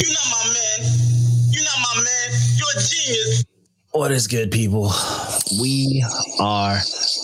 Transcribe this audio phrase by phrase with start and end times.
[0.00, 0.90] You're not my man.
[1.50, 2.40] You're not my man.
[2.56, 3.44] You're a genius.
[3.92, 4.92] What is good, people?
[5.60, 6.04] We
[6.40, 6.78] are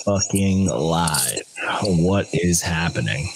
[0.04, 1.42] fucking live.
[1.84, 3.28] What is happening?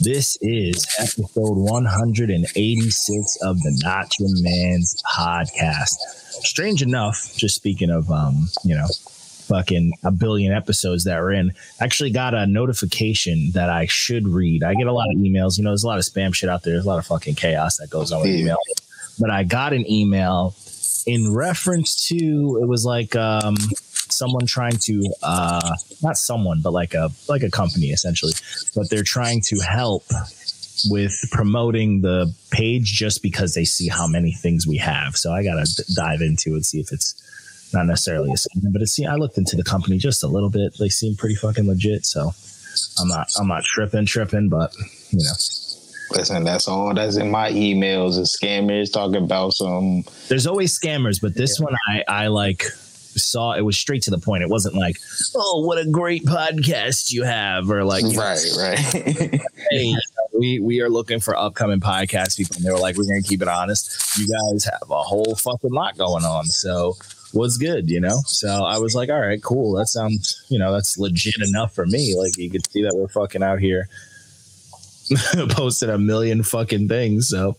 [0.00, 5.96] This is episode 186 of the Not Your Man's podcast.
[6.44, 8.86] Strange enough, just speaking of, um, you know,
[9.48, 14.28] fucking a billion episodes that we're in, I actually got a notification that I should
[14.28, 14.62] read.
[14.62, 15.58] I get a lot of emails.
[15.58, 16.74] You know, there's a lot of spam shit out there.
[16.74, 18.58] There's a lot of fucking chaos that goes on with email.
[19.18, 20.54] But I got an email
[21.06, 23.56] in reference to it was like um
[24.10, 28.32] someone trying to uh not someone but like a like a company essentially
[28.74, 30.04] but they're trying to help
[30.90, 35.42] with promoting the page just because they see how many things we have so i
[35.42, 37.14] gotta d- dive into and see if it's
[37.72, 40.74] not necessarily a scam but it's i looked into the company just a little bit
[40.78, 42.32] they seem pretty fucking legit so
[43.00, 44.74] i'm not i'm not tripping tripping but
[45.10, 45.32] you know
[46.10, 51.20] Listen, that's all that's in my emails is scammers talking about some there's always scammers,
[51.20, 54.42] but this one I I like saw it was straight to the point.
[54.42, 54.96] It wasn't like,
[55.34, 58.78] oh, what a great podcast you have, or like, you know, right, right.
[59.70, 59.94] hey,
[60.38, 62.56] we we are looking for upcoming podcast people.
[62.56, 64.18] And they were like, we're gonna keep it honest.
[64.18, 66.96] You guys have a whole fucking lot going on, so
[67.32, 68.20] what's good, you know?
[68.26, 69.74] So I was like, all right, cool.
[69.74, 72.14] That sounds, you know, that's legit enough for me.
[72.16, 73.88] Like you could see that we're fucking out here
[75.50, 77.28] posted a million fucking things.
[77.28, 77.56] So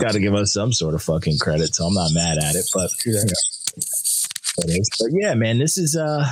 [0.00, 1.74] got to give us some sort of fucking credit.
[1.74, 3.22] So I'm not mad at it, but you know,
[4.58, 4.88] it.
[4.98, 6.26] But yeah, man, this is uh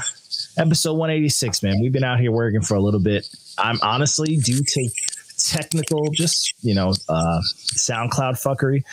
[0.56, 1.80] episode 186, man.
[1.80, 3.28] We've been out here working for a little bit.
[3.58, 4.92] I'm honestly do take
[5.38, 7.40] technical, just you know, uh
[7.74, 8.84] SoundCloud fuckery.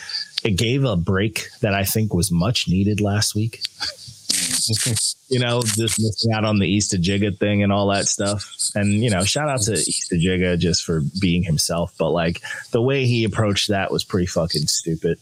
[0.44, 3.62] It gave a break that I think was much needed last week.
[5.28, 8.50] you know, just missing out on the Easter Jigga thing and all that stuff.
[8.74, 11.94] And, you know, shout out to Easter Jigga just for being himself.
[11.98, 15.18] But like the way he approached that was pretty fucking stupid.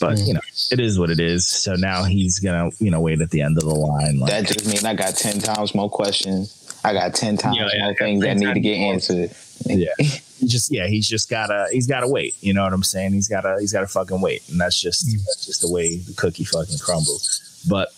[0.00, 1.46] But, you know, it is what it is.
[1.46, 4.18] So now he's going to, you know, wait at the end of the line.
[4.18, 6.60] Like, that just means I got ten times more questions.
[6.84, 9.10] I got ten times Yeah, yeah, more I got things that need to get times
[9.10, 9.30] answered.
[9.66, 9.92] yeah.
[10.46, 12.34] Just, yeah, he's just gotta, he's gotta wait.
[12.40, 13.12] You know what I'm saying?
[13.12, 14.48] He's gotta, he's gotta fucking wait.
[14.48, 15.18] And that's just, mm.
[15.26, 17.64] that's just the way the cookie fucking crumbles.
[17.68, 17.88] But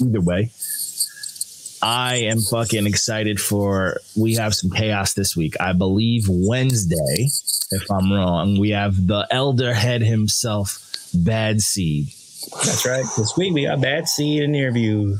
[0.00, 0.50] either way,
[1.82, 4.00] I am fucking excited for.
[4.16, 5.54] We have some chaos this week.
[5.60, 7.28] I believe Wednesday,
[7.70, 10.80] if I'm wrong, we have the elder head himself,
[11.14, 12.08] Bad Seed.
[12.64, 13.04] That's right.
[13.16, 15.16] This week we got Bad Seed in the interview.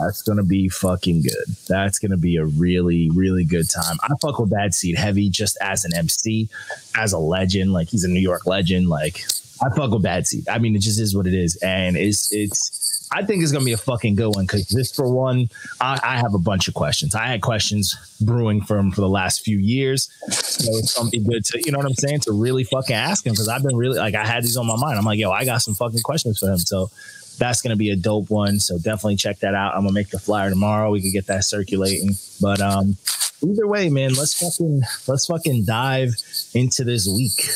[0.00, 1.56] That's gonna be fucking good.
[1.68, 3.96] That's gonna be a really, really good time.
[4.02, 6.48] I fuck with Bad Seed heavy just as an MC,
[6.96, 7.72] as a legend.
[7.72, 8.88] Like he's a New York legend.
[8.88, 9.24] Like
[9.62, 10.48] I fuck with Bad Seed.
[10.48, 12.86] I mean, it just is what it is, and it's it's.
[13.10, 15.48] I think it's gonna be a fucking good one because this, for one,
[15.80, 17.14] I, I have a bunch of questions.
[17.14, 20.10] I had questions brewing for him for the last few years.
[20.30, 23.32] So it's something good to, you know what I'm saying, to really fucking ask him
[23.32, 24.98] because I've been really like I had these on my mind.
[24.98, 26.58] I'm like, yo, I got some fucking questions for him.
[26.58, 26.90] So
[27.38, 28.60] that's gonna be a dope one.
[28.60, 29.74] So definitely check that out.
[29.74, 30.90] I'm gonna make the flyer tomorrow.
[30.90, 32.10] We can get that circulating.
[32.40, 32.96] But um,
[33.42, 36.14] either way, man, let's fucking let's fucking dive
[36.54, 37.48] into this week.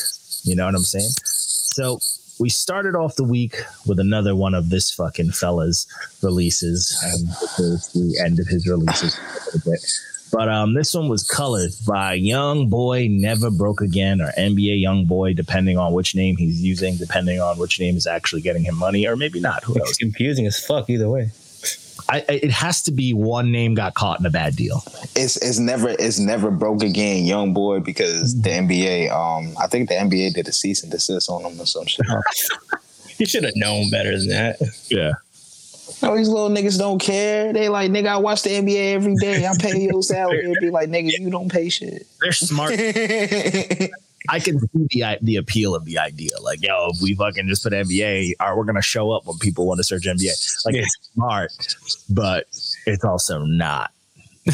[0.43, 1.11] You know what I'm saying?
[1.25, 1.99] So
[2.39, 3.55] we started off the week
[3.85, 5.87] with another one of this fucking fella's
[6.21, 6.97] releases.
[7.03, 7.27] And
[7.93, 9.17] the end of his releases.
[10.33, 15.05] But um, this one was colored by Young Boy Never Broke Again or NBA Young
[15.05, 18.75] Boy, depending on which name he's using, depending on which name is actually getting him
[18.75, 19.63] money, or maybe not.
[19.63, 19.89] Who knows?
[19.89, 21.29] It's confusing as fuck either way.
[22.09, 24.83] I, I- it has to be one name got caught in a bad deal.
[25.15, 29.11] It's it's never it's never broke again, young boy, because the NBA.
[29.11, 32.05] Um, I think the NBA did a cease and desist on him or some shit.
[33.19, 34.57] You should have known better than that.
[34.89, 35.11] Yeah.
[36.01, 37.51] No, these little niggas don't care.
[37.53, 39.45] They like, nigga, I watch the NBA every day.
[39.45, 40.39] I pay your salary.
[40.39, 42.07] It'd be like, nigga, you don't pay shit.
[42.21, 42.73] They're smart.
[44.29, 46.31] I can see the the appeal of the idea.
[46.41, 49.65] Like, yo, if we fucking just put NBA, are we're gonna show up when people
[49.67, 50.63] want to search NBA?
[50.65, 50.81] Like, Yeah.
[50.83, 51.51] it's smart,
[52.09, 52.47] but
[52.85, 53.91] it's also not.
[54.45, 54.51] you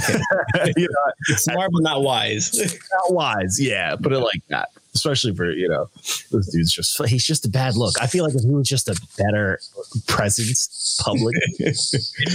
[0.88, 2.52] know, It's smart but not wise.
[2.92, 3.60] not wise.
[3.60, 4.70] Yeah, put it like that.
[4.96, 5.90] Especially for you know,
[6.32, 7.96] this dude's just he's just a bad look.
[8.02, 9.60] I feel like if he was just a better
[10.08, 11.36] presence, public.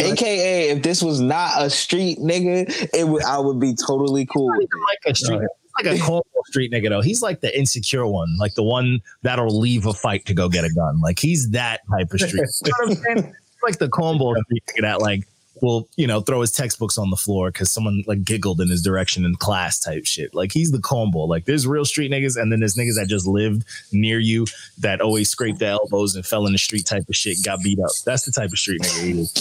[0.01, 4.49] AKA, if this was not a street nigga, it would I would be totally cool.
[4.49, 5.39] not even like a street.
[5.39, 5.49] Right.
[5.83, 7.01] Like a cornball street nigga though.
[7.01, 10.65] He's like the insecure one, like the one that'll leave a fight to go get
[10.65, 11.01] a gun.
[11.01, 12.45] Like he's that type of street.
[12.65, 13.35] you know what I'm saying?
[13.65, 15.27] Like the cornball street that like
[15.65, 18.83] will you know throw his textbooks on the floor because someone like giggled in his
[18.83, 20.35] direction in class type shit.
[20.35, 21.21] Like he's the combo.
[21.21, 24.47] Like there's real street niggas, and then there's niggas that just lived near you
[24.79, 27.81] that always scraped their elbows and fell in the street type of shit, got beat
[27.81, 27.91] up.
[28.05, 29.33] That's the type of street nigga he is.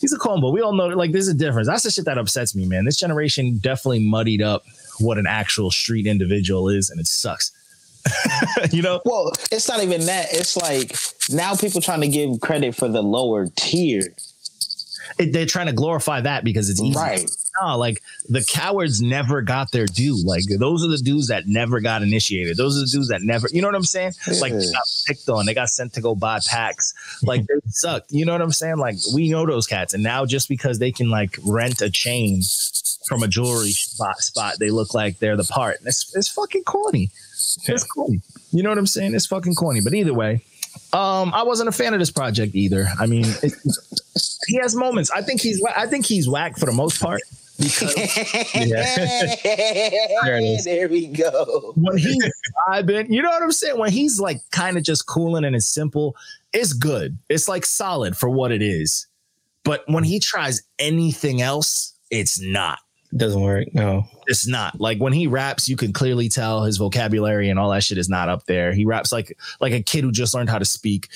[0.00, 0.50] He's a combo.
[0.50, 1.66] We all know like there's a difference.
[1.66, 2.84] That's the shit that upsets me, man.
[2.84, 4.64] This generation definitely muddied up
[5.00, 7.52] what an actual street individual is, and it sucks.
[8.70, 10.26] you know, Well, it's not even that.
[10.32, 10.96] It's like
[11.30, 14.14] now people trying to give credit for the lower tier.
[15.18, 16.98] it, they're trying to glorify that because it's easy.
[16.98, 17.30] Right.
[17.62, 20.20] No, like the cowards never got their due.
[20.24, 22.56] Like those are the dudes that never got initiated.
[22.56, 24.12] Those are the dudes that never, you know what I'm saying?
[24.40, 25.46] Like they got picked on.
[25.46, 26.94] They got sent to go buy packs.
[27.22, 28.10] Like they sucked.
[28.10, 28.78] You know what I'm saying?
[28.78, 29.94] Like we know those cats.
[29.94, 32.42] And now just because they can like rent a chain
[33.06, 35.76] from a jewelry spot, spot they look like they're the part.
[35.84, 37.10] It's, it's fucking corny.
[37.66, 38.20] It's corny.
[38.52, 39.14] You know what I'm saying?
[39.14, 39.80] It's fucking corny.
[39.80, 40.44] But either way,
[40.92, 42.86] um, I wasn't a fan of this project either.
[42.98, 43.52] I mean, it,
[44.46, 45.10] he has moments.
[45.10, 45.62] I think he's.
[45.76, 47.20] I think he's whack for the most part
[47.58, 47.94] because
[48.54, 51.72] There there we go.
[51.76, 52.30] when he's
[52.68, 53.78] vibing, you know what I'm saying?
[53.78, 56.16] When he's like kind of just cooling and it's simple,
[56.52, 57.18] it's good.
[57.28, 59.06] It's like solid for what it is.
[59.64, 62.78] But when he tries anything else, it's not.
[63.16, 63.72] Doesn't work.
[63.72, 64.06] No.
[64.26, 67.84] It's not like when he raps, you can clearly tell his vocabulary and all that
[67.84, 68.72] shit is not up there.
[68.72, 71.08] He raps like like a kid who just learned how to speak.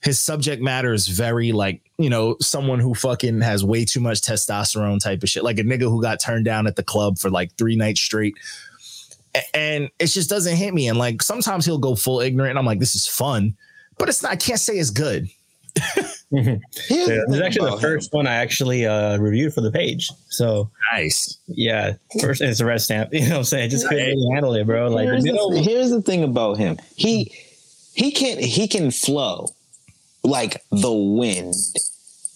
[0.00, 4.20] His subject matter is very like you know someone who fucking has way too much
[4.20, 7.30] testosterone type of shit, like a nigga who got turned down at the club for
[7.30, 8.36] like three nights straight.
[9.54, 10.88] And it just doesn't hit me.
[10.88, 12.58] And like sometimes he'll go full ignorant.
[12.58, 13.56] I'm like, this is fun,
[13.98, 14.32] but it's not.
[14.32, 15.28] I can't say it's good.
[16.30, 17.80] Here's Yeah, the this is actually the about him.
[17.90, 20.10] first one I actually uh, reviewed for the page.
[20.28, 21.38] So Nice.
[21.48, 23.10] yeah, first and it's a red stamp.
[23.12, 23.70] You know what I'm saying?
[23.70, 24.88] Just couldn't really handle it, bro.
[24.88, 26.78] Like the here's, middle, the, here's the thing about him.
[26.96, 27.32] He
[27.94, 29.48] he can he can flow
[30.22, 31.54] like the wind.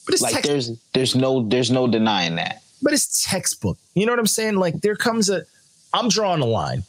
[0.06, 2.62] But it's Like text- there's there's no there's no denying that.
[2.82, 3.78] but it's textbook.
[3.94, 4.56] You know what I'm saying?
[4.56, 5.42] Like there comes a
[5.92, 6.82] I'm drawing a line.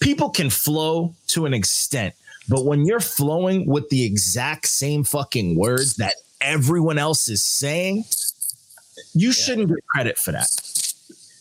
[0.00, 2.14] People can flow to an extent,
[2.48, 6.14] but when you're flowing with the exact same fucking words that
[6.44, 8.04] everyone else is saying,
[9.14, 10.48] you shouldn't get credit for that.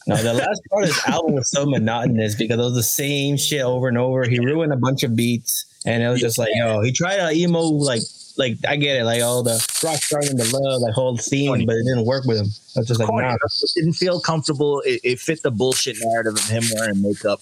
[0.07, 3.37] no, the last part of this album was so monotonous because it was the same
[3.37, 4.23] shit over and over.
[4.23, 7.31] He ruined a bunch of beats, and it was just like, yo, he tried to
[7.31, 8.01] emo like.
[8.35, 11.75] Like I get it, like all the rock starting to love, like whole theme, but
[11.75, 12.47] it didn't work with him.
[12.75, 14.81] I was just like, nah, It didn't feel comfortable.
[14.87, 17.41] It, it fit the bullshit narrative of him wearing makeup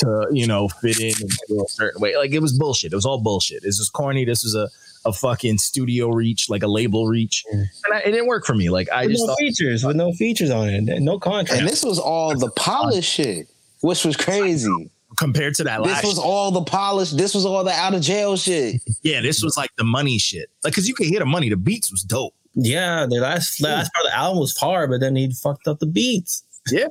[0.00, 2.16] to, you know, fit in and feel a certain way.
[2.16, 2.92] Like it was bullshit.
[2.92, 3.62] It was all bullshit.
[3.62, 4.24] This was corny.
[4.24, 4.68] This was a,
[5.04, 7.44] a fucking studio reach, like a label reach.
[7.50, 8.70] And I, it didn't work for me.
[8.70, 11.60] Like I with just no thought, features, with no features on it, no contract.
[11.60, 13.48] And this was all the polished shit,
[13.80, 14.90] which was crazy.
[15.16, 17.16] compared to that This last was all the polished.
[17.16, 18.80] This was all the out of jail shit.
[19.02, 20.50] Yeah, this was like the money shit.
[20.64, 21.48] Like, cause you could hear the money.
[21.48, 22.34] The beats was dope.
[22.54, 25.78] Yeah, the last last part of the album was hard, but then he fucked up
[25.78, 26.44] the beats.
[26.70, 26.88] Yeah.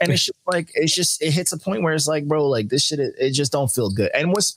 [0.00, 2.68] And it's just like it's just it hits a point where it's like, bro, like
[2.68, 4.10] this shit, it, it just don't feel good.
[4.14, 4.56] And what's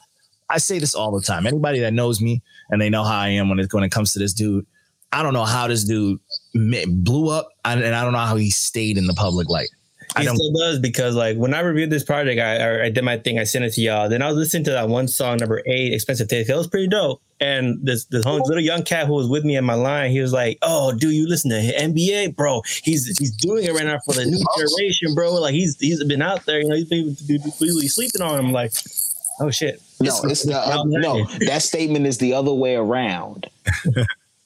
[0.50, 1.46] I say this all the time.
[1.46, 4.14] Anybody that knows me and they know how I am when it when it comes
[4.14, 4.66] to this dude,
[5.12, 6.20] I don't know how this dude
[6.54, 9.70] blew up, and I don't know how he stayed in the public light.
[10.16, 10.38] I He don't.
[10.38, 13.40] still does because like when I reviewed this project, I, I I did my thing.
[13.40, 14.08] I sent it to y'all.
[14.08, 16.88] Then I was listening to that one song, number eight, "Expensive Taste." It was pretty
[16.88, 17.22] dope.
[17.42, 20.22] And this this whole little young cat who was with me in my line, he
[20.22, 22.62] was like, "Oh, do you listen to NBA, bro?
[22.84, 25.34] He's he's doing it right now for the new generation, bro.
[25.34, 27.16] Like he's he's been out there, you know, he's been
[27.60, 28.52] really sleeping on him.
[28.54, 28.72] Like,
[29.42, 31.26] oh shit, No, it's the, uh, no.
[31.48, 33.48] That statement is the other way around.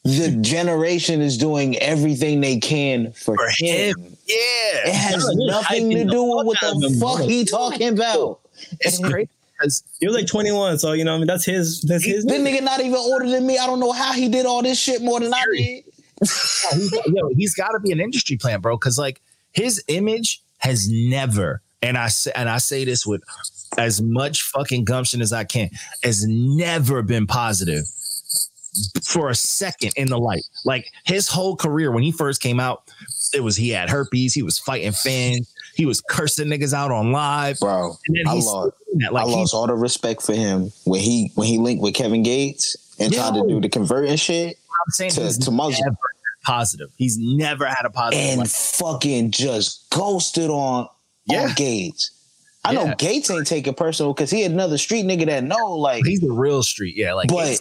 [0.03, 3.97] the generation is doing everything they can for, For him.
[3.99, 4.17] him.
[4.27, 7.27] Yeah, It has No, nothing to do with what the him, fuck bro.
[7.27, 8.39] he talking about.
[8.79, 12.05] it's crazy because He was like 21, so you know, I mean, that's his that's
[12.05, 12.23] his.
[12.25, 13.57] This nigga not even older than me.
[13.57, 15.83] I don't know how he did all this shit more than I did.
[16.21, 18.77] he's, yo, he's got to be an industry plant, bro.
[18.77, 19.19] Because like
[19.51, 23.21] his image has never, and I say, and I say this with
[23.77, 25.69] as much fucking gumption as I can,
[26.03, 27.83] has never been positive
[29.03, 30.43] for a second in the light.
[30.65, 32.83] Like his whole career when he first came out,
[33.33, 37.11] it was he had herpes, he was fighting fans, he was cursing niggas out on
[37.11, 39.13] live, Bro, and then I lost, that.
[39.13, 42.23] like I lost all the respect for him when he when he linked with Kevin
[42.23, 45.97] Gates and tried to do the converting shit I'm saying to, to Muslim never
[46.43, 46.89] positive.
[46.97, 48.19] He's never had a positive.
[48.25, 50.87] and like- fucking just ghosted on,
[51.25, 51.43] Yeah.
[51.43, 52.11] on Gates.
[52.63, 52.95] I know Yeah.
[52.95, 56.61] Gates ain't taking personal because he another street nigga that know like he's the real
[56.63, 57.13] street, yeah.
[57.13, 57.59] Like But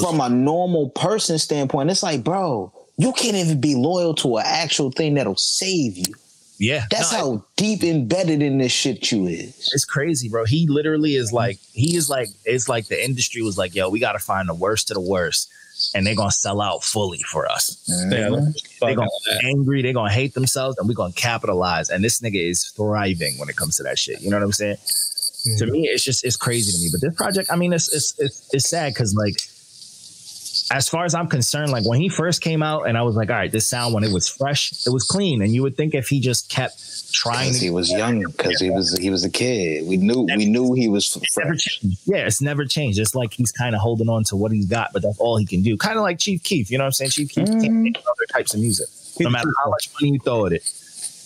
[0.00, 4.44] from a normal person standpoint, it's like, bro, you can't even be loyal to an
[4.46, 6.14] actual thing that'll save you.
[6.58, 9.70] yeah, That's No, how deep embedded in this shit you is.
[9.74, 10.44] It's crazy, bro.
[10.44, 14.00] He literally is like, he is like, it's like the industry was like, yo, we
[14.00, 15.48] got to find the worst of the worst,
[15.94, 17.76] and they're gonna sell out fully for us.
[17.86, 18.54] Yeah, Mhm.
[18.80, 21.88] They're gonna be angry, they're gonna hate themselves, and we're gonna capitalize.
[21.90, 24.20] And this nigga is thriving when it comes to that shit.
[24.20, 24.76] You know what I'm saying?
[25.58, 26.88] To me, it's just it's crazy to me.
[26.92, 29.40] But this project, I mean, it's it's it's, it's sad because like
[30.70, 33.30] as far as I'm concerned, like when he first came out, and I was like,
[33.30, 35.94] all right, this sound when it was fresh, it was clean, and you would think
[35.94, 39.86] if he just kept trying, he was young, because he was he was a kid.
[39.86, 41.80] We knew we knew he was fresh.
[42.04, 42.98] Yeah, it's never changed.
[42.98, 45.46] It's like he's kind of holding on to what he's got, but that's all he
[45.46, 45.76] can do.
[45.76, 47.10] Kind of like Chief Keef, you know what I'm saying?
[47.12, 47.82] Chief Keef can't mm-hmm.
[47.82, 48.88] make other types of music,
[49.20, 50.62] no matter how much money you throw at it.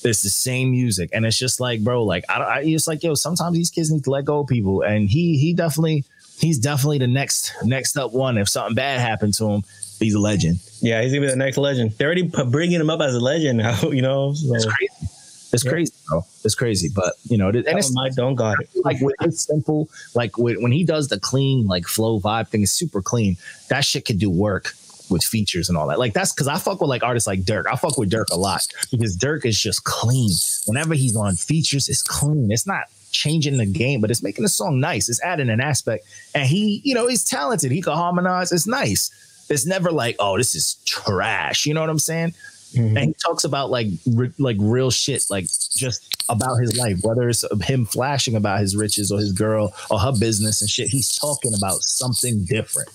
[0.05, 3.05] It's the same music, and it's just like, bro, like I, don't- I it's like,
[3.05, 6.05] yo, sometimes these kids need to let go of people, and he he definitely
[6.39, 8.39] he's definitely the next next up one.
[8.39, 9.65] If something bad happened to him,
[9.99, 10.61] he's a legend.
[10.81, 11.93] Yeah, he's gonna be the next legend.
[11.99, 13.79] They're already bringing him up as a legend now.
[13.91, 15.09] You know, so It's crazy.
[15.53, 15.71] It's Yeah.
[15.71, 16.25] crazy, bro.
[16.45, 18.71] It's crazy, but you know, and it's I don't got it.
[18.85, 22.73] like with his simple, like when he does the clean, like flow vibe thing is
[22.73, 23.37] super clean.
[23.69, 24.73] That shit could do work
[25.11, 25.99] with features and all that.
[25.99, 27.65] Like that's because I fuck with like artists like Durk.
[27.71, 30.31] I fuck with Durk a lot because Durk is just clean.
[30.65, 32.51] Whenever he's on features, it's clean.
[32.51, 35.09] It's not changing the game, but it's making the song nice.
[35.09, 37.71] It's adding an aspect, and he, you know, he's talented.
[37.71, 38.51] He can harmonize.
[38.53, 39.11] It's nice.
[39.49, 41.67] It's never like, oh, this is trash.
[41.67, 42.35] You know what I'm saying?
[42.75, 42.97] Mhm.
[42.97, 45.45] and he talks about like re- like real shit, like
[45.77, 49.99] just about his life, whether it's him flashing about his riches or his girl or
[49.99, 50.89] her business and shit.
[50.89, 52.89] He's talking about something different.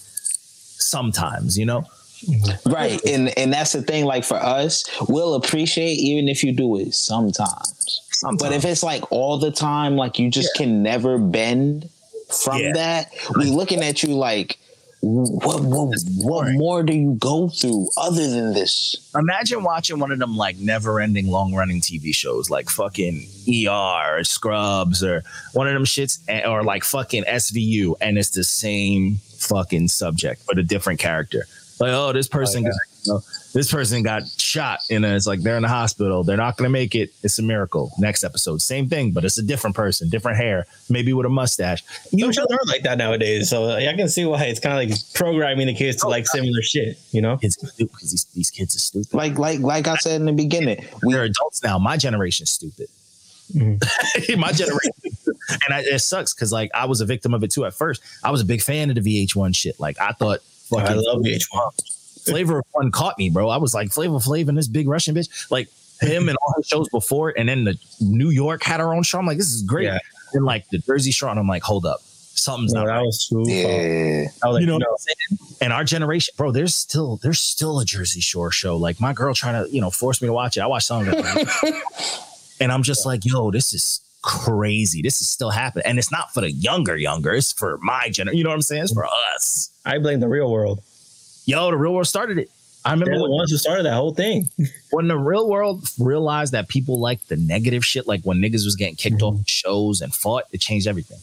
[0.79, 1.85] Sometimes, you know,
[2.65, 2.99] Right.
[3.05, 6.95] And and that's the thing, like for us, we'll appreciate even if you do it
[6.95, 8.01] sometimes.
[8.17, 8.41] Sometimes.
[8.41, 11.89] But if it's like all the time, like you just can never bend
[12.43, 12.73] from Yeah.
[12.73, 14.57] that, we looking at you like
[15.01, 18.95] what what what more do you go through other than this?
[19.15, 25.03] imagine watching one of them like never-ending, long-running TV shows, like fucking ER or Scrubs
[25.03, 30.41] or one of them shits, or like fucking SVU, and it's the same fucking subject
[30.47, 31.45] but a different character.
[31.79, 32.73] Like, oh, this person got
[33.07, 33.21] you know,
[33.53, 36.23] this person got shot, and it's like they're in the hospital.
[36.23, 37.11] They're not gonna make it.
[37.23, 37.91] It's a miracle.
[37.97, 41.83] Next episode, same thing, but it's a different person, different hair, maybe with a mustache.
[42.11, 44.89] You Some shows are like that nowadays, so I can see why it's kind of
[44.89, 46.97] like programming the kids to like similar shit.
[47.11, 49.13] You know, kids stupid because these, these kids are stupid.
[49.13, 51.79] Like like like I said in the beginning, we They're adults now.
[51.79, 52.87] My generation's stupid.
[53.53, 53.81] Mhm.
[54.37, 54.91] My generation,
[55.65, 57.65] and I, it sucks because like I was a victim of it too.
[57.65, 59.79] At first, I was a big fan of the VH1 shit.
[59.79, 61.71] Like I thought, fucking, I love VH1.
[62.29, 63.49] Flavor of Love caught me, bro.
[63.49, 65.69] I was like Flavor Flav and this big Russian bitch, like
[66.01, 69.17] him and all his shows before, and then the New York had her own show.
[69.19, 69.85] I'm like, this is great.
[69.85, 69.99] Yeah.
[70.33, 73.05] And like the Jersey Shore, and I'm like, hold up, something's No, not that right.
[73.05, 74.25] was too yeah.
[74.43, 74.85] I was like, You know no.
[74.87, 74.97] what I'm
[75.39, 75.57] saying?
[75.61, 78.77] And our generation, bro, there's still there's still a Jersey Shore show.
[78.77, 80.61] Like my girl trying to, you know, force me to watch it.
[80.61, 81.75] I watch some of it.
[82.59, 85.01] and I'm just like, yo, this is crazy.
[85.01, 85.85] This is still happening.
[85.87, 87.31] And it's not for the younger, younger.
[87.33, 88.37] It's for my generation.
[88.37, 88.83] You know what I'm saying?
[88.83, 89.71] It's for us.
[89.85, 90.81] I blame the real world.
[91.47, 92.51] Yo, the real world started it.
[92.83, 94.49] I remember They're the ones who started that whole thing.
[94.91, 98.75] when the real world realized that people like the negative shit, like when niggas was
[98.75, 101.17] getting kicked off shows and fought, it changed everything.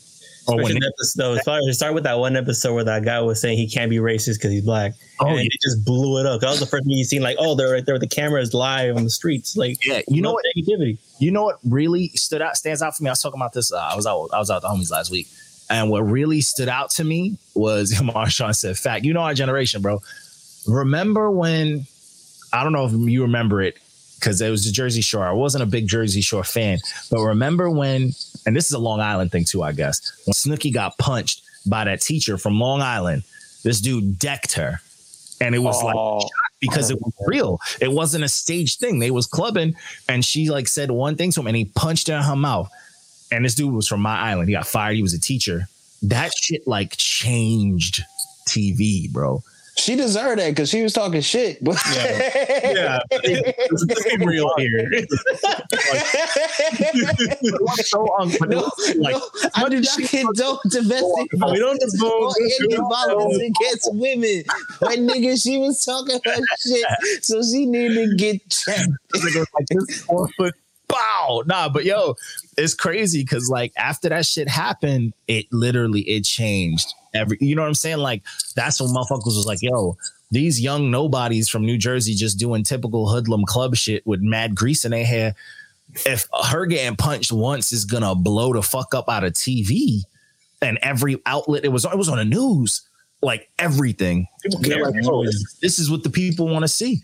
[0.47, 3.69] Or when episode, it started- with that one episode where that guy was saying he
[3.69, 4.93] can't be racist because he's black.
[5.21, 5.45] Oh, and yeah.
[5.45, 6.41] it just blew it up.
[6.41, 7.23] That was the first thing you seen.
[7.23, 9.57] Like, oh, they're right there with the cameras live on the streets.
[9.57, 10.45] Like, Yeah, you know what?
[10.57, 10.99] Negativity.
[11.19, 13.09] You know what really stood out, stands out for me?
[13.09, 13.73] I was talking about this.
[13.73, 15.29] Uh, I was out, I was out with the homies last week,
[15.71, 19.83] and what really stood out to me was Marshawn said, "Fact, you know our generation,
[19.83, 20.01] bro.
[20.67, 21.87] Remember when?
[22.53, 23.77] I don't know if you remember it
[24.19, 25.25] because it was the Jersey Shore.
[25.27, 26.79] I wasn't a big Jersey Shore fan,
[27.11, 28.13] but remember when?
[28.47, 30.13] And this is a Long Island thing too, I guess.
[30.25, 33.25] When Snooki got punched by that teacher from Long Island,
[33.65, 34.81] this dude decked her,
[35.41, 36.27] and it was like Oh,
[36.61, 37.59] because it was real.
[37.81, 38.99] It wasn't a staged thing.
[38.99, 39.75] They was clubbing,
[40.09, 42.71] and she like said one thing to him, and he punched her in her mouth.
[43.35, 44.49] And this dude was from my island.
[44.49, 44.95] He got fired.
[44.95, 45.67] He was a teacher.
[46.03, 48.03] That shit like changed
[48.49, 49.43] TV, bro.
[49.77, 51.63] she deserved that because she was talking shit.
[51.65, 53.01] But Yeah.
[53.11, 54.89] Let's be real here.
[57.85, 61.59] so um, but it no, was, like no, I do not condone domestic No, we
[61.59, 64.45] don't violence or any violence against women.
[64.81, 68.89] But nigga, she was talking her shit, so she needed to get checked.
[69.55, 70.55] like this four foot
[70.89, 71.43] bow.
[71.47, 72.17] Nah, but yo,
[72.57, 77.39] it's crazy because like after that shit happened, it literally it changed every.
[77.41, 77.99] You know what I'm saying?
[77.99, 78.23] Like
[78.57, 79.97] that's when motherfuckers was like, yo.
[80.31, 84.85] These young nobodies from New Jersey just doing typical hoodlum club shit with mad grease
[84.85, 85.37] in their hair.
[86.07, 90.03] If her getting punched once is gonna blow the fuck up out of TV,
[90.61, 92.83] and every outlet it was it was on the news,
[93.23, 94.27] like everything.
[94.43, 94.85] People care.
[94.85, 95.25] like, oh,
[95.63, 97.01] this is what the people want to see.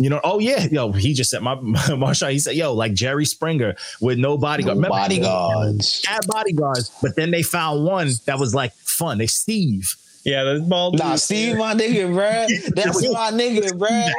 [0.00, 3.26] You know, oh yeah, yo, he just said my Marshawn, he said, yo, like Jerry
[3.26, 4.78] Springer with no bodyguard.
[4.78, 6.04] No Remember, bodyguards.
[6.06, 9.18] Had bodyguards, but then they found one that was like fun.
[9.18, 9.94] They Steve.
[10.24, 10.98] Yeah, that's bald.
[10.98, 12.74] Nah, Steve, my nigga, bruh.
[12.74, 14.10] That's my nigga, bruh.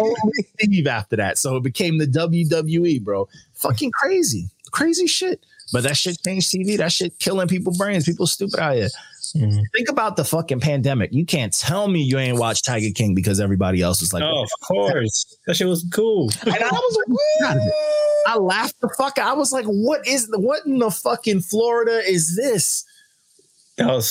[0.00, 1.38] Only Steve after that.
[1.38, 3.28] So it became the WWE, bro.
[3.54, 4.48] Fucking crazy.
[4.70, 5.44] Crazy shit.
[5.72, 6.76] But that shit changed TV.
[6.78, 8.04] That shit killing people brains.
[8.04, 8.88] People stupid out here.
[9.36, 9.62] Mhm.
[9.74, 11.10] Think about the fucking pandemic.
[11.12, 14.42] You can't tell me you ain't watched Tiger King because everybody else was like, Oh,
[14.42, 15.36] of course.
[15.46, 16.30] That shit was cool.
[16.44, 17.70] and I was like, "Woo!"
[18.26, 19.18] I laughed the fuck.
[19.18, 19.28] out.
[19.30, 22.84] I was like, what is the what in the fucking Florida is this?
[23.76, 24.10] That was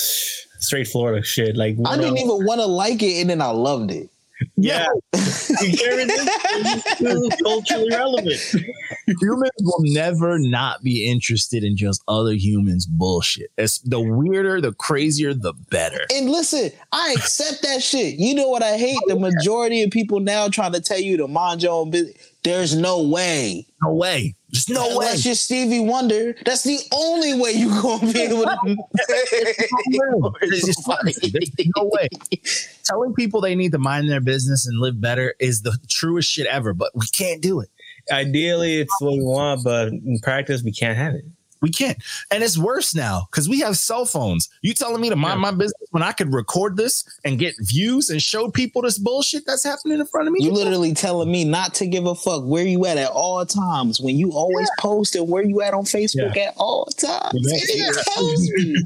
[0.60, 1.56] straight Florida shit.
[1.58, 4.10] Like I didn't even want to like it, and then I loved it.
[4.56, 4.88] Yeah.
[5.14, 8.40] It's still culturally relevant.
[9.22, 13.52] humans will never not be interested in just other humans bullshit.
[13.58, 16.06] It's the weirder, the crazier, the better.
[16.14, 18.16] And listen, I accept that shit.
[18.16, 19.00] You know what I hate?
[19.08, 22.32] The oh, majority of people now trying to tell you to mind your own business.
[22.48, 23.68] There's no way.
[23.84, 24.34] No way.
[24.52, 24.94] Just no way.
[24.94, 28.78] Unless you're Stevie Wonder, that's the only way you're gonna be able to.
[30.42, 31.14] It's just funny.
[31.22, 32.08] There's no way.
[32.86, 36.48] Telling people they need to mind their business and live better is the truest shit
[36.48, 37.70] ever, but we can't do it.
[38.10, 41.26] Ideally, it's what we want, but in practice, we can't have it.
[41.62, 41.98] We can't.
[42.32, 44.50] And it's worse now because we have cell phones.
[44.62, 48.10] You telling me to mind my business when I could record this and get views
[48.10, 50.44] and show people this bullshit that's happening in front of me?
[50.44, 54.00] You literally telling me not to give a fuck where you at at all times
[54.00, 57.34] when you always post and where you at on Facebook at all times.
[57.76, 57.92] Yeah.
[58.14, 58.76] Tells me.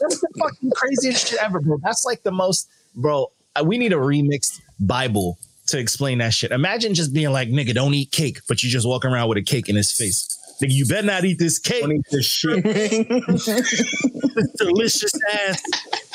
[0.00, 1.78] That's the fucking craziest shit ever, bro.
[1.82, 3.30] That's like the most, bro.
[3.56, 6.50] uh, We need a remixed Bible to explain that shit.
[6.52, 9.42] Imagine just being like, nigga, don't eat cake, but you just walk around with a
[9.42, 10.36] cake in his face.
[10.60, 11.82] Nigga, you better not eat this cake.
[11.82, 12.62] Don't eat this shit.
[12.64, 15.62] This delicious ass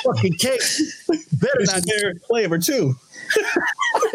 [0.03, 0.61] fucking cake.
[1.33, 1.83] Better It's not.
[1.85, 2.95] their flavor too.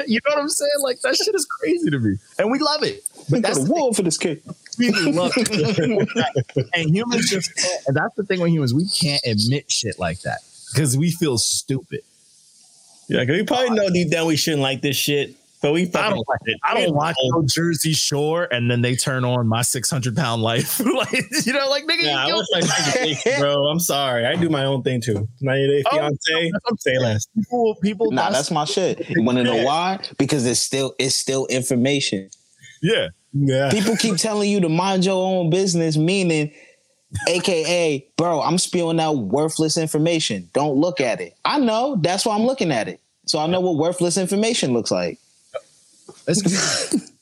[0.07, 0.71] You know what I'm saying?
[0.83, 3.03] Like that shit is crazy to me, and we love it.
[3.29, 4.43] But that's a the war for this kid.
[4.43, 6.69] thing, we love it.
[6.75, 10.21] and humans just, can't- and that's the thing with humans, we can't admit shit like
[10.23, 10.39] that
[10.73, 12.01] because we feel stupid.
[13.09, 16.11] Yeah, because we probably know deep down we shouldn't like this shit, but we I
[16.11, 16.59] don't like it.
[16.65, 17.29] I don't watch oh.
[17.41, 20.81] no Jersey Shore and then they turn on my 600 pound life.
[20.81, 21.13] like,
[21.45, 22.65] you know, like, nigga, Nah, I you was like,
[23.15, 24.27] "Hey, bro, I'm sorry.
[24.27, 25.29] I do my own thing too.
[25.41, 27.27] 90 Day oh, Fiance, Oh, Fiance, say less.
[27.37, 29.09] people, people, Nah, that's my shit.
[29.11, 30.01] You want to know why?
[30.19, 32.31] Because it's still it's still information.
[32.83, 33.09] yeah.
[33.33, 33.71] Yeah.
[33.71, 36.53] People keep telling you to mind your own business, meaning,
[37.29, 40.49] AKA, bro, I'm spewing out worthless information.
[40.53, 41.37] Don't look at it.
[41.45, 41.97] I know.
[42.01, 43.01] That's why I'm looking at it.
[43.27, 45.19] So I know what worthless information looks like.
[46.27, 46.95] It's,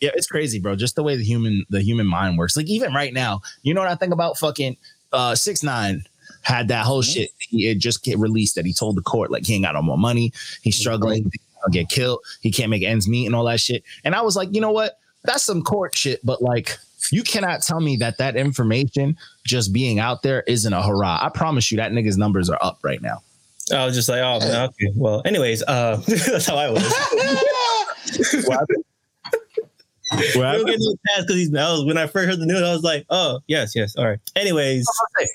[0.00, 0.76] yeah, it's crazy, bro.
[0.76, 2.56] Just the way the human the human mind works.
[2.56, 4.76] Like even right now, you know what I think about fucking
[5.12, 6.04] uh six nine
[6.42, 7.30] had that whole shit.
[7.38, 9.82] He it just get released that he told the court like he ain't got no
[9.82, 10.32] more money.
[10.62, 11.24] He's struggling.
[11.24, 12.20] He'll get killed.
[12.40, 13.84] He can't make ends meet and all that shit.
[14.04, 14.98] And I was like, you know what?
[15.24, 16.24] That's some court shit.
[16.24, 16.78] But like,
[17.12, 21.18] you cannot tell me that that information just being out there isn't a hurrah.
[21.22, 23.18] I promise you that nigga's numbers are up right now.
[23.72, 24.92] I was just like, oh, man, okay.
[24.94, 26.82] Well, anyways, uh, that's how I was.
[30.34, 31.54] Well, We'll get no pass because he's.
[31.54, 33.94] I was, when I first heard the news, I was like, oh, yes, yes.
[33.96, 34.18] All right.
[34.34, 34.84] Anyways,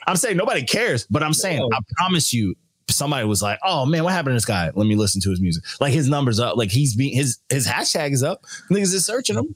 [0.05, 1.69] I'm saying nobody cares, but I'm saying No.
[1.71, 2.55] I promise you,
[2.89, 4.71] somebody was like, "Oh man, what happened to this guy?
[4.75, 7.65] Let me listen to his music." Like his numbers up, like he's being his his
[7.65, 8.43] hashtag is up.
[8.69, 9.55] Niggas is searching him,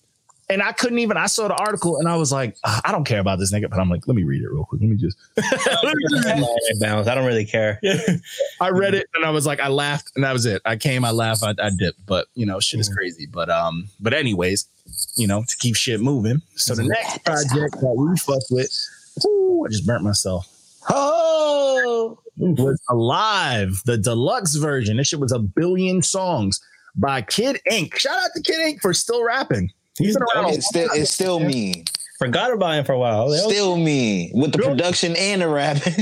[0.49, 1.15] and I couldn't even.
[1.15, 3.69] I saw the article and I was like, "Ah, I don't care about this nigga,
[3.69, 4.81] but I'm like, let me read it real quick.
[4.81, 5.17] Let me just.
[6.79, 7.07] bounce.
[7.07, 7.79] I don't really care.
[8.61, 10.61] I read it and I was like, I laughed and that was it.
[10.65, 13.27] I came, I laughed, I, I dipped, but you know, shit is crazy.
[13.27, 14.67] But um, but anyways,
[15.15, 16.41] you know, to keep shit moving.
[16.55, 20.47] So the next project that we fucked with, ooh, I just burnt myself.
[20.89, 24.97] Oh, was alive, the deluxe version.
[24.97, 26.59] This shit was a billion songs
[26.95, 27.97] by Kid Ink.
[27.97, 29.71] Shout out to Kid Ink for still rapping.
[29.99, 30.53] He's been around.
[30.53, 31.83] it's still it's still me.
[32.17, 33.29] Forgot about him for a while.
[33.31, 35.93] Still me with the production and the rapping.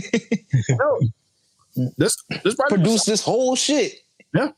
[0.80, 1.12] long.
[1.96, 3.94] This this project, Produced this whole shit.
[4.34, 4.50] Yeah,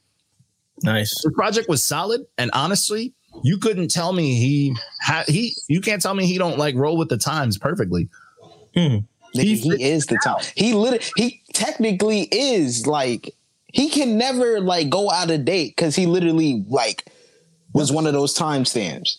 [0.83, 1.09] nice.
[1.21, 5.53] this project was solid, and honestly, you couldn't tell me he had he.
[5.67, 8.07] You can't tell me he don't like roll with the times perfectly.
[8.73, 8.99] Hmm.
[9.35, 10.41] Nigga, He's- he is the time.
[10.55, 13.35] He literally He technically is like
[13.73, 17.03] he can never like go out of date because he literally like
[17.73, 19.17] was one of those timestamps.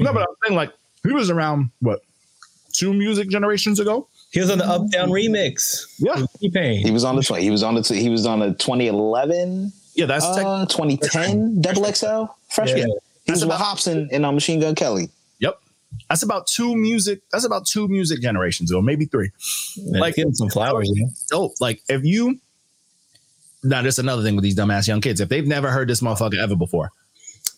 [0.00, 2.00] No, but I'm saying like he was around what
[2.72, 4.08] two music generations ago.
[4.32, 5.86] He was on the Up Down remix.
[5.98, 6.92] Yeah, He T-Pain.
[6.92, 7.42] was on the twenty.
[7.42, 7.82] He was on the.
[7.82, 12.78] He was on the 2011, yeah, that's tech- uh, 2010 double XL freshman.
[12.78, 12.84] Yeah.
[12.84, 15.08] He That's was with about- Hopsin and uh, Machine Gun Kelly.
[15.40, 15.60] yep.
[16.08, 17.20] That's about two music.
[17.32, 19.30] That's about two music generations ago, maybe three.
[19.84, 20.88] Like Like- give him some flowers.
[20.94, 21.06] Yeah.
[21.28, 21.54] dope.
[21.60, 22.38] Like if you
[23.62, 25.20] now that's another thing with these dumbass young kids.
[25.20, 26.92] If they've never heard this motherfucker ever before,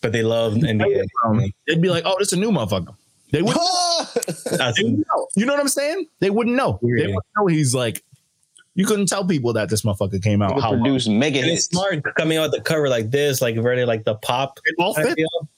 [0.03, 1.51] But they love NBA.
[1.65, 2.93] they'd be like, "Oh, this is a new motherfucker."
[3.31, 3.57] They wouldn't,
[4.61, 5.27] I they wouldn't know.
[5.35, 6.07] You know what I'm saying?
[6.19, 6.77] They wouldn't know.
[6.83, 8.03] They wouldn't know he's like.
[8.75, 10.59] You couldn't tell people that this motherfucker came out.
[10.59, 11.67] How produced mega And it's hits.
[11.67, 14.59] smart coming out the cover like this, like very like the pop.
[14.65, 15.15] it all fits.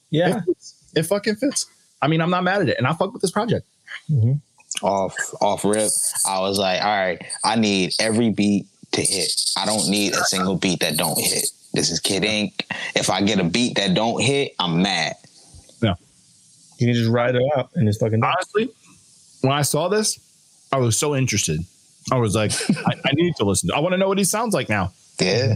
[0.09, 0.37] Yeah.
[0.39, 0.91] It, fits.
[0.95, 1.65] it fucking fits.
[2.01, 3.65] I mean, I'm not mad at it, and I fuck with this project.
[4.11, 4.85] Mm-hmm.
[4.85, 5.89] off off rip.
[6.27, 9.31] I was like, all right, I need every beat to hit.
[9.57, 11.47] I don't need a single beat that don't hit.
[11.75, 12.65] This is Kid Ink.
[12.95, 15.15] If I get a beat that don't hit, I'm mad.
[15.81, 15.95] No,
[16.77, 18.23] you can just ride it out and it's fucking.
[18.23, 18.69] Honestly,
[19.41, 20.19] when I saw this,
[20.71, 21.59] I was so interested.
[22.11, 23.69] I was like, I, I need to listen.
[23.71, 24.93] I want to know what he sounds like now.
[25.19, 25.55] Yeah.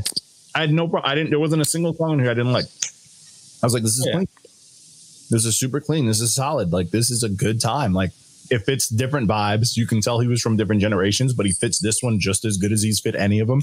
[0.55, 1.09] I had no problem.
[1.09, 1.29] I didn't.
[1.29, 2.65] There wasn't a single song here I didn't like.
[2.65, 4.13] I was like, this is Yeah.
[4.13, 4.27] clean.
[5.31, 6.07] This is super clean.
[6.07, 6.71] This is solid.
[6.71, 7.93] Like this is a good time.
[7.93, 8.11] Like
[8.49, 11.77] if it's different vibes, you can tell he was from different generations, but he fits
[11.79, 13.61] this one just as good as he's fit any of them.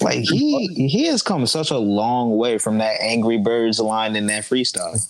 [0.00, 4.26] Like he he has come such a long way from that Angry Birds line in
[4.26, 5.00] that freestyle.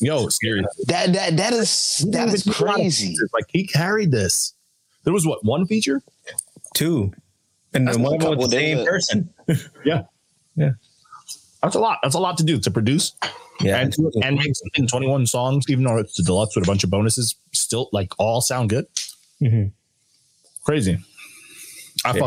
[0.00, 0.66] Yo, serious.
[0.86, 3.14] That that that is that is crazy.
[3.32, 4.54] Like he carried this.
[5.04, 6.02] There was what one feature?
[6.74, 7.12] two.
[7.74, 8.86] And then one of them a was the couple same days.
[8.86, 9.30] person.
[9.84, 10.02] Yeah,
[10.56, 10.70] Yeah.
[11.62, 11.98] That's a lot.
[12.02, 13.12] That's a lot to do to produce
[13.60, 13.80] Yeah.
[13.80, 16.84] and and make something twenty one songs, even though it's the deluxe with a bunch
[16.84, 17.34] of bonuses.
[17.52, 18.86] Still, like all sound good.
[19.40, 19.72] Mhm.
[20.64, 20.98] Crazy.
[22.04, 22.20] I Yeah.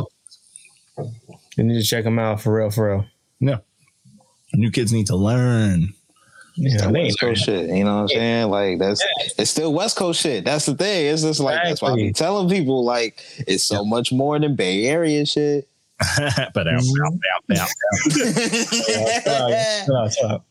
[0.98, 1.08] fuck.
[1.58, 3.06] You need to check them out for real, for real.
[3.40, 3.58] Yeah.
[4.54, 5.94] New kids need to learn.
[6.56, 8.50] Yeah, That they ain't West Coast shit, you know what I'm saying?
[8.52, 9.04] Like that's
[9.40, 10.46] it's still West Coast shit.
[10.46, 11.08] That's the thing.
[11.12, 12.14] It's just like that's why I be Exactly.
[12.14, 15.68] telling people like it's so much more than Bay Area shit.
[16.54, 17.70] but out, out, out, out.
[19.86, 20.44] Chill out, chill out.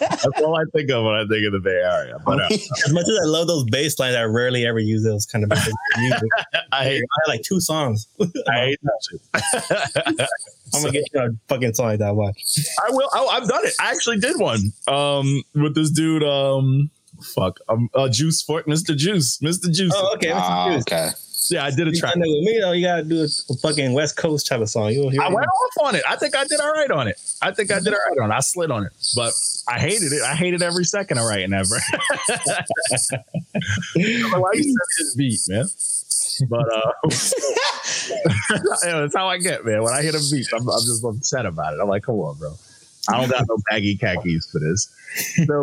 [0.00, 2.16] That's all I think of when I think of the Bay Area.
[2.24, 5.26] But uh, As much as I love those bass lines, I rarely ever use those
[5.26, 5.50] kind of
[5.98, 6.30] music.
[6.52, 8.08] I I hate, had like two songs.
[8.20, 10.28] I hate that shit.
[10.74, 12.14] I'm gonna get you a fucking song like that.
[12.14, 12.58] Watch.
[12.84, 13.08] I will.
[13.12, 13.74] I, I've done it.
[13.80, 16.22] I actually did one um, with this dude.
[16.22, 16.90] Um,
[17.22, 18.96] fuck, um, uh, Juice Fort, Mr.
[18.96, 19.72] Juice, Mr.
[19.72, 19.92] Juice.
[19.94, 20.30] Oh, okay.
[20.32, 20.74] Ah, Mr.
[20.74, 20.82] Juice.
[20.82, 21.10] okay.
[21.50, 22.14] Yeah, I did a track.
[22.14, 24.92] with me though, you gotta do a, fucking West Coast type of song.
[24.92, 26.02] You hear I went off on it.
[26.08, 27.20] I think I did all right on it.
[27.42, 28.34] I think I did all right on it.
[28.34, 29.32] I slid on it, but
[29.68, 30.22] I hated it.
[30.22, 31.74] I hated every second of writing ever.
[33.94, 35.66] Why you this beat, man?
[36.48, 36.92] But uh,
[38.82, 39.82] that's how I get, man.
[39.82, 41.80] When I hit a beat, I'm, I'm just upset about it.
[41.80, 42.54] I'm like, come on, bro.
[43.08, 44.88] I don't got no baggy khakis for this.
[45.46, 45.62] So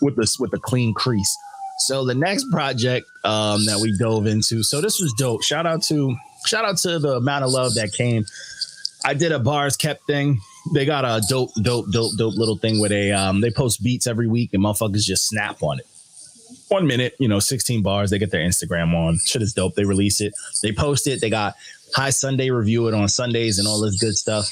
[0.00, 1.36] with this with the clean crease.
[1.78, 4.62] So the next project um, that we dove into.
[4.62, 5.42] So this was dope.
[5.42, 6.14] Shout out to
[6.46, 8.24] shout out to the amount of love that came.
[9.04, 10.40] I did a bars kept thing.
[10.74, 14.06] They got a dope, dope, dope, dope little thing where they um they post beats
[14.06, 15.86] every week and motherfuckers just snap on it.
[16.68, 18.10] One minute, you know, 16 bars.
[18.10, 19.18] They get their Instagram on.
[19.24, 19.74] Shit is dope.
[19.74, 20.34] They release it.
[20.62, 21.20] They post it.
[21.20, 21.54] They got
[21.94, 24.50] High Sunday review it on Sundays and all this good stuff.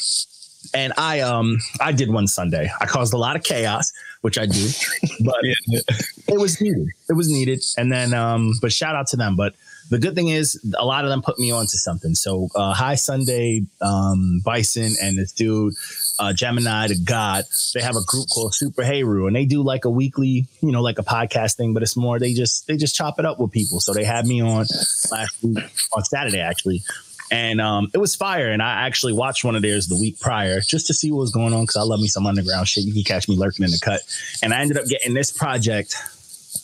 [0.75, 2.71] And I um I did one Sunday.
[2.81, 3.93] I caused a lot of chaos,
[4.27, 4.69] which I do,
[5.21, 6.89] but it was needed.
[7.09, 7.63] It was needed.
[7.79, 9.37] And then um, but shout out to them.
[9.37, 9.55] But
[9.89, 12.17] the good thing is a lot of them put me on to something.
[12.17, 15.75] So uh High Sunday, um, Bison and this dude,
[16.19, 19.85] uh Gemini the God, they have a group called Super Heyru and they do like
[19.85, 22.97] a weekly, you know, like a podcast thing, but it's more they just they just
[22.97, 23.79] chop it up with people.
[23.79, 24.67] So they had me on
[25.13, 25.59] last week
[25.93, 26.83] on Saturday actually.
[27.31, 28.51] And um, it was fire.
[28.51, 31.33] And I actually watched one of theirs the week prior just to see what was
[31.33, 32.85] going on because I love me some underground shit.
[32.85, 34.03] You can catch me lurking in the cut.
[34.43, 35.97] And I ended up getting this project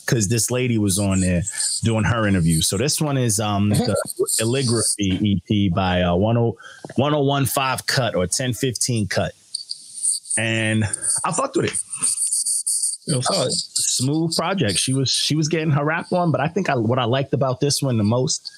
[0.05, 1.43] because this lady was on there
[1.83, 2.61] doing her interview.
[2.61, 3.95] So this one is um, the
[4.41, 6.21] Illigraphy EP by uh, 10,
[6.95, 9.33] 1015 cut or 1015 cut.
[10.37, 10.83] And
[11.23, 11.83] I fucked with it
[13.05, 13.51] Yo, solid.
[13.53, 14.79] smooth project.
[14.79, 17.33] She was she was getting her rap on, but I think I, what I liked
[17.33, 18.51] about this one the most,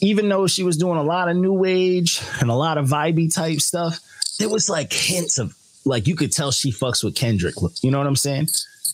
[0.00, 3.32] even though she was doing a lot of new age and a lot of vibey
[3.32, 4.00] type stuff,
[4.38, 5.54] there was like hints of
[5.84, 7.54] like you could tell she fucks with Kendrick.
[7.82, 8.48] You know what I'm saying?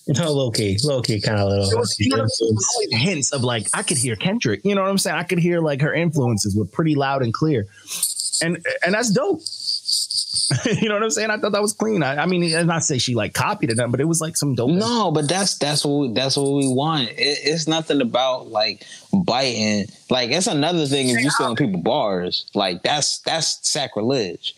[0.09, 1.79] No, low key, low key, kind of little.
[1.79, 2.59] Was, you know what I'm saying?
[2.75, 4.61] Always hints of like I could hear Kendrick.
[4.65, 5.17] You know what I'm saying?
[5.17, 7.67] I could hear like her influences were pretty loud and clear,
[8.43, 9.43] and and that's dope.
[10.81, 11.31] you know what I'm saying?
[11.31, 12.03] I thought that was clean.
[12.03, 14.55] I, I mean, and not say she like copied it, but it was like some
[14.55, 14.71] dope.
[14.71, 17.09] No, but that's that's what we, that's what we want.
[17.11, 19.87] It, it's nothing about like biting.
[20.11, 22.51] Like it's another thing if you're selling people bars.
[22.55, 24.55] Like that's that's sacrilege.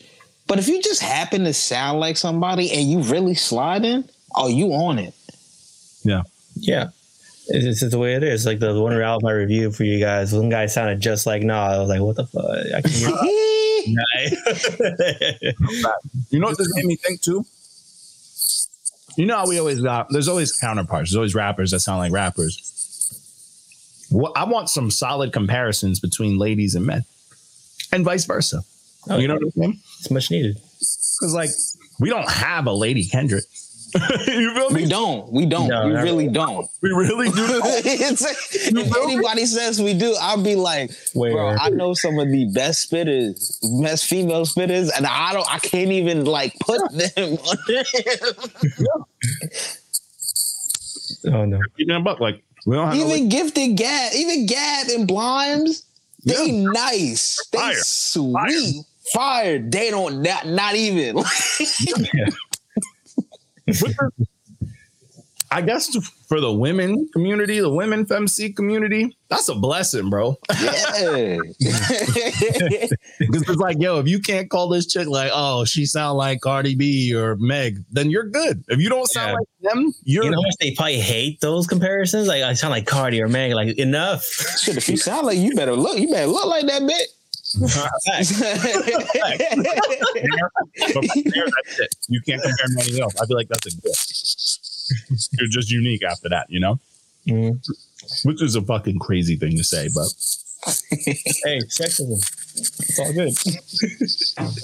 [0.46, 4.72] But if you just happen to sound like somebody and you really sliding, oh, you
[4.72, 5.14] on it.
[6.02, 6.22] Yeah.
[6.56, 6.88] yeah.
[7.48, 8.44] it's just the way it is.
[8.44, 11.42] Like the, the one album I reviewed for you guys, one guy sounded just like
[11.42, 11.72] Nah.
[11.72, 12.44] I was like, what the fuck?
[14.16, 14.96] I can
[15.40, 15.52] hear
[16.30, 17.44] You know what this made me think too?
[19.16, 22.12] You know how we always got there's always counterparts, there's always rappers that sound like
[22.12, 22.70] rappers.
[24.10, 27.04] What I want some solid comparisons between ladies and men.
[27.92, 28.62] And vice versa.
[29.08, 29.80] Oh, you know what I'm saying?
[30.00, 30.56] it's much needed.
[30.78, 31.50] Because like
[32.00, 33.44] we don't have a lady Kendrick.
[34.26, 35.32] you feel We don't.
[35.32, 35.68] We don't.
[35.68, 36.68] No, we not really don't.
[36.82, 37.44] We really do.
[37.84, 38.22] It's-
[38.66, 41.32] if anybody says we do, I'll be like, Where?
[41.32, 45.58] bro, I know some of the best spitters, best female spitters, and I don't, I
[45.58, 47.84] can't even like put them on there.
[51.26, 51.60] Oh no.
[51.76, 55.82] Keeping a buck, like we don't have no even Gifted Gab, even Gab and Blimes.
[56.24, 57.38] They nice.
[57.52, 57.74] They Fire.
[57.76, 58.84] sweet.
[59.12, 59.58] Fire.
[59.58, 61.16] They don't not, not even.
[65.50, 65.94] I guess
[66.26, 70.36] for the women community, the women femc community, that's a blessing, bro.
[70.60, 71.38] yeah.
[73.20, 76.40] Because it's like, yo, if you can't call this chick like, oh, she sound like
[76.40, 78.64] Cardi B or Meg, then you're good.
[78.68, 79.34] If you don't sound Yeah.
[79.34, 82.26] like them, you're You know how much they probably hate those comparisons?
[82.26, 83.52] Like I sound like Cardi or Meg.
[83.52, 84.24] Like enough.
[84.58, 87.06] Shit, if you sound like you better look, you better look like that bitch.
[87.60, 87.70] But
[90.92, 91.94] from there, that's it.
[92.08, 93.14] You can't compare to anything else.
[93.20, 95.30] I feel like that's a gift.
[95.38, 96.78] You're just unique after that, you know?
[97.26, 97.58] Mhm.
[98.24, 100.08] Which is a fucking crazy thing to say, but
[101.44, 102.18] Hey, sexism.
[102.56, 103.34] It's all good.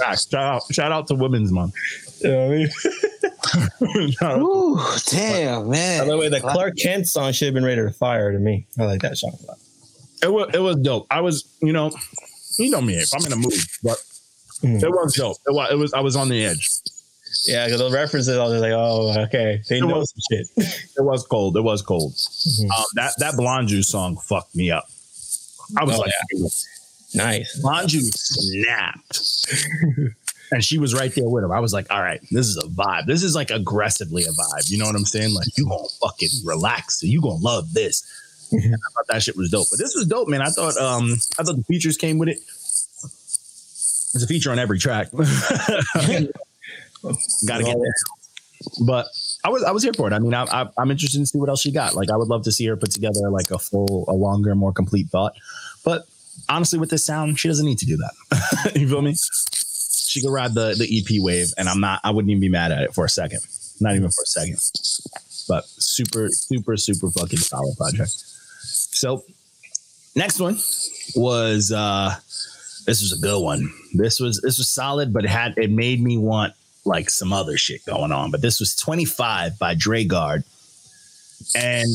[0.02, 1.74] ah, shout out, shout out to Women's Month.
[2.20, 2.68] You know what I mean?
[4.12, 6.00] Shout out- Ooh, damn, man.
[6.00, 8.66] By the way, the Clark Kent song should have been rated a fire to me.
[8.78, 9.58] I like that song a lot.
[10.22, 11.06] it was it was dope.
[11.10, 11.90] I was, you know,
[12.60, 13.98] you know me, if I'm in a mood, but
[14.62, 14.82] Mhm.
[14.82, 15.38] it was dope.
[15.46, 16.68] It was, it was I was on the edge.
[17.46, 20.46] Yeah, because the references, I was like, oh, okay, they It know was- some shit.
[20.98, 21.56] It was cold.
[21.56, 22.12] It was cold.
[22.14, 22.70] Mhm.
[22.70, 24.88] Um, that that Blonde Juice song fucked me up.
[25.78, 26.12] I was Oh, like,
[27.14, 27.58] Nice.
[27.60, 29.20] Blonde Juice snapped.
[30.52, 31.52] and she was right there with him.
[31.52, 33.06] I was like, all right, this is a vibe.
[33.06, 34.70] This is like aggressively a vibe.
[34.70, 35.32] You know what I'm saying?
[35.34, 37.02] Like, you gonna fucking relax.
[37.02, 38.04] You gonna love this.
[38.52, 39.68] I thought that shit was dope.
[39.70, 40.42] But this was dope, man.
[40.42, 42.38] I thought um I thought the features came with it.
[44.12, 45.10] There's a feature on every track.
[45.12, 46.32] Gotta
[47.64, 47.94] get there.
[48.84, 49.06] But
[49.44, 50.12] I was I was here for it.
[50.12, 51.94] I mean, I, I, I'm interested to see what else she got.
[51.94, 54.72] Like, I would love to see her put together like a full, a longer, more
[54.72, 55.34] complete thought.
[55.84, 56.04] But
[56.48, 58.72] honestly, with this sound, she doesn't need to do that.
[58.76, 59.14] you feel me?
[59.14, 62.00] She could ride the the EP wave, and I'm not.
[62.04, 63.40] I wouldn't even be mad at it for a second.
[63.80, 64.58] Not even for a second.
[65.48, 68.24] But super, super, super fucking solid project.
[69.00, 69.24] So,
[70.14, 70.58] next one
[71.16, 72.14] was uh
[72.84, 73.72] this was a good one.
[73.94, 76.52] This was this was solid, but it had it made me want
[76.84, 78.30] like some other shit going on.
[78.30, 80.44] But this was 25 by Dre Guard.
[81.54, 81.88] And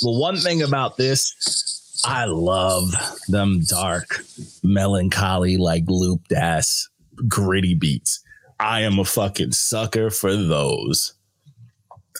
[0.00, 2.94] the one thing about this, I love
[3.28, 4.24] them dark,
[4.62, 6.88] melancholy, like looped ass,
[7.28, 8.24] gritty beats.
[8.58, 11.12] I am a fucking sucker for those.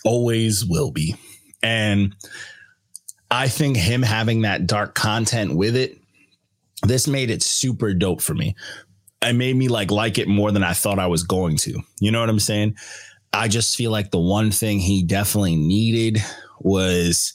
[0.05, 1.17] Always will be.
[1.63, 2.15] And
[3.31, 5.99] I think him having that dark content with it,
[6.83, 8.55] this made it super dope for me
[9.25, 11.81] it made me like like it more than I thought I was going to.
[12.01, 12.77] You know what I'm saying?
[13.33, 16.19] I just feel like the one thing he definitely needed
[16.61, 17.35] was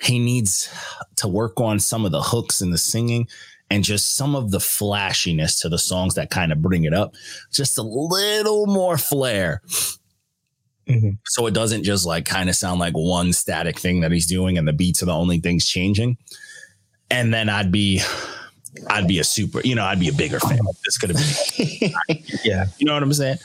[0.00, 0.72] he needs
[1.16, 3.26] to work on some of the hooks and the singing
[3.70, 7.14] and just some of the flashiness to the songs that kind of bring it up.
[7.50, 9.62] Just a little more flair.
[10.88, 11.18] Mhm.
[11.26, 14.56] So it doesn't just like kind of sound like one static thing that he's doing
[14.56, 16.16] and the beats are the only things changing.
[17.10, 18.00] And then I'd be
[18.88, 20.58] I'd be a super, you know, I'd be a bigger fan.
[20.84, 22.66] This could have been, Yeah.
[22.78, 23.38] you know what I'm saying?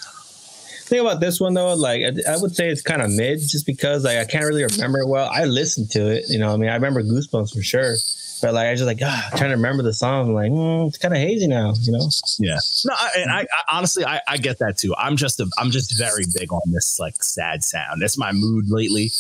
[0.86, 3.65] Think about this one though, like I, I would say it's kind of mid, just
[3.65, 5.30] because like I can't really remember it well.
[5.32, 6.54] I listened to it, you know.
[6.54, 7.95] I mean, I remember Goosebumps for sure,
[8.41, 10.30] but like I just like ah, trying to remember the song.
[10.30, 12.10] I'm like, mm, it's kind of hazy now, you know.
[12.39, 12.58] Yeah.
[12.86, 14.95] No, I, and I, I honestly, I, I get that too.
[14.97, 18.01] I'm just, a, I'm just very big on this like sad sound.
[18.01, 19.12] That's my mood lately.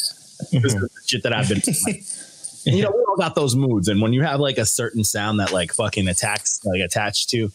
[0.51, 1.61] This is the shit that I've been.
[1.85, 2.03] like,
[2.65, 5.39] you know, we all got those moods, and when you have like a certain sound
[5.39, 7.51] that like fucking attacks, like attached to,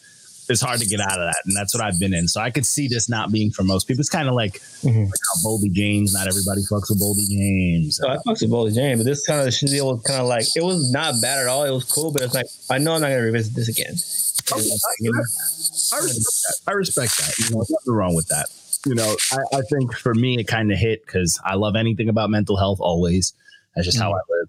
[0.49, 2.29] it's hard to get out of that, and that's what I've been in.
[2.29, 4.01] So I could see this not being for most people.
[4.01, 5.05] It's kind of like, Mhm.
[5.07, 6.13] like how Boldy James.
[6.13, 7.97] Not everybody fucks with Boldy James.
[7.97, 10.47] So I fucked with Boldy James, but this kind of deal was kind of like
[10.57, 11.65] it was not bad at all.
[11.65, 13.95] It was cool, but it's like I know I'm not gonna revisit this again.
[14.53, 14.63] Okay,
[15.01, 15.19] You know?
[15.93, 16.57] I respect that.
[16.69, 17.39] I respect that.
[17.39, 18.47] You know, there's nothing wrong with that.
[18.87, 22.09] You know, I, I think for me it kind of hit because I love anything
[22.09, 23.33] about mental health always.
[23.75, 24.49] That's just how I live.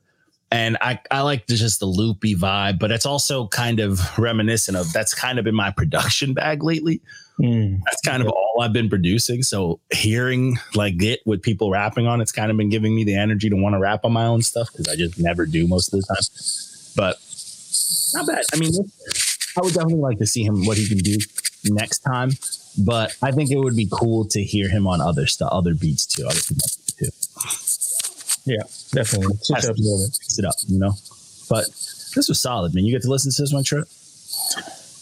[0.50, 4.78] And I, I like the, just the loopy vibe, but it's also kind of reminiscent
[4.78, 7.02] of that's kind of been my production bag lately.
[7.40, 7.82] Mm.
[7.84, 9.44] That's kind of all I've been producing.
[9.44, 13.16] So hearing like it with people rapping on, it's kind of been giving me the
[13.16, 15.94] energy to want to rap on my own stuff because I just never do most
[15.94, 16.24] of the time.
[16.96, 17.18] But
[18.14, 18.44] not bad.
[18.54, 18.72] I mean,
[19.58, 21.18] I would definitely like to see him what he can do
[21.66, 22.32] next time.
[22.80, 26.06] But I think it would be cool to hear him on other stuff, other beats
[26.06, 27.10] too, other people too.
[28.46, 29.36] Yeah, definitely.
[29.42, 30.18] Switch it up a little bit.
[30.20, 30.94] Mix it up, you know.
[31.50, 31.66] But
[32.16, 32.86] this was solid, man.
[32.86, 33.88] You get to listen to this one, Trip.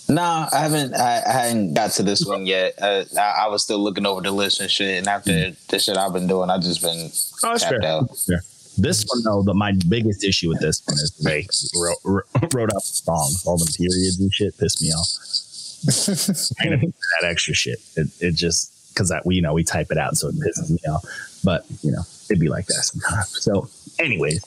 [0.07, 0.93] Nah, I haven't.
[0.93, 2.75] I, I hadn't got to this one yet.
[2.79, 4.99] Uh, I, I was still looking over the list and shit.
[4.99, 7.09] And after the shit I've been doing, I just been
[7.43, 8.15] Oh, that's tapped out.
[8.17, 8.43] Fair.
[8.77, 11.47] This one though, the my biggest issue with this one is they
[11.79, 15.07] wrote, wrote, wrote out the songs, all the periods and shit, pissed me off.
[16.61, 17.79] kind of that extra shit.
[17.95, 20.69] It, it just because that we you know we type it out, so it pisses
[20.69, 21.03] me off.
[21.43, 23.29] But you know it'd be like that sometimes.
[23.41, 23.67] So,
[23.99, 24.41] anyways,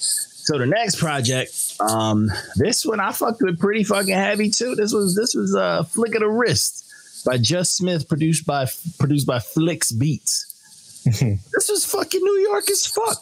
[0.44, 4.74] So the next project, um, this one I fucked with pretty fucking heavy too.
[4.74, 6.84] This was this was a uh, flick of the wrist
[7.24, 8.66] by Just Smith, produced by
[8.98, 10.44] produced by Flicks Beats.
[11.04, 13.20] this was fucking New York as fuck.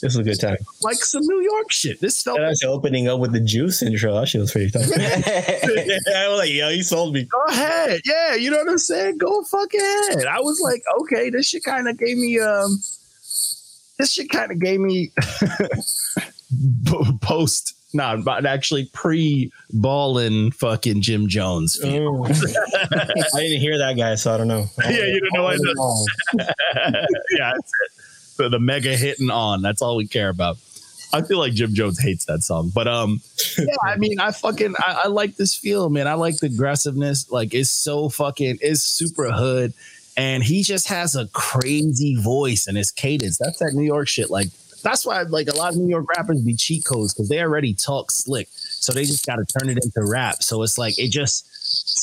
[0.00, 0.56] This was a good time.
[0.82, 2.00] Like some New York shit.
[2.00, 4.14] This felt And I was opening up with the juice intro.
[4.14, 4.82] That shit was pretty tough.
[4.96, 7.24] I was like, yo, you sold me.
[7.24, 8.00] go ahead.
[8.04, 9.18] Yeah, you know what I'm saying?
[9.18, 10.24] Go fuck ahead.
[10.26, 12.78] I was like, okay, this shit kind of gave me um
[13.98, 15.10] this shit kind of gave me
[16.86, 21.78] p- post nah, but actually pre balling fucking Jim Jones.
[21.84, 24.66] I didn't hear that guy, so I don't know.
[24.84, 25.58] Yeah, you don't know what
[26.38, 28.02] yeah, that's it.
[28.36, 29.62] So the mega hitting on.
[29.62, 30.58] That's all we care about.
[31.12, 33.22] I feel like Jim Jones hates that song, but um,
[33.58, 33.64] yeah.
[33.82, 36.06] I mean, I fucking I, I like this feel, man.
[36.06, 37.30] I like the aggressiveness.
[37.30, 39.72] Like it's so fucking it's super hood,
[40.18, 43.38] and he just has a crazy voice and his cadence.
[43.38, 44.30] That's that New York shit.
[44.30, 44.48] Like
[44.82, 47.72] that's why like a lot of New York rappers be cheat codes because they already
[47.72, 50.42] talk slick, so they just got to turn it into rap.
[50.42, 51.46] So it's like it just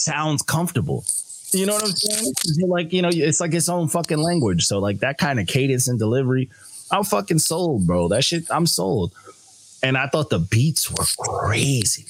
[0.04, 1.04] sounds comfortable.
[1.52, 2.34] You know what I'm saying?
[2.70, 4.66] Like you know, it's like its own fucking language.
[4.66, 6.50] So like that kind of cadence and delivery,
[6.92, 8.08] I'm fucking sold, bro.
[8.08, 9.14] That shit, I'm sold.
[9.84, 12.06] And I thought the beats were crazy.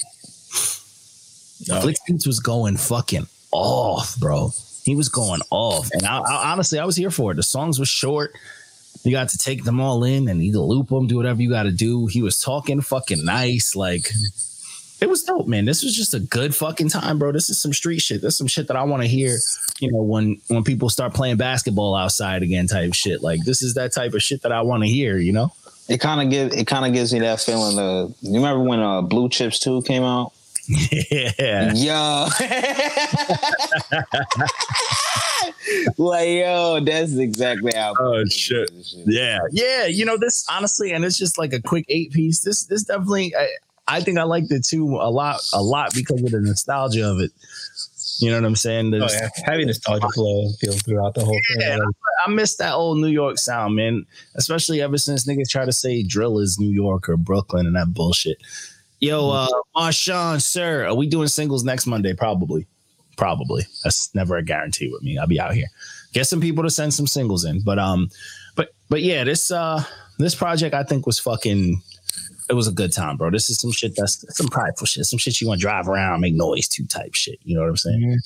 [1.72, 1.82] Oh.
[1.82, 4.52] Flick Beats was going fucking off, bro.
[4.86, 7.36] He was going off, and I, I honestly, I was here for it.
[7.36, 8.34] The songs were short.
[9.04, 11.64] You got to take them all in and either loop them, do whatever you got
[11.64, 12.08] to do.
[12.08, 14.12] He was talking fucking nice, like
[15.02, 15.66] it was dope, man.
[15.66, 17.32] This was just a good fucking time, bro.
[17.32, 18.22] This is some street shit.
[18.22, 19.38] This is some shit that I want to hear.
[19.80, 23.22] You know, when when people start playing basketball outside again, type shit.
[23.22, 25.18] Like this is that type of shit that I want to hear.
[25.18, 25.54] You know?
[25.88, 27.78] It kind of gives it kind of gives me that feeling.
[27.78, 30.32] Uh, you remember when uh, Blue Chips Two came out?
[30.68, 31.74] Yeah.
[31.74, 32.28] Yo,
[35.98, 37.94] like yo, that's exactly how.
[38.00, 38.72] Oh, shit.
[39.06, 39.86] Yeah, yeah.
[39.86, 42.42] You know this honestly, and it's just like a quick eight piece.
[42.42, 43.48] This this definitely, I,
[43.88, 47.20] I think I liked it too a lot, a lot because of the nostalgia of
[47.20, 47.32] it.
[48.20, 48.94] You know what I'm saying?
[48.94, 49.30] Oh, yeah.
[49.44, 51.62] Having nostalgia flow feels throughout the whole thing.
[51.62, 51.80] Yeah,
[52.26, 54.06] I miss that old New York sound, man.
[54.36, 57.94] Especially ever since niggas try to say drill is New York or Brooklyn and that
[57.94, 58.38] bullshit.
[59.06, 62.16] Yo, uh, Marshawn, sir, are we doing singles next Monday?
[62.16, 62.66] Probably.
[63.18, 63.62] Probably.
[63.84, 65.20] That's never a guarantee with me.
[65.20, 65.68] I'll be out here.
[66.14, 67.62] Get some people to send some singles in.
[67.62, 68.10] But um,
[68.56, 69.84] but but yeah, this uh
[70.18, 71.84] this project I think was fucking
[72.50, 73.30] it was a good time, bro.
[73.30, 75.06] This is some shit that's some prideful shit.
[75.06, 77.38] Some shit you want to drive around, make noise to type shit.
[77.44, 78.20] You know what I'm saying?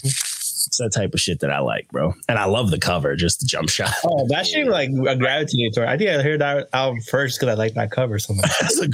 [0.68, 2.14] It's that type of shit that I like, bro.
[2.28, 3.94] And I love the cover, just the jump shot.
[4.04, 5.88] Oh, that shit like I gravitated toward.
[5.88, 8.50] I think I heard that album first because I like that cover so much.
[8.60, 8.90] That's a,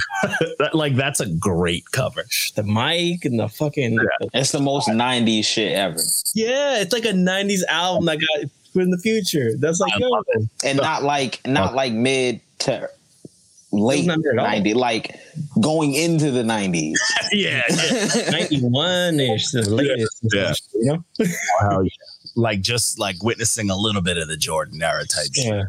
[0.58, 2.24] that, like that's a great cover.
[2.54, 3.98] the mic and the fucking
[4.34, 5.98] It's the most '90s shit ever,
[6.34, 9.56] yeah, it's like a '90s album that got put in the future.
[9.56, 10.22] That's like yo,
[10.64, 12.88] and not like not like mid to
[13.72, 14.46] late not mid at all.
[14.46, 15.16] '90s, like
[15.60, 16.94] going into the '90s.
[17.32, 17.62] yeah,
[18.30, 20.22] '91 ish, the latest.
[20.22, 20.52] and Yeah.
[20.74, 20.84] You
[21.18, 21.26] know?
[21.60, 21.90] Hell yeah.
[22.34, 25.46] Like just like witnessing a little bit of the Jordan era type shit.
[25.46, 25.64] Yeah.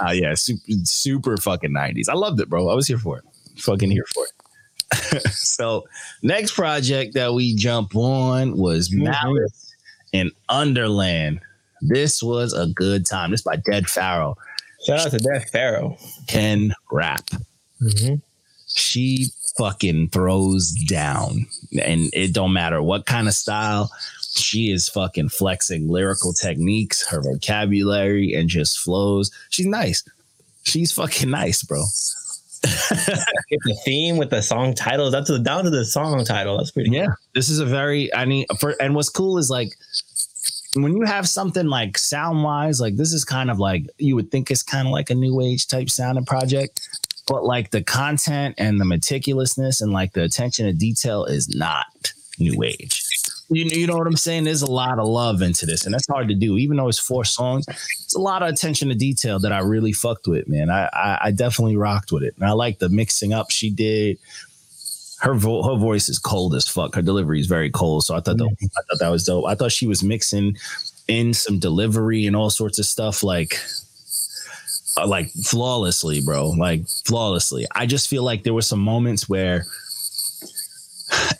[0.00, 2.08] Ah, yeah, super, super fucking nineties.
[2.08, 2.68] I loved it, bro.
[2.68, 3.24] I was here for it.
[3.58, 5.22] Fucking here for it.
[5.32, 5.84] so
[6.22, 9.04] next project that we jump on was Mhm.
[9.04, 9.74] Malice
[10.12, 11.40] in Underland.
[11.80, 13.30] This was a good time.
[13.30, 14.36] This by Dead Pharaoh.
[14.86, 15.96] Shout out to Death Pharaoh.
[16.26, 17.24] Can rap.
[17.82, 18.14] Mm-hmm.
[18.68, 19.26] she
[19.58, 21.46] fucking throws down
[21.82, 23.90] and it don't matter what kind of style
[24.34, 30.04] she is fucking flexing lyrical techniques her vocabulary and just flows she's nice
[30.62, 31.82] she's fucking nice bro
[32.62, 35.10] Get the theme with the song title.
[35.10, 36.56] That's the, down to the song title.
[36.58, 36.90] That's pretty.
[36.90, 39.74] yeah this is a very i mean for and what's cool is like
[40.74, 44.30] when you have something like sound wise like this is kind of like you would
[44.30, 46.80] think it's kind of like a new age type sounding project
[47.26, 51.86] but like the content and the meticulousness and like the attention to detail is not
[52.38, 53.04] new age.
[53.48, 54.44] You, you know what i'm saying?
[54.44, 56.56] There's a lot of love into this and that's hard to do.
[56.56, 59.92] Even though it's four songs it's a lot of attention to detail that i really
[59.92, 60.70] fucked with man.
[60.70, 64.18] I i, I definitely rocked with it and i like the mixing up she did
[65.22, 66.96] her vo- her voice is cold as fuck.
[66.96, 69.46] Her delivery is very cold, so I thought that, I thought that was dope.
[69.46, 70.56] I thought she was mixing
[71.06, 73.56] in some delivery and all sorts of stuff like
[74.96, 76.50] uh, like flawlessly, bro.
[76.50, 77.66] Like flawlessly.
[77.72, 79.64] I just feel like there were some moments where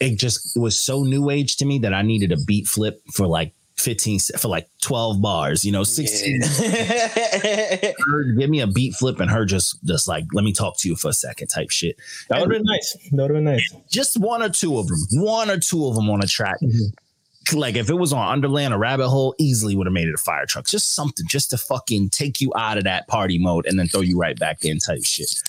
[0.00, 3.26] it just was so new age to me that I needed a beat flip for
[3.26, 3.52] like
[3.82, 6.42] 15 for like 12 bars, you know, 16
[8.06, 10.88] her, give me a beat flip and her just just like let me talk to
[10.88, 11.96] you for a second type shit.
[12.28, 12.96] That would have been nice.
[13.10, 13.74] That would have been nice.
[13.90, 16.60] Just one or two of them, one or two of them on a track.
[16.62, 17.58] Mm-hmm.
[17.58, 20.18] Like if it was on Underland or Rabbit Hole, easily would have made it a
[20.18, 20.66] fire truck.
[20.66, 24.00] Just something, just to fucking take you out of that party mode and then throw
[24.00, 25.42] you right back in type shit.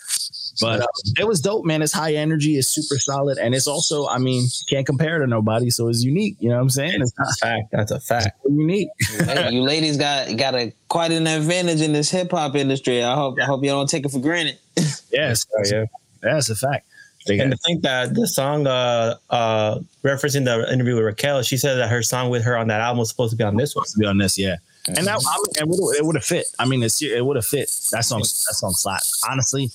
[0.62, 0.86] But uh,
[1.20, 1.82] it was dope, man.
[1.82, 2.58] It's high energy.
[2.58, 5.70] It's super solid, and it's also, I mean, can't compare to nobody.
[5.70, 6.36] So it's unique.
[6.40, 7.02] You know what I'm saying?
[7.02, 7.72] It's That's a fact.
[7.72, 8.40] That's a fact.
[8.46, 8.90] unique.
[9.26, 13.04] Hey, you ladies got got a quite an advantage in this hip hop industry.
[13.04, 14.58] I hope I hope you don't take it for granted.
[15.12, 15.86] Yes, Oh, yeah.
[16.22, 16.88] that's a fact.
[17.28, 21.42] They And got, to think that the song, uh, uh, referencing the interview with Raquel,
[21.44, 23.56] she said that her song with her on that album was supposed to be on
[23.56, 23.86] this one.
[23.86, 24.56] to be on this, yeah.
[24.88, 26.48] And that I mean, it would it would have fit.
[26.60, 27.72] I mean, it's, it would have fit.
[27.92, 29.22] That song, that song slaps.
[29.30, 29.70] Honestly,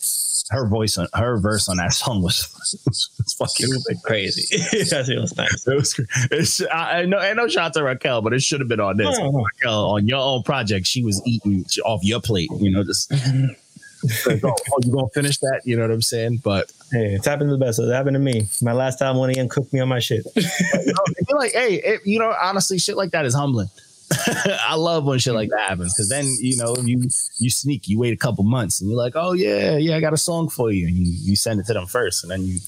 [0.51, 2.49] her voice on her verse on that song was,
[2.87, 4.59] was fucking Like crazy.
[4.91, 5.67] That's it was nice.
[5.67, 6.01] It was.
[6.31, 7.19] It's, I, I know.
[7.19, 9.17] I no shot to Raquel, but it should have been on this.
[9.21, 9.43] Oh.
[9.43, 10.87] Raquel on your own project.
[10.87, 12.51] She was eating off your plate.
[12.59, 13.13] You know, just.
[14.27, 15.63] like, oh, oh, you gonna finish that?
[15.65, 16.41] You know what I'm saying?
[16.45, 17.79] But Hey, it's happened to the best.
[17.79, 18.49] It happened to me.
[18.63, 20.25] My last time, one AM cooked me on my shit.
[20.37, 20.93] you
[21.29, 23.69] know, like, hey, it, you know, honestly, shit like that is humbling.
[24.67, 27.99] I love when shit like that happens because then you know you you sneak, you
[27.99, 30.71] wait a couple months, and you're like, oh yeah, yeah, I got a song for
[30.71, 32.59] you, and you you send it to them first, and then you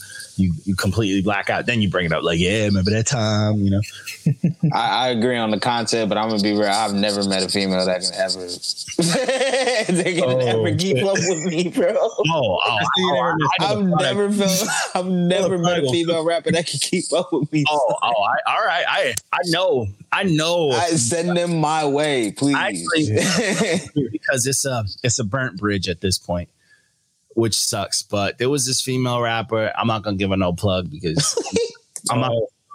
[0.40, 1.66] you you completely black out.
[1.66, 3.80] Then you bring it up like, yeah, remember that time, you know?
[4.74, 6.64] I, I agree on the concept, but I'm gonna be real.
[6.64, 8.46] I've never met a female that can ever
[10.02, 11.94] they can Oh, ever keep up with me, bro.
[11.96, 17.12] Oh, oh, oh, I've never felt I've never met a female rapper that can keep
[17.12, 17.64] up with me.
[17.70, 20.70] oh, oh, I, all right, I I know, I know.
[20.70, 22.56] I send them my way, please.
[22.56, 26.48] Actually- because it's a it's a burnt bridge at this point,
[27.34, 28.02] which sucks.
[28.02, 29.72] But there was this female rapper.
[29.76, 31.36] I'm not gonna give her no plug because
[32.10, 32.32] I'm not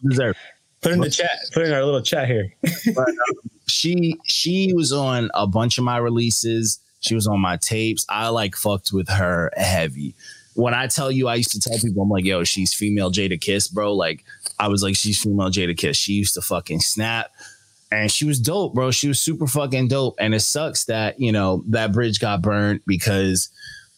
[0.08, 0.38] deserve.
[0.82, 1.38] put in the chat.
[1.54, 2.54] Put in our little chat here.
[2.96, 6.80] But um, she she was on a bunch of my releases.
[7.00, 8.06] She was on my tapes.
[8.10, 10.16] I like fucked with her heavy.
[10.56, 13.72] When I tell you, I used to tell people, I'm like, yo, she's female Jadakiss,
[13.74, 13.94] bro.
[13.94, 14.24] Like,
[14.58, 15.98] I was like, she's female Jadakiss.
[15.98, 17.32] She used to fucking snap.
[17.92, 18.90] And she was dope, bro.
[18.92, 20.16] She was super fucking dope.
[20.18, 23.50] And it sucks that, you know, that bridge got burned because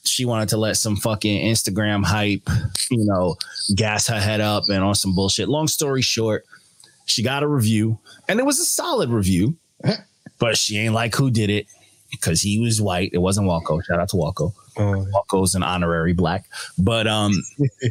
[0.07, 2.47] she wanted to let some fucking Instagram hype,
[2.89, 3.35] you know,
[3.75, 5.49] gas her head up and on some bullshit.
[5.49, 6.45] Long story short,
[7.05, 9.55] she got a review and it was a solid review,
[10.39, 11.67] but she ain't like who did it
[12.11, 13.11] because he was white.
[13.13, 13.83] It wasn't Walco.
[13.83, 14.53] Shout out to Walco.
[14.77, 16.45] Oh, Walco's an honorary black,
[16.77, 17.33] but um,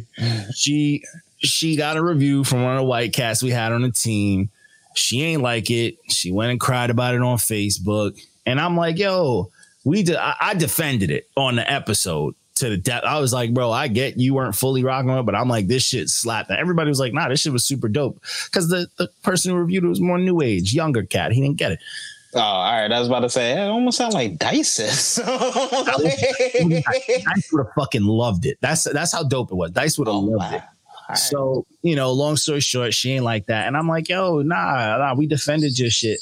[0.54, 1.02] she
[1.38, 4.50] she got a review from one of the white cats we had on the team.
[4.94, 5.98] She ain't like it.
[6.08, 9.50] She went and cried about it on Facebook, and I'm like, yo,
[9.86, 13.06] we de- I, I defended it on the episode to the depth.
[13.06, 15.86] I was like, bro, I get you weren't fully rocking it, but I'm like, this
[15.86, 16.50] shit slapped.
[16.50, 19.58] And everybody was like, nah, this shit was super dope because the the person who
[19.58, 21.32] reviewed it was more new age, younger cat.
[21.32, 21.78] He didn't get it.
[22.34, 22.90] Oh, all right.
[22.90, 25.18] I was about to say it almost sound like Dices.
[25.24, 25.32] Dice
[27.52, 28.58] would have fucking loved it.
[28.60, 29.70] That's that's how dope it was.
[29.70, 30.62] Dice would have Oh, loved wow.
[31.10, 31.16] it.
[31.16, 33.68] So, you know, long story short, she ain't like that.
[33.68, 36.18] And I'm like, yo, nah, nah, we defended your shit.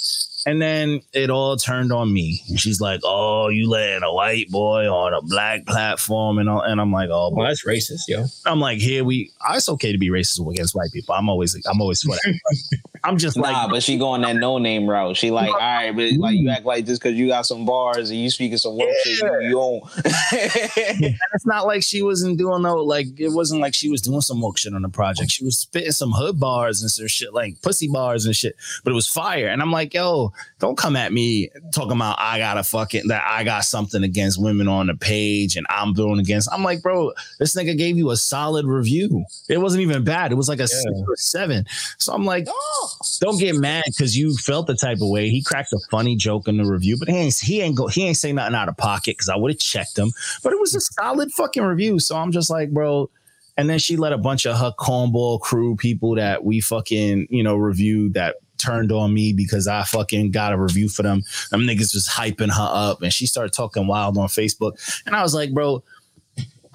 [0.47, 2.42] And then it all turned on me.
[2.49, 6.61] And she's like, oh, you letting a white boy on a black platform and all.
[6.61, 8.24] And I'm like, oh, well, that's racist, yo.
[8.45, 11.14] I'm like, here we, it's okay to be racist against white people.
[11.14, 12.40] I'm always, I'm always for that.
[13.05, 15.16] I'm just Nah, like, but she going that no name route.
[15.16, 18.09] She like, all right, but like you act like just because you got some bars
[18.09, 19.80] and you speaking some work shit, you, you own.
[20.05, 20.12] And
[21.34, 24.40] it's not like she wasn't doing no like it wasn't like she was doing some
[24.40, 25.30] woke shit on the project.
[25.30, 28.90] She was spitting some hood bars and some shit like pussy bars and shit, but
[28.92, 29.49] it was fire.
[29.49, 33.22] And I'm like, yo, don't come at me talking about I got a fucking that
[33.26, 36.49] I got something against women on the page and I'm doing against.
[36.53, 39.24] I'm like, bro, this nigga gave you a solid review.
[39.49, 40.32] It wasn't even bad.
[40.32, 41.66] It was like a six or seven.
[41.99, 42.49] So I'm like,
[43.20, 45.28] don't get mad because you felt the type of way.
[45.28, 48.07] He cracked a funny joke in the review, but he ain't he ain't go he
[48.07, 50.12] ain't say nothing out of pocket because I would have checked him.
[50.43, 51.99] But it was a solid fucking review.
[51.99, 53.11] So I'm just like, bro.
[53.57, 57.43] And then she let a bunch of her cornball crew people that we fucking, you
[57.43, 61.22] know, reviewed that turned on me because I fucking got a review for them.
[61.50, 64.78] Them niggas was hyping her up and she started talking wild on Facebook.
[65.06, 65.82] And I was like, bro,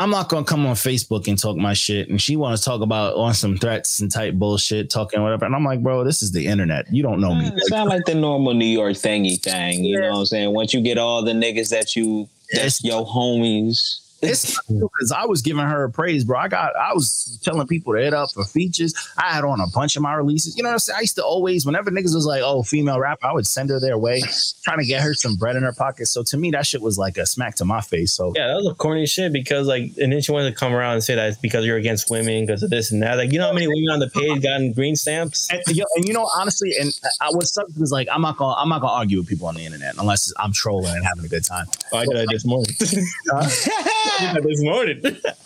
[0.01, 2.09] I'm not gonna come on Facebook and talk my shit.
[2.09, 5.45] And she wanna talk about on some threats and type bullshit, talking whatever.
[5.45, 6.85] And I'm like, bro, this is the internet.
[6.91, 7.47] You don't know me.
[7.47, 9.83] It sound like the normal New York thingy thing.
[9.83, 10.53] You know what I'm saying?
[10.53, 14.05] Once you get all the niggas that you that's your homies.
[14.21, 16.37] It's because I was giving her a praise, bro.
[16.39, 18.93] I got, I was telling people to hit up for features.
[19.17, 20.57] I had on a bunch of my releases.
[20.57, 20.97] You know what I'm saying?
[20.97, 23.79] I used to always, whenever niggas was like, oh, female rap, I would send her
[23.79, 24.21] their way,
[24.63, 26.07] trying to get her some bread in her pocket.
[26.07, 28.11] So to me, that shit was like a smack to my face.
[28.13, 30.73] So Yeah, that was a corny shit because like, and then she wanted to come
[30.73, 33.17] around and say that it's because you're against women because of this and that.
[33.17, 35.49] Like, you know how many women on the page gotten green stamps?
[35.49, 38.81] And, yo, and you know, honestly, and I was like, I'm not gonna, I'm not
[38.81, 41.67] gonna argue with people on the internet unless I'm trolling and having a good time.
[41.91, 42.69] Oh, I got it this morning.
[44.11, 45.01] I did that this morning.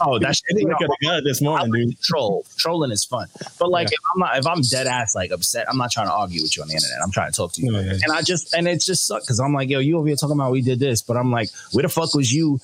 [0.05, 1.99] Oh, that shit, you know, it this morning, dude.
[2.01, 2.45] troll.
[2.57, 3.27] Trolling is fun.
[3.59, 6.13] But like if I'm not if I'm dead ass like upset, I'm not trying to
[6.13, 6.97] argue with you on the internet.
[7.01, 7.71] I'm trying to talk to you.
[7.71, 7.93] No, yeah.
[8.03, 10.35] And I just and it just sucked because I'm like, yo, you over here talking
[10.35, 12.59] about we did this, but I'm like, where the fuck was you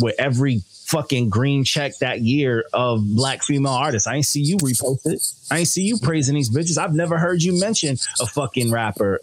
[0.00, 0.62] with every
[0.92, 4.06] fucking green check that year of black female artists.
[4.06, 5.26] I ain't see you repost it.
[5.50, 6.76] I ain't see you praising these bitches.
[6.76, 9.18] I've never heard you mention a fucking rapper,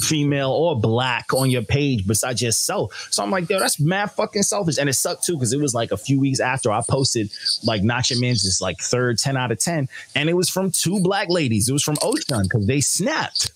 [0.00, 3.08] female or black, on your page besides yourself.
[3.10, 4.78] So I'm like, yo, that's mad fucking selfish.
[4.78, 7.32] And it sucked too because it was like a few weeks after I posted
[7.64, 9.88] like Nacha Men's like third 10 out of 10.
[10.14, 11.68] And it was from two black ladies.
[11.68, 13.50] It was from Ocean because they snapped.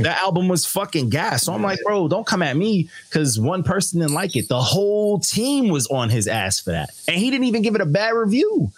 [0.00, 1.44] That album was fucking gas.
[1.44, 4.48] So I'm like, bro, don't come at me because one person didn't like it.
[4.48, 6.90] The whole team was on his ass for that.
[7.08, 8.70] And he didn't even give it a bad review.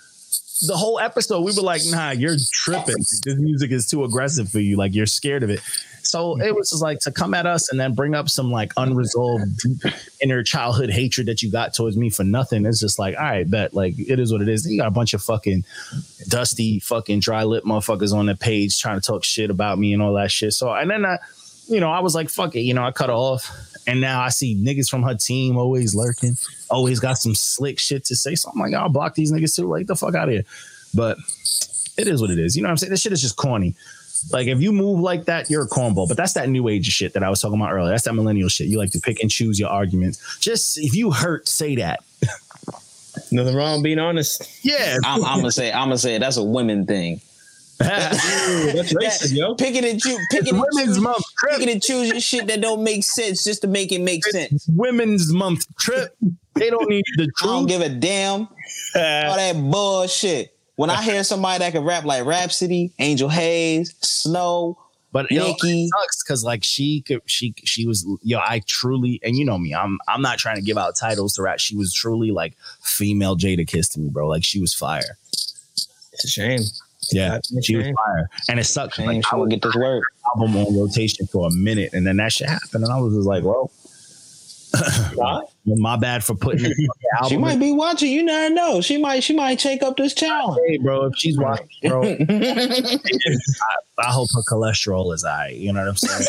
[0.66, 2.96] The whole episode, we were like, nah, you're tripping.
[2.96, 4.76] This music is too aggressive for you.
[4.76, 5.61] Like, you're scared of it.
[6.07, 6.42] So mm-hmm.
[6.42, 9.62] it was just like to come at us and then bring up some like unresolved
[10.22, 12.64] inner childhood hatred that you got towards me for nothing.
[12.64, 13.74] It's just like, all right, bet.
[13.74, 14.70] Like, it is what it is.
[14.70, 15.64] You got a bunch of fucking
[16.28, 20.02] dusty, fucking dry lip motherfuckers on the page trying to talk shit about me and
[20.02, 20.52] all that shit.
[20.52, 21.18] So, and then I,
[21.68, 22.61] you know, I was like, fuck it.
[22.61, 23.50] You know, I cut her off.
[23.88, 26.36] And now I see niggas from her team always lurking,
[26.70, 28.34] always got some slick shit to say.
[28.34, 29.68] So I'm like, I'll block these niggas too.
[29.68, 30.44] Like, the fuck out of here.
[30.92, 31.18] But
[31.96, 32.57] it is what it is.
[32.57, 32.90] You know what I'm saying?
[32.90, 33.74] This shit is just corny.
[34.33, 36.09] Like, if you move like that, you're a cornball.
[36.09, 37.91] But that's that new age shit that I was talking about earlier.
[37.91, 38.69] That's that millennial shit.
[38.69, 40.39] You like to pick and choose your arguments.
[40.41, 42.03] Just if you hurt, say that.
[43.31, 44.64] Nothing wrong being honest.
[44.64, 44.99] Yeah.
[45.05, 47.21] I'm, I'm gonna say I'm gonna say that's a women thing.
[47.79, 49.55] That's racist, yo.
[49.55, 51.53] Picking and choose, picking and Women's choose, month trip.
[51.59, 54.67] picking and choosing shit that don't make sense just to make it make sense.
[54.73, 56.17] Women's month trip.
[56.55, 58.41] They don't need the I don't give a damn.
[58.41, 58.49] All
[58.95, 60.55] that bullshit.
[60.77, 64.79] When I hear somebody that can rap like Rapsody, Angel Haze, Snow,
[65.12, 65.85] But yo, Nikki.
[65.85, 69.57] it sucks because like she could she she was yo I truly and you know
[69.59, 72.57] me I'm I'm not trying to give out titles to rap she was truly like
[72.83, 75.16] female Jadakiss to me bro like she was fire
[76.12, 76.61] It's a shame.
[77.12, 78.97] yeah It's a she was fire and it sucks.
[78.97, 80.05] Shame like she I will get this work.
[80.35, 83.27] album on rotation for a minute and then that shit happened and I was just
[83.27, 83.86] like well well,
[85.66, 86.72] my bad for putting
[87.29, 88.11] She might be watching.
[88.12, 88.81] You never know.
[88.81, 89.22] She might.
[89.24, 90.59] She might take up this challenge.
[90.68, 92.99] hey bro if she's watching bro I,
[93.99, 96.27] I hope her cholesterol is high you know what I'm saying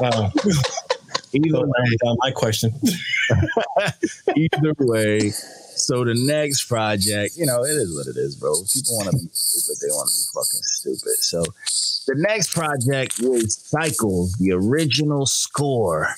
[0.00, 0.32] Wow.
[1.32, 2.72] either way uh, my question.
[4.36, 5.30] either way.
[5.30, 8.54] So the next project, you know, it is what it is, bro.
[8.72, 9.80] People want to be stupid.
[9.82, 11.16] They want to be fucking stupid.
[11.20, 11.42] So
[12.06, 16.08] the next project was Cycles, the original score,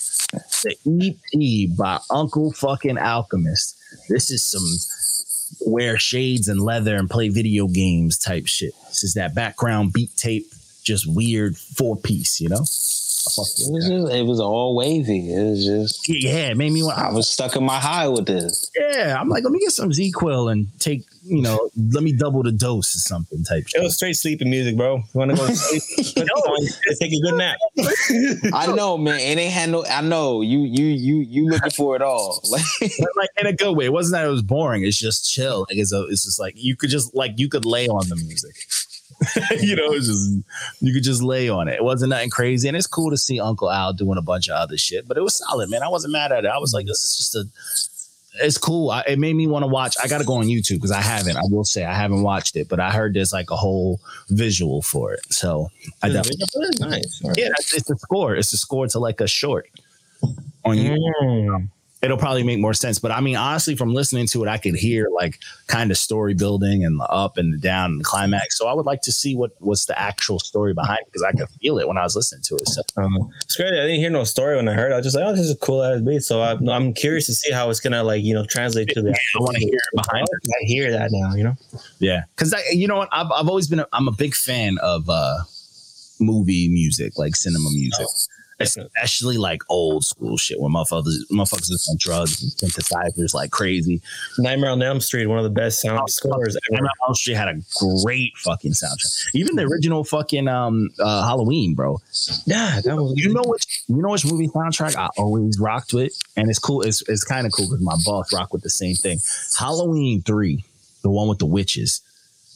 [0.62, 3.78] the EP by Uncle fucking Alchemist.
[4.08, 8.72] This is some wear shades and leather and play video games type shit.
[8.88, 10.46] This is that background beat tape,
[10.82, 12.64] just weird four piece, you know?
[13.26, 14.12] I fuck It was just.
[14.14, 15.32] It was all wavy.
[15.32, 16.08] It was just.
[16.08, 16.98] Yeah, it made me want.
[16.98, 18.70] I was stuck in my high with this.
[18.78, 22.42] Yeah, I'm like, let me get some ZzzQuil and take, you know, let me double
[22.44, 23.82] the dose or something type It shit.
[23.82, 24.98] was straight sleeping music, bro.
[24.98, 26.14] You want to go sleep?
[26.14, 26.66] Put it on,
[27.00, 27.56] take a good nap.
[28.54, 29.18] I know, man.
[29.20, 29.84] It ain't had no.
[29.84, 30.60] I know you.
[30.60, 30.86] You.
[30.86, 31.16] You.
[31.16, 32.42] You looking for it all.
[32.50, 32.62] Like
[33.16, 33.86] like in a good way.
[33.86, 34.84] It wasn't that it was boring.
[34.84, 35.60] It's just chill.
[35.68, 38.16] Like it's a, it's just like you could just like you could lay on the
[38.16, 38.54] music.
[39.60, 40.30] you know, it's just
[40.80, 41.74] you could just lay on it.
[41.74, 44.54] It wasn't nothing crazy, and it's cool to see Uncle Al doing a bunch of
[44.54, 45.08] other shit.
[45.08, 45.82] But it was solid, man.
[45.82, 46.50] I wasn't mad at it.
[46.50, 47.44] I was like, this is just a.
[48.44, 48.90] It's cool.
[48.90, 49.96] I, it made me want to watch.
[50.02, 51.38] I got to go on YouTube because I haven't.
[51.38, 53.98] I will say I haven't watched it, but I heard there's like a whole
[54.28, 55.20] visual for it.
[55.32, 55.70] So
[56.02, 56.44] I definitely
[56.80, 57.22] nice.
[57.36, 58.36] Yeah, it's, it's a score.
[58.36, 59.70] It's a score to like a short
[60.66, 60.98] on you.
[61.22, 61.68] Mm.
[62.02, 62.98] It'll probably make more sense.
[62.98, 66.34] But I mean, honestly, from listening to it, I could hear like kind of story
[66.34, 68.58] building and the up and the down and the climax.
[68.58, 71.32] So I would like to see what what's the actual story behind it because I
[71.32, 72.68] could feel it when I was listening to it.
[72.68, 73.68] So Um, it's great.
[73.72, 74.92] I didn't hear no story when I heard.
[74.92, 74.94] it.
[74.94, 77.26] I was just like, "Oh, this is a cool ass beat." So I'm, I'm curious
[77.26, 79.10] to see how it's gonna like you know translate to the.
[79.10, 80.50] I want to hear it behind it.
[80.50, 81.34] I hear that now.
[81.34, 81.56] You know.
[81.98, 83.08] Yeah, because I you know what?
[83.10, 85.38] I've I've always been a, I'm a big fan of uh
[86.20, 88.06] movie music, like cinema music.
[88.58, 94.00] Especially like old school shit when motherfuckers motherfuckers is on drugs and synthesizers like crazy.
[94.38, 96.72] Nightmare on Elm Street, one of the best sound scores ever.
[96.72, 97.60] Nightmare on Elm Street had a
[98.02, 99.34] great fucking soundtrack.
[99.34, 101.98] Even the original fucking um uh, Halloween, bro.
[102.46, 103.12] Yeah, that was.
[103.16, 106.80] You know which you know which movie soundtrack I always rocked with, and it's cool.
[106.80, 109.18] It's it's kind of cool because my boss rocked with the same thing.
[109.58, 110.64] Halloween three,
[111.02, 112.00] the one with the witches.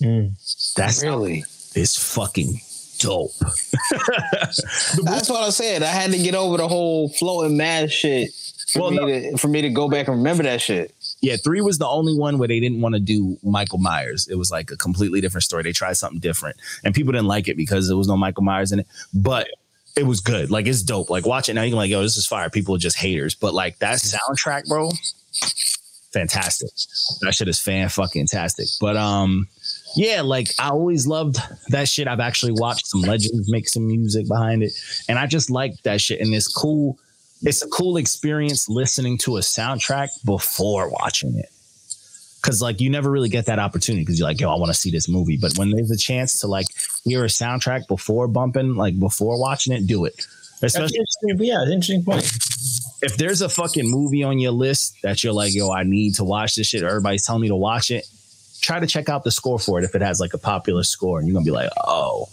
[0.00, 0.32] Mm.
[0.76, 1.44] That's really.
[1.74, 2.60] is fucking
[3.00, 3.32] dope.
[5.02, 5.82] That's what I said.
[5.82, 8.30] I had to get over the whole floating mad shit
[8.72, 9.06] for Well, me no.
[9.06, 10.94] to for me to go back and remember that shit.
[11.20, 14.28] Yeah, three was the only one where they didn't want to do Michael Myers.
[14.28, 15.62] It was like a completely different story.
[15.62, 18.70] They tried something different, and people didn't like it because there was no Michael Myers
[18.72, 18.86] in it.
[19.12, 19.48] But
[19.96, 20.50] it was good.
[20.50, 21.10] Like it's dope.
[21.10, 21.62] Like watch it now.
[21.62, 22.48] You can like, yo, this is fire.
[22.48, 24.90] People are just haters, but like that soundtrack, bro,
[26.12, 26.70] fantastic.
[27.22, 28.66] That shit is fan fucking tastic.
[28.80, 29.48] But um,
[29.96, 31.36] yeah, like I always loved
[31.68, 32.08] that shit.
[32.08, 34.72] I've actually watched some legends make some music behind it,
[35.08, 36.20] and I just like that shit.
[36.20, 36.98] And it's cool
[37.42, 41.50] it's a cool experience listening to a soundtrack before watching it.
[42.42, 44.78] Cause like you never really get that opportunity because you're like, yo, I want to
[44.78, 45.36] see this movie.
[45.36, 46.66] But when there's a chance to like
[47.04, 50.26] hear a soundtrack before bumping, like before watching it, do it.
[50.62, 50.98] Especially.
[51.22, 52.24] Yeah, interesting point.
[53.02, 56.24] if there's a fucking movie on your list that you're like, yo, I need to
[56.24, 58.06] watch this shit, everybody's telling me to watch it,
[58.60, 61.18] try to check out the score for it if it has like a popular score,
[61.18, 62.28] and you're gonna be like, oh.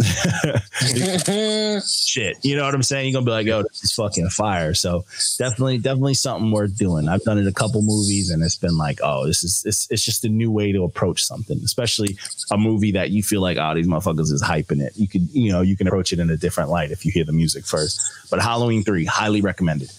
[1.84, 2.38] shit.
[2.42, 3.06] You know what I'm saying?
[3.06, 5.04] You're gonna be like, "Yo, this is fucking fire." So
[5.38, 7.06] definitely, definitely something worth doing.
[7.08, 10.02] I've done it a couple movies, and it's been like, "Oh, this is it's, it's
[10.04, 12.16] just a new way to approach something." Especially
[12.50, 15.52] a movie that you feel like, "Oh, these motherfuckers is hyping it." You could, you
[15.52, 18.00] know, you can approach it in a different light if you hear the music first.
[18.30, 19.90] But Halloween three, highly recommended.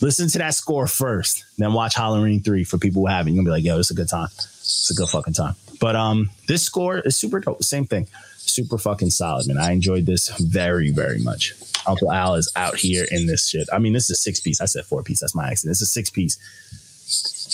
[0.00, 3.34] Listen to that score first, then watch Halloween three for people who haven't.
[3.34, 4.28] You're gonna be like, "Yo, it's a good time.
[4.64, 7.62] It's a good fucking time." But um, this score is super dope.
[7.62, 8.06] Same thing
[8.46, 9.56] super fucking solid, man.
[9.58, 11.54] I enjoyed this very, very much.
[11.86, 13.66] Uncle Al is out here in this shit.
[13.72, 14.60] I mean, this is a six piece.
[14.60, 15.20] I said four piece.
[15.20, 15.72] That's my accident.
[15.72, 16.38] It's a six piece.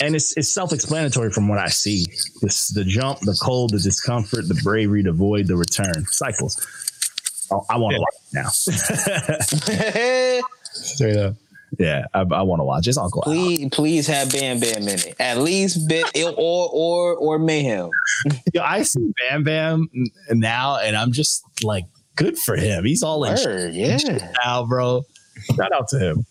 [0.01, 2.05] And it's it's self explanatory from what I see.
[2.41, 6.05] This the jump, the cold, the discomfort, the bravery, the void, the return.
[6.07, 6.57] Cycles.
[7.51, 8.43] Oh, I want to Yeah.
[8.43, 9.71] watch it
[10.37, 10.41] now.
[10.73, 11.35] Straight up.
[11.79, 12.87] Yeah, I, I want to watch.
[12.87, 13.31] It's Uncle Al.
[13.31, 15.15] please, please have Bam Bam in it.
[15.19, 16.05] At least bit
[16.37, 17.89] or or or mayhem.
[18.53, 19.87] Yo, I see Bam Bam
[20.31, 22.85] now, and I'm just like, good for him.
[22.85, 23.97] He's all in Word, yeah.
[24.43, 25.03] now, bro.
[25.55, 26.25] Shout out to him.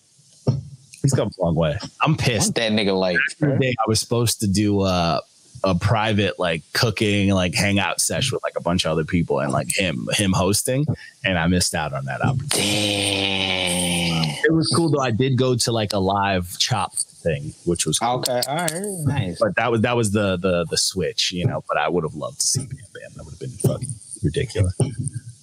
[1.03, 1.79] He's come a long way.
[2.03, 2.49] I'm pissed.
[2.49, 3.19] Want that nigga like.
[3.41, 5.21] day I was supposed to do uh,
[5.65, 9.53] a private like cooking like hangout sesh with like a bunch of other people and
[9.53, 10.87] like him him hosting,
[11.25, 12.71] and I missed out on that opportunity.
[12.71, 14.31] Damn.
[14.45, 15.01] It was cool though.
[15.01, 18.19] I did go to like a live chop thing, which was cool.
[18.19, 18.73] Okay, all right,
[19.05, 19.39] nice.
[19.39, 21.63] But that was that was the the the switch, you know.
[21.69, 23.11] But I would have loved to see Bam Bam.
[23.17, 24.75] That would have been fucking ridiculous.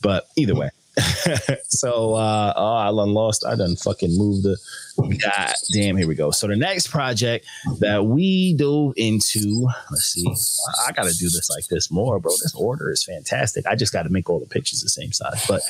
[0.02, 0.70] But either way.
[1.68, 3.46] so uh oh I done lost.
[3.46, 4.58] I done fucking moved the
[4.98, 6.32] God damn, here we go.
[6.32, 7.46] So the next project
[7.80, 10.28] that we dove into, let's see.
[10.28, 12.32] I, I gotta do this like this more, bro.
[12.32, 13.68] This order is fantastic.
[13.68, 15.46] I just gotta make all the pictures the same size.
[15.48, 15.62] But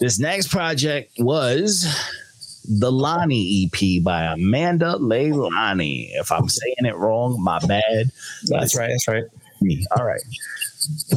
[0.00, 1.86] this next project was
[2.68, 6.10] the Lonnie EP by Amanda Leilani.
[6.14, 8.10] If I'm saying it wrong, my bad.
[8.44, 8.88] That's right.
[8.88, 9.24] That's right.
[9.60, 9.84] Me.
[9.96, 10.20] All right.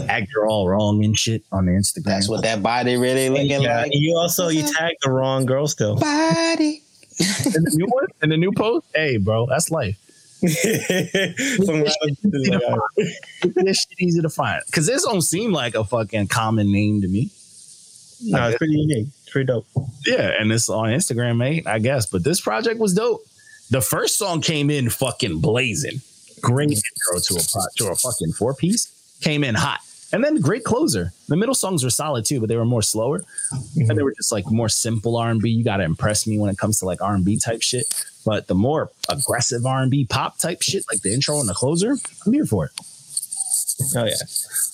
[0.10, 2.04] Actor all wrong and shit on the Instagram.
[2.06, 3.92] That's what that body really looking Yeah, like.
[3.94, 5.96] you also you tagged the wrong girl still.
[5.98, 6.82] Body.
[7.20, 8.86] in the new one, in the new post.
[8.94, 9.98] Hey, bro, that's life.
[13.44, 17.08] This shit easy to find because this don't seem like a fucking common name to
[17.08, 17.32] me.
[18.24, 19.08] no, it's pretty unique.
[19.24, 19.66] It's pretty dope.
[20.06, 21.66] Yeah, and it's on Instagram, mate.
[21.68, 23.22] I guess, but this project was dope.
[23.72, 26.02] The first song came in fucking blazing.
[26.42, 28.92] Great intro to a pro- to a fucking four piece.
[29.22, 29.80] Came in hot,
[30.12, 31.12] and then great closer.
[31.28, 33.24] The middle songs were solid too, but they were more slower,
[33.76, 35.50] and they were just like more simple R and B.
[35.50, 37.86] You got to impress me when it comes to like R and B type shit.
[38.26, 41.54] But the more aggressive R and B pop type shit, like the intro and the
[41.54, 41.96] closer,
[42.26, 42.72] I'm here for it.
[43.96, 44.14] Oh yeah,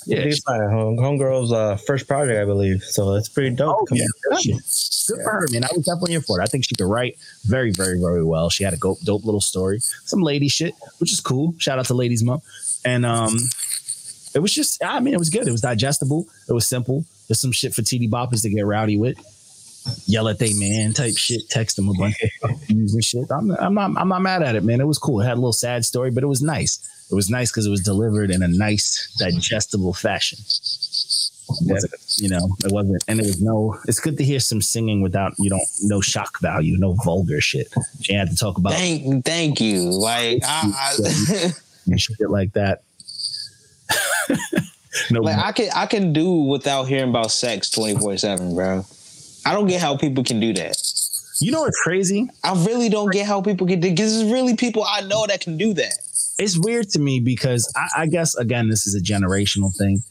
[0.06, 2.84] Yeah, It's my home homegirl's uh, first project, I believe.
[2.84, 3.78] So it's pretty dope.
[3.80, 4.06] Oh, yeah.
[4.30, 4.62] Good
[5.08, 5.64] good for her, man.
[5.64, 6.44] I was definitely here for it.
[6.44, 8.50] I think she could write very, very, very well.
[8.50, 11.56] She had a go- dope little story, some lady shit, which is cool.
[11.58, 12.44] Shout out to Ladies Month.
[12.86, 13.38] And um,
[14.34, 15.48] it was just, I mean, it was good.
[15.48, 16.28] It was digestible.
[16.48, 17.06] It was simple.
[17.28, 19.18] There's some shit for TD boppers to get rowdy with.
[20.06, 21.50] Yell at they man type shit.
[21.50, 23.26] Text them a bunch of and shit.
[23.32, 24.80] I'm, I'm not, I'm not mad at it, man.
[24.80, 25.22] It was cool.
[25.22, 26.88] It had a little sad story, but it was nice.
[27.12, 30.40] It was nice because it was delivered in a nice, digestible fashion.
[32.18, 33.78] You know, it wasn't, and it was no.
[33.86, 37.68] It's good to hear some singing without you don't no shock value, no vulgar shit.
[38.02, 39.90] She had to talk about Thank, thank you.
[39.90, 41.52] Like, I, I,
[41.88, 42.84] and shit like that.
[45.12, 48.86] No, like I can, I can do without hearing about sex twenty four seven, bro.
[49.46, 50.78] I don't get how people can do that.
[51.40, 52.30] you know what's crazy?
[52.44, 55.42] I really don't get how people can do because there's really people I know that
[55.42, 55.94] can do that.
[56.38, 60.04] It's weird to me because I, I guess again this is a generational thing.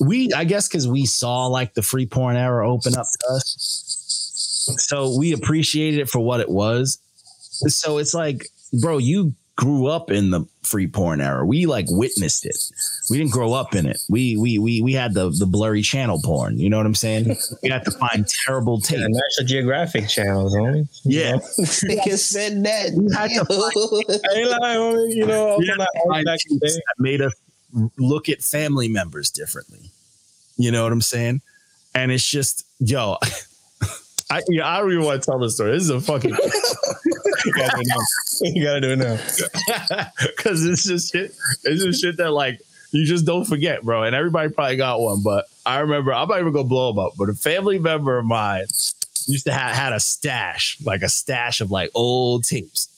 [0.00, 4.74] We, I guess, because we saw like the free porn era open up to us,
[4.78, 6.98] so we appreciated it for what it was.
[7.68, 8.46] So it's like,
[8.80, 11.46] bro, you grew up in the free porn era.
[11.46, 12.56] We like witnessed it.
[13.08, 14.02] We didn't grow up in it.
[14.08, 16.58] We we we we had the the blurry channel porn.
[16.58, 17.36] You know what I'm saying?
[17.62, 18.98] we had to find terrible tape.
[18.98, 20.88] Yeah, National Geographic channels, homie.
[21.04, 22.92] Yeah, Nigga said that.
[22.92, 25.14] You had to I ain't lying, homie.
[25.14, 26.82] You know, We had to find back in the tapes day.
[26.86, 27.34] that made us
[27.98, 29.90] look at family members differently.
[30.56, 31.40] You know what I'm saying?
[31.94, 33.16] And it's just, yo,
[34.32, 35.72] I yeah, I don't even want to tell the story.
[35.72, 36.30] This is a fucking
[37.44, 37.96] You gotta do it now.
[38.40, 40.10] You gotta do it now.
[40.36, 41.34] because it's just shit.
[41.64, 42.60] It's just shit that like
[42.92, 44.04] you just don't forget, bro.
[44.04, 47.12] And everybody probably got one, but I remember I'm not even gonna blow them up.
[47.18, 48.64] But a family member of mine
[49.26, 52.88] used to have had a stash, like a stash of like old tapes.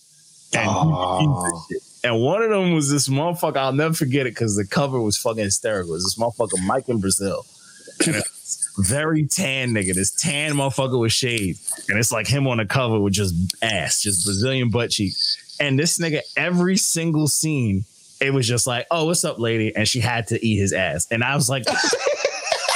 [0.56, 1.66] And, Oh.
[2.04, 3.56] and one of them was this motherfucker.
[3.56, 5.90] I'll never forget it because the cover was fucking hysterical.
[5.92, 7.44] It was this motherfucker Mike in Brazil.
[8.78, 9.94] Very tan nigga.
[9.94, 11.56] This tan motherfucker with shade.
[11.88, 15.14] And it's like him on the cover with just ass, just Brazilian butt cheek.
[15.60, 17.84] And this nigga, every single scene,
[18.20, 19.74] it was just like, oh, what's up, lady?
[19.74, 21.06] And she had to eat his ass.
[21.10, 21.64] And I was like.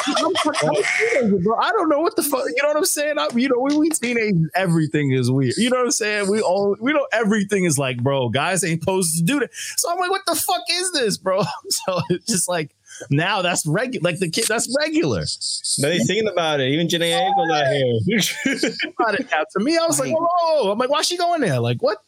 [0.16, 2.44] I don't know what the fuck.
[2.46, 3.18] You know what I'm saying?
[3.18, 5.54] I, you know, we, we teenagers, everything is weird.
[5.56, 6.30] You know what I'm saying?
[6.30, 9.52] We all we know everything is like, bro, guys ain't supposed to do that.
[9.52, 11.42] So I'm like, what the fuck is this, bro?
[11.68, 12.74] So it's just like
[13.10, 14.02] now that's regular.
[14.10, 15.20] Like the kid, that's regular.
[15.78, 16.68] Now he's thinking about it.
[16.70, 18.70] Even Janae Ankles out here.
[18.98, 19.44] About it now.
[19.56, 20.70] To me, I was like, whoa.
[20.72, 21.60] I'm like, why is she going there?
[21.60, 21.98] Like what?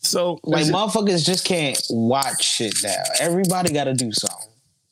[0.00, 3.02] So Like it's- motherfuckers just can't watch shit now.
[3.20, 4.46] Everybody got to do something.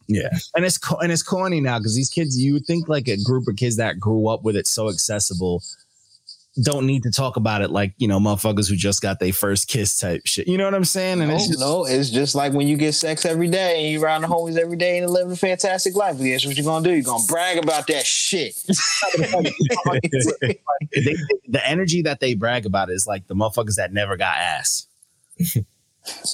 [0.08, 3.08] Yeah, and it's co- and it's corny now because these kids, you would think like
[3.08, 5.62] a group of kids that grew up with it so accessible,
[6.62, 9.68] don't need to talk about it like you know motherfuckers who just got their first
[9.68, 10.48] kiss type shit.
[10.48, 11.20] You know what I'm saying?
[11.20, 13.92] And No, it's just, no, it's just like when you get sex every day and
[13.92, 16.18] you around the homies every day and living a fantastic life.
[16.18, 16.94] Guess what you're gonna do?
[16.94, 18.54] You're gonna brag about that shit.
[20.94, 21.16] they,
[21.48, 24.86] the energy that they brag about is like the motherfuckers that never got ass.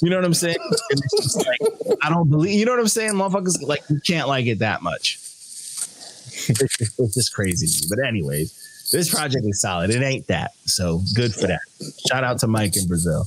[0.01, 0.57] You know what I'm saying?
[0.89, 1.59] It's just like,
[2.01, 2.59] I don't believe.
[2.59, 3.13] You know what I'm saying?
[3.13, 5.15] Motherfuckers like you can't like it that much.
[5.15, 7.87] It's just, it's just crazy.
[7.89, 8.62] But anyways,
[8.93, 9.89] this project is solid.
[9.89, 10.51] It ain't that.
[10.65, 11.59] So good for that.
[12.07, 13.25] Shout out to Mike in Brazil.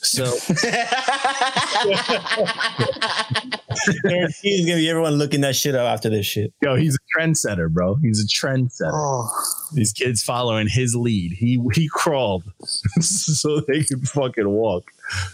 [0.00, 0.24] So
[4.42, 6.52] He's gonna be everyone looking that shit up after this shit.
[6.62, 7.94] yo, he's a trendsetter, bro.
[7.96, 8.90] He's a trendsetter.
[8.92, 9.28] oh,
[9.74, 11.32] These kids following his lead.
[11.32, 12.44] He he crawled
[13.00, 14.90] so they could fucking walk.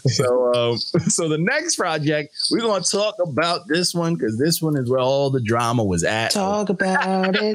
[0.07, 4.77] So um, so the next project we're gonna talk about this one because this one
[4.77, 6.33] is where all the drama was at.
[6.33, 7.55] talk about it.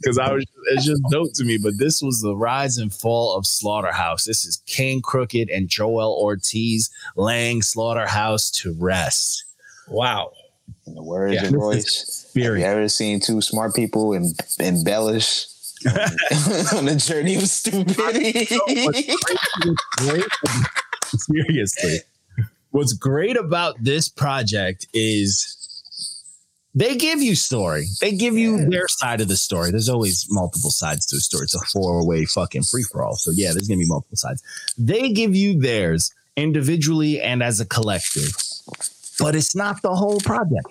[0.00, 1.58] Because I was, it's just dope to me.
[1.60, 4.24] But this was the rise and fall of Slaughterhouse.
[4.24, 9.44] This is King Crooked and Joel Ortiz laying Slaughterhouse to rest.
[9.88, 10.32] Wow.
[10.86, 11.46] In the words Yeah.
[11.46, 15.46] of Royce, have you ever seen two smart people em- embellish
[16.74, 18.46] on a journey of stupidity?
[21.04, 21.98] seriously,
[22.70, 25.56] what's great about this project is
[26.78, 27.86] they give you story.
[28.00, 29.72] They give you their side of the story.
[29.72, 31.44] There's always multiple sides to a story.
[31.44, 33.16] It's a four way fucking free for all.
[33.16, 34.42] So yeah, there's gonna be multiple sides.
[34.78, 38.30] They give you theirs individually and as a collective,
[39.18, 40.68] but it's not the whole project.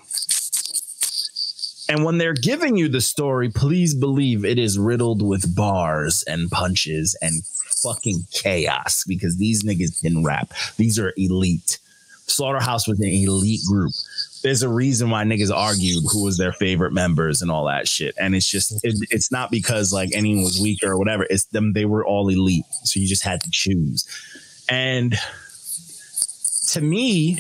[1.90, 6.50] And when they're giving you the story, please believe it is riddled with bars and
[6.50, 7.46] punches and
[7.84, 10.54] fucking chaos because these niggas can rap.
[10.78, 11.80] These are elite.
[12.28, 13.94] Slaughterhouse was an elite group.
[14.44, 18.16] There's a reason why niggas argued who was their favorite members and all that shit.
[18.20, 21.26] And it's just, it, it's not because like anyone was weaker or whatever.
[21.30, 22.66] It's them, they were all elite.
[22.84, 24.06] So you just had to choose.
[24.70, 25.16] And
[26.70, 27.40] to me,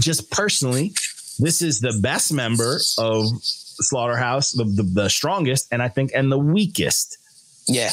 [0.00, 0.92] just personally,
[1.38, 6.32] this is the best member of Slaughterhouse, the, the, the strongest, and I think, and
[6.32, 7.18] the weakest
[7.68, 7.92] yeah,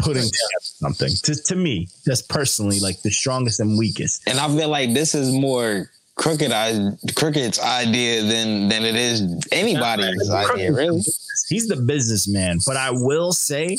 [0.00, 4.22] putting together something to, to me, just personally, like the strongest and weakest.
[4.26, 9.22] and I feel like this is more crooked I, crooked's idea than than it is
[9.52, 10.72] anybody's idea.
[10.72, 11.02] Really,
[11.48, 13.76] He's the businessman, but I will say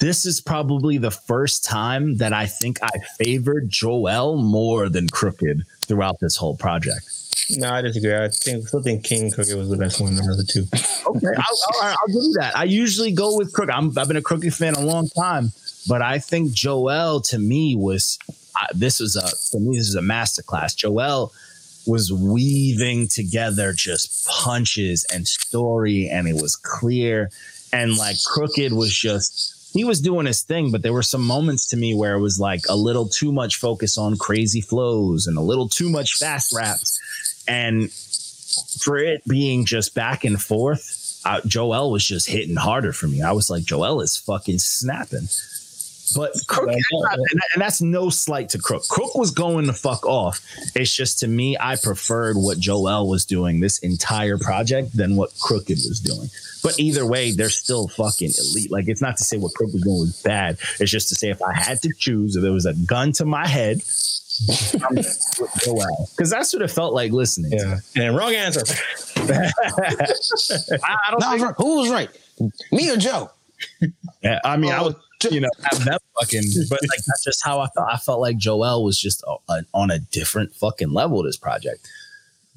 [0.00, 5.64] this is probably the first time that I think I favored Joel more than Crooked
[5.82, 7.08] throughout this whole project.
[7.50, 8.14] No, I disagree.
[8.16, 10.66] I think still think King Crooked was the best one of the two.
[11.06, 12.56] Okay, I'll, I'll, I'll give you that.
[12.56, 13.74] I usually go with Crooked.
[13.74, 15.52] I'm, I've been a Crooked fan a long time,
[15.86, 18.18] but I think Joel to me was
[18.74, 20.76] this was a for me this is a masterclass.
[20.76, 21.32] Joel
[21.86, 27.30] was weaving together just punches and story, and it was clear.
[27.72, 31.68] And like Crooked was just he was doing his thing, but there were some moments
[31.68, 35.36] to me where it was like a little too much focus on crazy flows and
[35.38, 36.98] a little too much fast raps.
[37.46, 37.90] And
[38.82, 43.22] for it being just back and forth, uh, Joel was just hitting harder for me.
[43.22, 45.28] I was like, Joel is fucking snapping.
[46.16, 46.80] But Crook, and,
[47.54, 48.82] and that's no slight to Crook.
[48.88, 50.40] Crook was going to fuck off.
[50.74, 55.30] It's just to me, I preferred what Joel was doing this entire project than what
[55.40, 56.28] Crooked was doing.
[56.62, 58.70] But either way, they're still fucking elite.
[58.70, 60.58] Like it's not to say what Crook was doing was bad.
[60.78, 63.24] It's just to say if I had to choose, if there was a gun to
[63.24, 63.80] my head,
[64.82, 67.50] I'm with Joel because that's what it felt like listening.
[67.52, 67.80] to.
[67.94, 68.02] Yeah.
[68.06, 68.62] And wrong answer.
[69.16, 69.50] I,
[70.82, 71.54] I don't no, think right.
[71.56, 72.10] who was right?
[72.72, 73.30] Me or Joe?
[74.22, 74.94] Yeah, I mean, I Oh, was,
[75.30, 77.88] you know, have that fucking, but like that's just how I felt.
[77.90, 81.22] I felt like Joel was just a, a- on a different fucking level.
[81.22, 81.86] This project,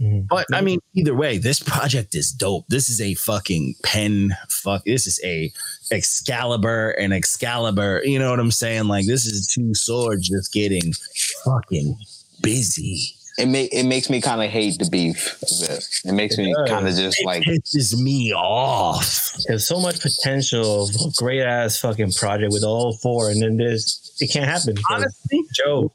[0.02, 0.28] Mhm.
[0.28, 2.66] But I mean, either way, this project is dope.
[2.68, 4.36] This is a fucking pen.
[4.50, 5.52] Fuck, this is a
[5.92, 8.02] Excalibur and Excalibur.
[8.04, 8.86] You know what I'm saying?
[8.86, 10.94] Like this is two swords just getting
[11.46, 11.98] fucking
[12.42, 13.16] busy.
[13.38, 15.40] It make it makes me kind of hate the beef.
[16.06, 19.36] It makes me kind of just like It pisses me off.
[19.48, 24.32] There's so much potential great ass fucking project with all four, and then there's it
[24.32, 24.76] can't happen.
[24.90, 25.92] Honestly, Joe,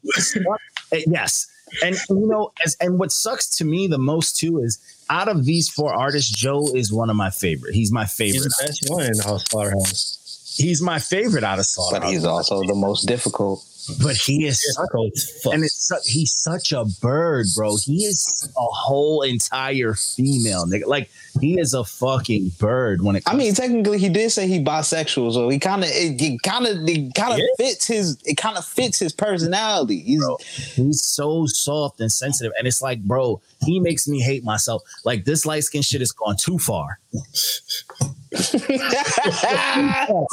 [0.91, 1.49] yes.
[1.83, 4.79] And you know, as and what sucks to me the most too is
[5.09, 7.73] out of these four artists, Joe is one of my favorite.
[7.73, 8.41] He's my he's favorite.
[8.43, 10.55] the best one in the whole Slaughterhouse.
[10.57, 12.01] He's my favorite out of Slaughter.
[12.01, 13.63] but he's also the most difficult.
[14.01, 15.53] But he is It's cold as fuck.
[15.53, 17.75] and it's su- he's such a bird, bro.
[17.77, 20.85] He is a whole entire female nigga.
[20.85, 21.09] Like
[21.39, 24.63] he is a fucking bird when it I comes mean, technically, he did say he
[24.63, 28.35] bisexual, so he kind of it, it kind of it kind of fits his it
[28.35, 29.99] kind of fits his personality.
[30.01, 30.37] He's Bro.
[30.75, 32.51] he's so soft and sensitive.
[32.57, 34.83] And it's like, bro, he makes me hate myself.
[35.05, 36.99] Like this light skin shit has gone too far.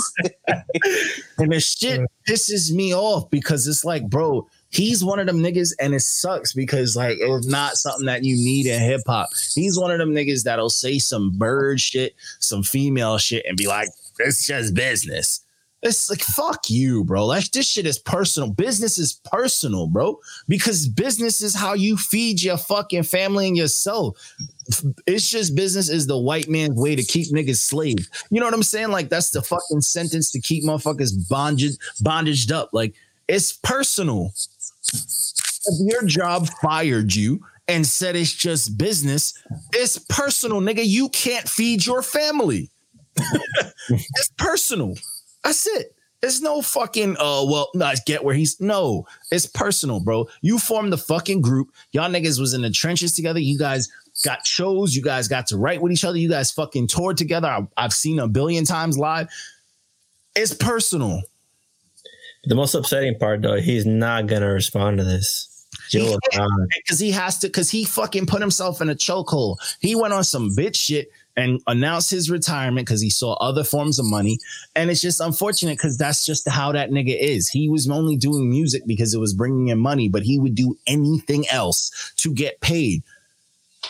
[1.38, 5.72] And the shit pisses me off because it's like, bro, he's one of them niggas,
[5.78, 9.28] and it sucks because like it's not something that you need in hip hop.
[9.54, 13.66] He's one of them niggas that'll say some bird shit, some female shit, and be
[13.66, 15.45] like, it's just business.
[15.86, 17.26] It's like fuck you, bro.
[17.26, 18.50] Like this shit is personal.
[18.50, 20.18] Business is personal, bro.
[20.48, 24.18] Because business is how you feed your fucking family and yourself.
[25.06, 28.08] It's just business is the white man's way to keep niggas slave.
[28.30, 28.90] You know what I'm saying?
[28.90, 32.70] Like that's the fucking sentence to keep motherfuckers bondage bondaged up.
[32.72, 32.94] Like
[33.28, 34.32] it's personal.
[34.92, 39.34] If your job fired you and said it's just business,
[39.72, 40.84] it's personal, nigga.
[40.84, 42.70] You can't feed your family.
[43.88, 44.94] it's personal.
[45.46, 45.94] That's it.
[46.20, 50.26] There's no fucking uh well, no, I get where he's no, it's personal, bro.
[50.40, 51.72] You formed the fucking group.
[51.92, 53.38] Y'all niggas was in the trenches together.
[53.38, 53.88] You guys
[54.24, 57.46] got shows, you guys got to write with each other, you guys fucking toured together.
[57.46, 59.28] I, I've seen a billion times live.
[60.34, 61.22] It's personal.
[62.44, 65.52] the most upsetting part, though, he's not gonna respond to this.
[65.90, 66.38] Joe, He
[66.76, 69.58] because he has to because he fucking put himself in a chokehold.
[69.80, 73.98] He went on some bitch shit and announced his retirement because he saw other forms
[73.98, 74.38] of money.
[74.74, 77.48] And it's just unfortunate because that's just how that nigga is.
[77.48, 80.76] He was only doing music because it was bringing in money, but he would do
[80.86, 83.02] anything else to get paid.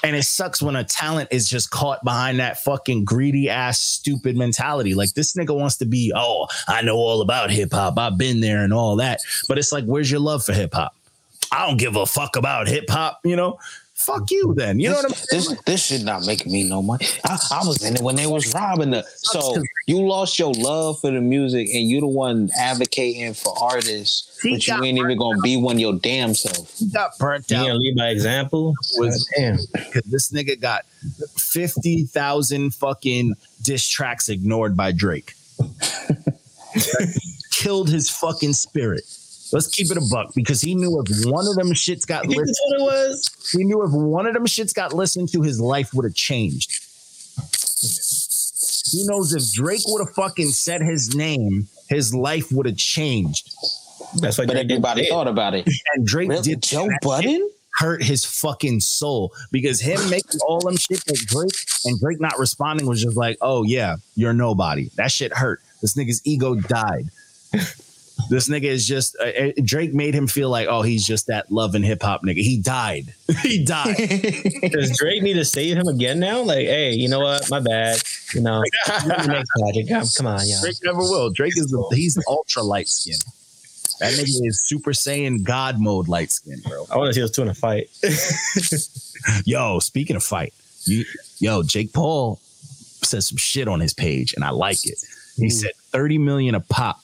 [0.02, 4.36] And it sucks when a talent is just caught behind that fucking greedy ass stupid
[4.36, 4.94] mentality.
[4.94, 7.98] Like this nigga wants to be, oh, I know all about hip hop.
[7.98, 9.20] I've been there and all that.
[9.48, 10.94] But it's like, where's your love for hip hop?
[11.50, 13.58] I don't give a fuck about hip hop, you know?
[14.06, 14.78] Fuck you then.
[14.78, 15.42] You know what I'm saying?
[15.42, 17.06] this this shit not make me no money.
[17.24, 19.04] I, I was in it when they was robbing the.
[19.16, 24.38] So you lost your love for the music, and you the one advocating for artists,
[24.40, 26.78] He but you ain't even gonna be one your damn self.
[26.78, 28.76] He got burnt you out gonna lead by example?
[28.96, 29.56] Was- damn.
[29.72, 30.86] because this nigga got
[31.36, 35.34] 50,000 fucking diss tracks ignored by Drake.
[37.50, 39.02] Killed his fucking spirit.
[39.52, 42.48] Let's keep it a buck because he knew if one of them shits got listened,
[42.48, 43.50] that's what it was?
[43.52, 46.82] he knew if one of them shits got listened to, his life would have changed.
[48.92, 53.52] He knows if Drake would have fucking said his name, his life would have changed.
[54.20, 54.74] That's what But Drake did.
[54.74, 55.68] everybody thought about it.
[55.94, 56.42] And Drake Really?
[56.42, 57.50] did Joe Budden?
[57.78, 61.52] hurt his fucking soul because him making all them shit with Drake
[61.84, 64.88] and Drake not responding was just like, oh yeah, you're nobody.
[64.96, 65.60] That shit hurt.
[65.82, 67.10] This nigga's ego died.
[68.30, 71.50] This nigga is just uh, uh, Drake made him feel like, oh, he's just that
[71.52, 72.38] love and hip hop nigga.
[72.38, 73.14] He died.
[73.42, 73.96] he died.
[74.72, 76.42] Does Drake need to save him again now?
[76.42, 77.48] Like, hey, you know what?
[77.50, 78.00] My bad.
[78.34, 78.62] You know.
[78.86, 79.00] Come,
[80.26, 80.60] on, y'all.
[80.60, 81.30] Drake never will.
[81.30, 83.16] Drake is the, he's ultra light skin.
[84.00, 86.86] That nigga is Super Saiyan God mode light skin, bro.
[86.90, 87.90] I want to see those two in a fight.
[89.44, 90.52] Yo, speaking of fight,
[90.84, 91.04] you,
[91.38, 92.38] yo, Jake Paul
[93.02, 94.98] said some shit on his page, and I like it.
[95.36, 95.50] He Ooh.
[95.50, 97.00] said 30 million a pop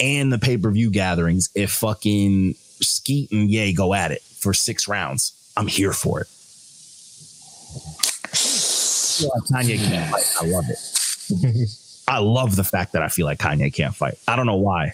[0.00, 5.32] and the pay-per-view gatherings if fucking Skete and Ye go at it for six rounds.
[5.56, 6.28] I'm here for it.
[9.20, 10.32] Like Kanye can't fight.
[10.40, 11.68] I love it.
[12.08, 14.18] I love the fact that I feel like Kanye can't fight.
[14.28, 14.92] I don't know why,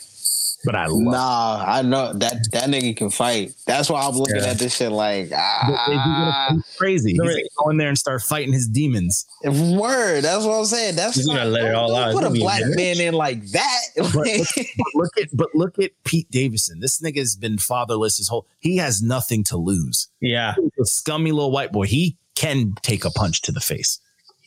[0.64, 3.52] but I love Nah, I know that that nigga can fight.
[3.66, 4.46] That's why I'm looking Yeah.
[4.50, 7.10] at this shit like But is he gonna ah, fight crazy.
[7.12, 7.28] He's Right.
[7.28, 9.26] gonna go in there and start fighting his demons.
[9.44, 10.22] word.
[10.22, 10.96] That's what I'm saying.
[10.96, 12.12] That's He's gonna not- let it all out.
[12.14, 13.80] Put a black man in like that.
[14.14, 16.80] But look at but look at Pete Davidson.
[16.80, 18.46] This nigga's been fatherless his whole.
[18.60, 20.08] He has nothing to lose.
[20.20, 21.86] Yeah, He's a scummy little white boy.
[21.86, 24.00] He can take a punch to the face.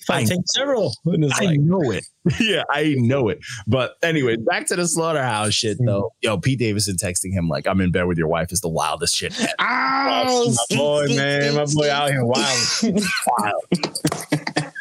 [0.09, 0.93] I take several.
[1.05, 2.05] I like, know it.
[2.39, 3.39] yeah, I know it.
[3.65, 5.85] But anyway, back to the slaughterhouse shit mm.
[5.85, 6.13] though.
[6.21, 9.15] Yo, Pete Davidson texting him like, "I'm in bed with your wife" is the wildest
[9.15, 9.33] shit.
[9.59, 12.57] Oh, my boy, man, my boy out here wild.
[12.83, 13.63] wild.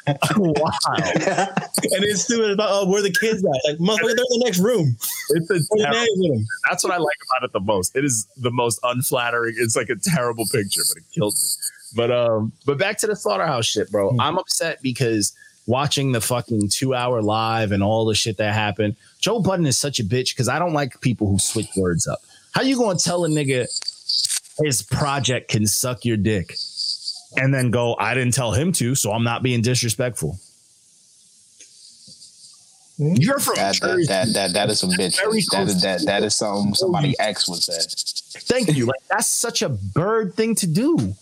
[0.07, 3.71] wow, and it's stupid about oh, where the kids at?
[3.71, 4.97] Like, motherfucker, they're in the next room.
[5.31, 6.47] it's a terrible, nanny with 'em?
[6.69, 7.97] that's what I like about it the most.
[7.97, 9.55] It is the most unflattering.
[9.59, 11.49] It's like a terrible picture, but it killed me.
[11.97, 14.11] But um, but back to the slaughterhouse shit, bro.
[14.11, 14.21] Hmm.
[14.21, 15.35] I'm upset because
[15.67, 18.95] watching the fucking two hour live and all the shit that happened.
[19.19, 22.21] Joe Budden is such a bitch because I don't like people who switch words up.
[22.53, 23.67] How you gonna tell a nigga
[24.63, 26.55] his project can suck your dick
[27.37, 30.39] and then go, I didn't tell him to, so I'm not being disrespectful.
[32.99, 35.17] You're from that, that, that, that, that is a bitch.
[35.51, 37.79] That that, that is something somebody ex would say.
[38.41, 38.87] Thank you.
[38.87, 41.15] Like that's such a bird thing to do.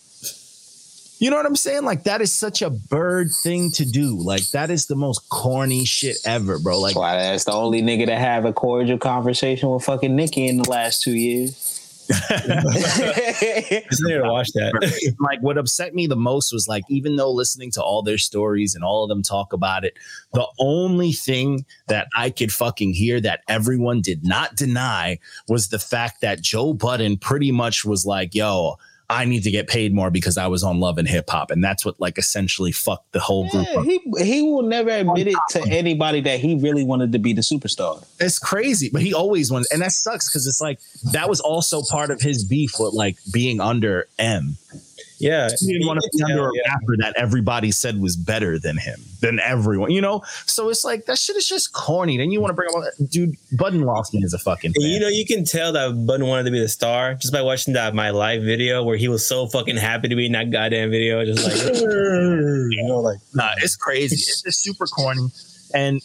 [1.19, 1.85] You know what I'm saying?
[1.85, 4.19] Like that is such a bird thing to do.
[4.21, 6.81] Like that is the most corny shit ever, bro.
[6.81, 10.49] Like That's why that's the only nigga to have a cordial conversation with fucking Nikki
[10.49, 11.75] in the last two years.
[12.09, 12.29] Just
[14.03, 15.15] need to watch that.
[15.21, 18.75] like what upset me the most was like even though listening to all their stories
[18.75, 19.95] and all of them talk about it
[20.35, 25.79] the only thing that i could fucking hear that everyone did not deny was the
[25.79, 28.77] fact that joe budden pretty much was like yo
[29.15, 31.63] i need to get paid more because i was on love and hip hop and
[31.63, 33.85] that's what like essentially fucked the whole group Yeah, up.
[33.87, 37.43] he he will never admit it to anybody that he really wanted to be the
[37.43, 38.05] superstar.
[38.21, 40.79] it's crazy but he always wanted and that sucks because it's like
[41.13, 44.57] that was also part of his beef with like being under m
[45.19, 45.49] Yeah.
[45.59, 49.01] he didn't want to be under a rapper that everybody said was better than him,
[49.21, 50.23] than everyone, you know?
[50.47, 52.19] So it's like that shit is just corny.
[52.19, 54.89] Then you want to bring up, dude, Budden lost me as a fucking fan.
[54.89, 57.75] You know, you can tell that Budden wanted to be the star just by watching
[57.75, 60.91] that my live video where he was so fucking happy to be in that goddamn
[60.91, 64.15] video, just like you know, like nah, it's crazy.
[64.15, 65.29] It's just super corny.
[65.75, 66.01] And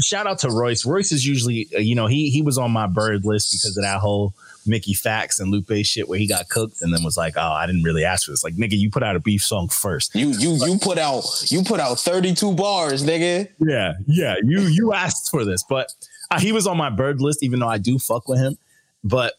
[0.00, 0.84] shout out to Royce.
[0.84, 3.84] Royce is usually, uh, you know, he he was on my bird list because of
[3.84, 4.34] that whole
[4.66, 7.66] Mickey Factz and Lupe shit where he got cooked and then was like, oh, I
[7.66, 8.44] didn't really ask for this.
[8.44, 10.14] Like, nigga, you put out a beef song first.
[10.14, 13.48] You you you put out you put out 32 bars, nigga.
[13.58, 14.36] Yeah, yeah.
[14.42, 15.92] You you asked for this, but
[16.30, 18.56] uh, he was on my bird list, even though I do fuck with him.
[19.02, 19.34] But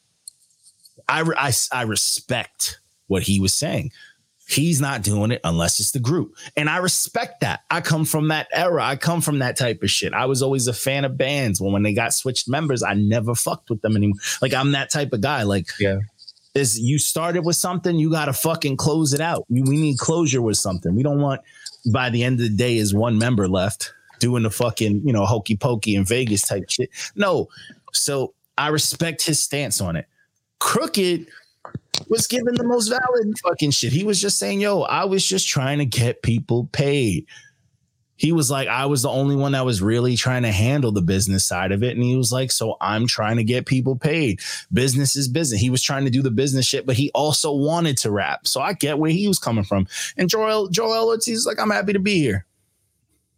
[1.08, 3.92] I, I I respect what he was saying.
[4.48, 7.62] He's not doing it unless it's the group, and I respect that.
[7.72, 8.84] I come from that era.
[8.84, 10.14] I come from that type of shit.
[10.14, 11.60] I was always a fan of bands.
[11.60, 14.20] When when they got switched members, I never fucked with them anymore.
[14.44, 15.44] Like I'm that type of guy.
[15.44, 16.00] Like Yeah.
[16.54, 19.46] is you started with something, you got to fucking close it out.
[19.50, 20.96] We, we need closure with something.
[20.96, 21.42] We don't want
[21.92, 25.26] by the end of the day is one member left doing the fucking, you know,
[25.26, 26.90] hokey pokey in Vegas type shit.
[27.16, 27.50] No.
[27.94, 30.06] So I respect his stance on it.
[30.60, 31.28] Crooked
[32.10, 33.94] was given the most valid fucking shit.
[33.94, 37.26] He was just saying, yo, I was just trying to get people paid.
[38.18, 41.02] He was like, I was the only one that was really trying to handle the
[41.02, 41.96] business side of it.
[41.96, 44.40] And he was like, so I'm trying to get people paid
[44.72, 45.60] business is business.
[45.60, 48.48] He was trying to do the business shit, but he also wanted to rap.
[48.48, 49.88] So I get where he was coming from.
[50.16, 52.46] And Joel Joel Ortiz is like, I'm happy to be here.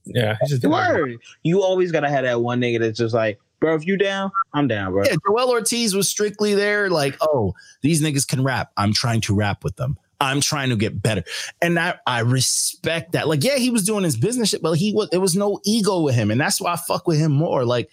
[0.06, 0.38] yeah.
[0.46, 1.18] he's Word.
[1.42, 4.68] You always gotta have that one nigga that's just like, bro, if you down, I'm
[4.68, 5.04] down, bro.
[5.06, 8.72] Yeah, Joel Ortiz was strictly there, like, oh, these niggas can rap.
[8.78, 9.98] I'm trying to rap with them.
[10.20, 11.24] I'm trying to get better.
[11.62, 13.28] And I, I respect that.
[13.28, 16.02] Like, yeah, he was doing his business shit, but he was there was no ego
[16.02, 16.32] with him.
[16.32, 17.66] And that's why I fuck with him more.
[17.66, 17.90] Like,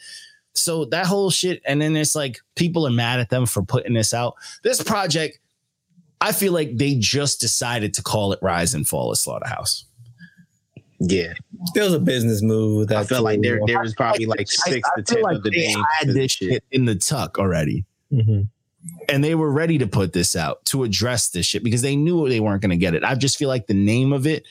[0.55, 3.93] so that whole shit, and then it's like people are mad at them for putting
[3.93, 4.37] this out.
[4.62, 5.39] This project,
[6.21, 9.85] I feel like they just decided to call it Rise and Fall of Slaughterhouse.
[11.11, 11.33] Yeah.
[11.75, 12.89] It was a business move.
[12.89, 15.37] That I feel like there there was probably like six I to feel ten like
[15.37, 15.85] of the they names.
[15.99, 17.85] had this shit in the tuck already.
[18.13, 18.49] Mhm.
[19.09, 22.29] and they were ready to put this out to address this shit because they knew
[22.29, 23.03] they weren't going to get it.
[23.03, 24.45] I just feel like the name of it,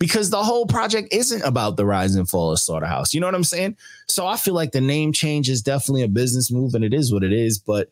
[0.00, 3.14] because the whole project isn't about the rise and fall of Slaughterhouse.
[3.14, 3.76] You know what I'm saying?
[4.08, 7.12] So I feel like the name change is definitely a business move and it is
[7.12, 7.88] what it is, but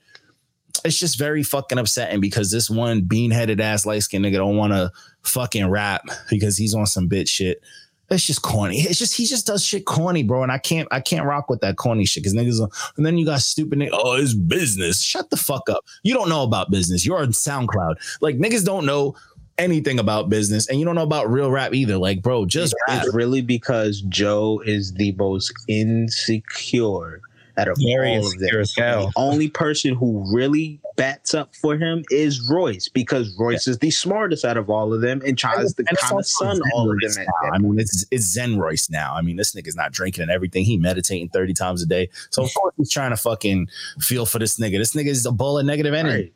[0.84, 4.72] it's just very fucking upsetting because this one bean-headed ass light skinned nigga don't want
[4.72, 4.90] to
[5.22, 7.62] fucking rap because he's on some bitch shit.
[8.10, 8.80] It's just corny.
[8.80, 10.42] It's just he just does shit corny, bro.
[10.42, 12.60] And I can't I can't rock with that corny shit because niggas.
[12.96, 13.90] And then you got stupid niggas.
[13.92, 15.02] Oh, it's business.
[15.02, 15.84] Shut the fuck up.
[16.02, 17.06] You don't know about business.
[17.06, 18.18] You're on SoundCloud.
[18.20, 19.14] Like niggas don't know
[19.56, 21.96] anything about business, and you don't know about real rap either.
[21.96, 23.06] Like, bro, just rap.
[23.12, 27.20] Really because Joe is the most insecure
[27.56, 28.32] out of Very all of them.
[28.42, 29.06] insecure as hell.
[29.06, 33.90] The only person who really bats up for him is Royce because Royce is the
[33.90, 36.90] smartest out of all of them and tries to And it's kind of sun all
[36.90, 37.26] of Royce them.
[37.42, 37.50] now.
[37.52, 39.14] I mean, it's it's Zen Royce now.
[39.14, 40.64] I mean, this nigga's not drinking and everything.
[40.64, 42.08] He meditating 30 times a day.
[42.30, 43.68] So of course he's trying to fucking
[44.00, 44.78] feel for this nigga.
[44.78, 46.22] This nigga is a ball of negative energy.
[46.24, 46.32] Right.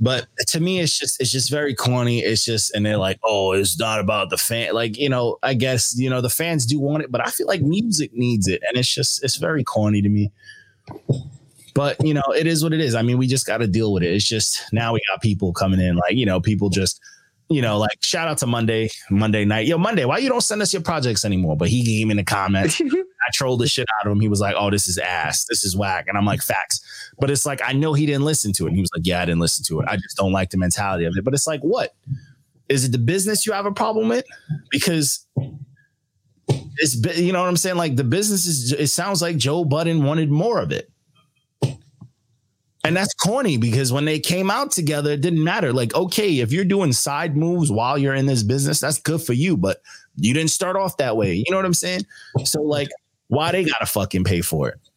[0.00, 2.20] But to me, it's just it's just very corny.
[2.20, 4.72] It's just and they're like, oh, it's not about the fan.
[4.72, 7.46] Like you know, I guess you know the fans do want it, but I feel
[7.46, 10.32] like music needs it, and it's just it's very corny to me.
[11.74, 12.94] But you know, it is what it is.
[12.94, 14.12] I mean, we just got to deal with it.
[14.12, 17.00] It's just now we got people coming in, like you know, people just
[17.50, 19.66] you know, like shout out to Monday, Monday night.
[19.66, 21.56] Yo, Monday, why you don't send us your projects anymore?
[21.56, 22.80] But he came in the comments.
[23.20, 24.20] I trolled the shit out of him.
[24.20, 25.44] He was like, "Oh, this is ass.
[25.44, 26.80] This is whack." And I'm like, "Facts."
[27.20, 28.68] But it's like I know he didn't listen to it.
[28.68, 29.88] And he was like, "Yeah, I didn't listen to it.
[29.88, 31.94] I just don't like the mentality of it." But it's like, what
[32.68, 32.92] is it?
[32.92, 34.24] The business you have a problem with?
[34.70, 35.26] Because
[36.78, 37.76] it's you know what I'm saying.
[37.76, 38.72] Like the business is.
[38.72, 40.90] It sounds like Joe Budden wanted more of it.
[42.82, 45.72] And that's corny because when they came out together, it didn't matter.
[45.72, 49.34] Like, okay, if you're doing side moves while you're in this business, that's good for
[49.34, 49.82] you, but
[50.16, 51.34] you didn't start off that way.
[51.34, 52.06] You know what I'm saying?
[52.44, 52.88] So, like,
[53.28, 54.89] why they gotta fucking pay for it?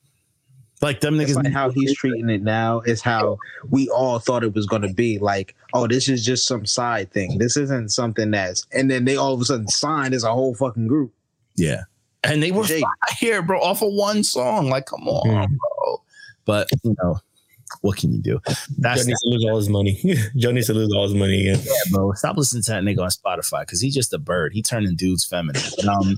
[0.84, 1.36] Like them niggas.
[1.36, 3.38] like how he's treating it now is how
[3.70, 5.18] we all thought it was going to be.
[5.18, 7.38] Like, oh, this is just some side thing.
[7.40, 8.68] This isn't something that's.
[8.74, 11.12] And then they all of a sudden signed as a whole fucking group.
[11.56, 11.84] yeah,
[12.24, 12.84] and they were Jake.
[13.18, 14.70] here, bro, off of one song.
[14.70, 15.58] Like, come on, Mm.
[15.58, 16.02] bro.
[16.46, 17.18] But you know,
[17.82, 18.40] what can you do?
[18.48, 20.02] Joe That's needs to lose all his money.
[20.36, 21.64] Joe needs to lose all his money again.
[21.66, 22.12] Yeah, bro.
[22.14, 24.54] Stop listening to that nigga on Spotify because he's just a bird.
[24.54, 25.62] He turning dudes feminine.
[25.80, 26.18] And, um,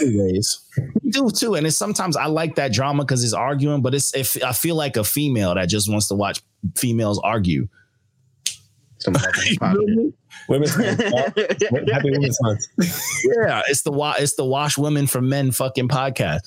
[0.00, 0.58] anyways,
[1.02, 1.54] we do too.
[1.54, 4.74] And it's sometimes I like that drama because it's arguing, but it's if I feel
[4.76, 6.40] like a female that just wants to watch
[6.76, 7.68] females argue.
[8.98, 9.14] Some
[9.46, 10.12] You feel me?
[10.48, 11.00] Women's Month.
[11.90, 12.66] Happy Women's Month.
[13.38, 16.40] yeah, it's the wa- it's the wash women for men fucking podcast.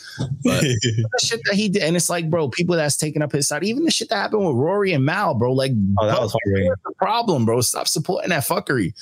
[0.43, 3.47] But the shit that he did, and it's like, bro, people that's taking up his
[3.47, 5.53] side, even the shit that happened with Rory and Mal, bro.
[5.53, 6.73] Like, Oh, that was heartbreaking.
[6.85, 7.61] The problem, bro?
[7.61, 8.93] Stop supporting that fuckery.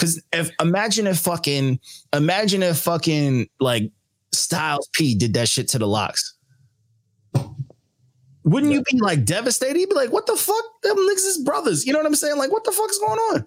[0.00, 1.78] Cause if imagine if fucking
[2.14, 3.92] imagine if fucking like
[4.32, 6.34] Styles P did that shit to the LOX.
[8.44, 9.78] Wouldn't you be like devastated?
[9.78, 10.64] You'd be like, what the fuck?
[10.82, 11.86] Them niggas is brothers.
[11.86, 12.38] You know what I'm saying?
[12.38, 13.44] Like, what the fuck is going on?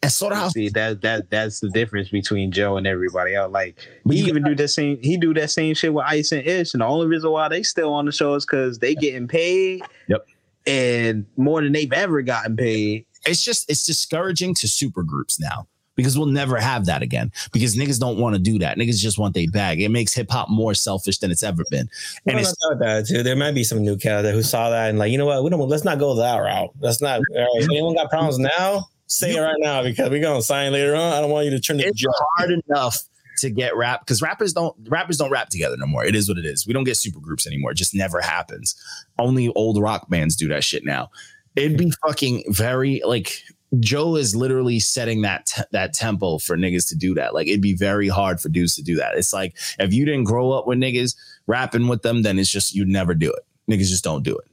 [0.00, 3.50] And sort of how See that that that's the difference between Joe and everybody else.
[3.50, 6.74] Like he even do that same he do that same shit with Ice and Ish,
[6.74, 9.82] and the only reason why they still on the show is because they getting paid.
[10.06, 10.24] Yep.
[10.68, 13.06] And more than they've ever gotten paid.
[13.26, 15.66] it's just it's discouraging to super groups now
[15.98, 18.78] because we'll never have that again because niggas don't want to do that.
[18.78, 19.80] Niggas just want their bag.
[19.80, 21.90] It makes hip hop more selfish than it's ever been.
[22.24, 23.24] And And it's it's not that too.
[23.24, 25.42] There might be some new that who saw that and like, you know what?
[25.42, 25.68] We don't.
[25.68, 26.70] Let's not go that route.
[26.78, 27.20] Let's not.
[27.34, 28.86] All right, anyone got problems now?
[29.08, 31.12] Say it right now because we're gonna sign later on.
[31.12, 32.04] I don't want you to turn the it's
[32.36, 33.00] hard enough
[33.38, 36.04] to get rap because rappers don't rappers don't rap together no more.
[36.04, 36.64] It is what it is.
[36.64, 37.72] We don't get super groups anymore.
[37.72, 38.76] It just never happens.
[39.18, 41.10] Only old rock bands do that shit now.
[41.56, 43.42] It'd be fucking very like
[43.80, 47.34] Joe is literally setting that te- that tempo for niggas to do that.
[47.34, 49.16] Like it'd be very hard for dudes to do that.
[49.16, 51.16] It's like if you didn't grow up with niggas
[51.46, 53.44] rapping with them, then it's just you'd never do it.
[53.70, 54.46] Niggas just don't do it.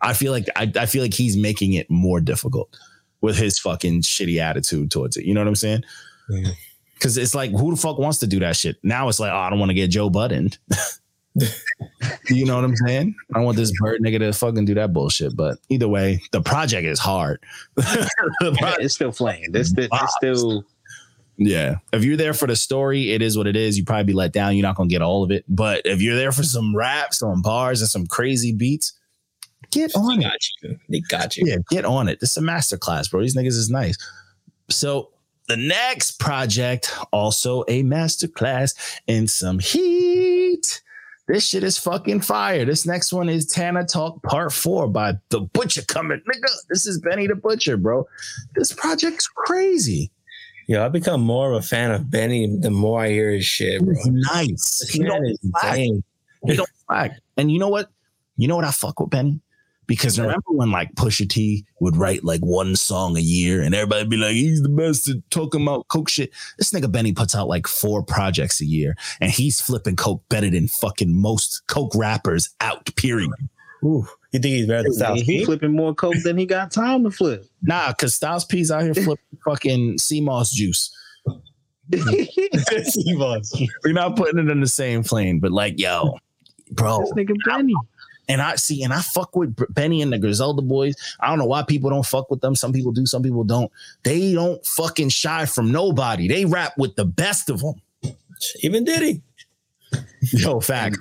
[0.00, 2.74] I feel like I, I feel like he's making it more difficult
[3.20, 5.24] with his fucking shitty attitude towards it.
[5.24, 5.82] You know what I'm saying?
[7.00, 8.76] Cause it's like, who the fuck wants to do that shit?
[8.82, 10.50] Now it's like, oh, I don't want to get Joe Budden.
[12.28, 13.14] you know what I'm saying?
[13.34, 15.36] I want this bird nigga to fucking do that bullshit.
[15.36, 17.42] But either way, the project is hard.
[17.76, 19.52] The pro- It's still playing.
[19.52, 20.64] This this it's still
[21.36, 21.76] yeah.
[21.92, 23.78] If you're there for the story, it is what it is.
[23.78, 24.56] You probably be let down.
[24.56, 25.44] You're not gonna get all of it.
[25.48, 28.92] But if you're there for some raps, some bars, and some crazy beats,
[29.70, 30.46] get They on it.
[30.62, 30.78] you.
[30.88, 31.44] They got you.
[31.46, 32.20] Yeah, get on it.
[32.20, 33.20] This is a masterclass, bro.
[33.22, 33.96] These niggas is nice.
[34.68, 35.10] So
[35.46, 38.74] the next project, also a masterclass
[39.06, 40.07] in some heat.
[41.28, 42.64] This shit is fucking fire.
[42.64, 46.22] This next one is Tana Talk Part 4 by The Butcher coming.
[46.26, 48.08] Nigga, this is Benny the Butcher, bro.
[48.54, 50.10] This project's crazy.
[50.68, 53.82] Yo, I've become more of a fan of Benny the more I hear his shit,
[53.82, 53.92] bro.
[53.92, 54.78] It's nice.
[54.78, 55.38] This He don't is
[56.46, 57.12] He don't.
[57.36, 57.90] And you know what?
[58.38, 59.40] You know what I fuck with Benny?
[59.88, 64.10] Because remember when like Pusha T would write like one song a year and everybody'd
[64.10, 66.30] be like, he's the best at talking about coke shit.
[66.58, 70.50] This nigga Benny puts out like four projects a year and he's flipping coke better
[70.50, 73.30] than fucking most coke rappers out, period.
[73.82, 75.44] Ooh, you think he's better than Styles he P?
[75.46, 77.46] flipping more coke than he got time to flip.
[77.62, 80.94] Nah, cause Styles P's out here flipping fucking sea moss juice.
[81.90, 82.26] We're
[83.86, 86.18] not putting it in the same plane, but like, yo,
[86.72, 87.00] bro.
[87.00, 87.72] this nigga Benny.
[88.28, 90.94] And I see, and I fuck with Benny and the Griselda boys.
[91.20, 92.54] I don't know why people don't fuck with them.
[92.54, 93.70] Some people do, some people don't.
[94.02, 96.28] They don't fucking shy from nobody.
[96.28, 97.80] They rap with the best of them.
[98.60, 99.22] Even Diddy.
[100.20, 100.98] Yo, fact.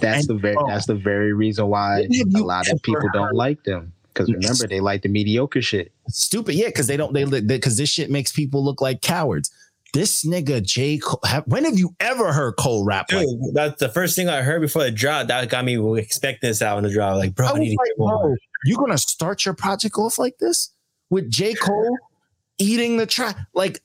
[0.00, 0.66] That's And- the very oh.
[0.68, 3.92] that's the very reason why a lot of people don't like them.
[4.12, 5.92] Because remember, they like the mediocre shit.
[6.08, 7.12] Stupid, yeah, because they don't.
[7.12, 9.50] They because this shit makes people look like cowards.
[9.94, 10.98] This nigga J.
[10.98, 13.54] Cole, have, when have you ever heard Cole rap Dude, like?
[13.54, 15.28] that's the first thing I heard before the drop.
[15.28, 17.16] That got me expecting this out album to drop.
[17.16, 18.34] Like, bro, I I need like, get bro,
[18.64, 20.72] you're gonna start your project off like this
[21.10, 21.54] with J.
[21.54, 21.96] Cole
[22.58, 23.38] eating the track.
[23.54, 23.80] Like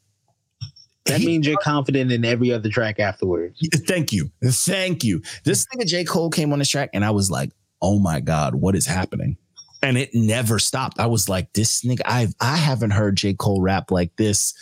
[1.05, 3.57] That he- means you're confident in every other track afterwards.
[3.87, 4.29] Thank you.
[4.43, 5.21] Thank you.
[5.45, 6.03] This nigga J.
[6.03, 7.51] Cole came on this track and I was like,
[7.81, 9.37] oh my God, what is happening?
[9.81, 10.99] And it never stopped.
[10.99, 13.33] I was like, this nigga, I've I haven't heard J.
[13.35, 14.53] Cole rap like this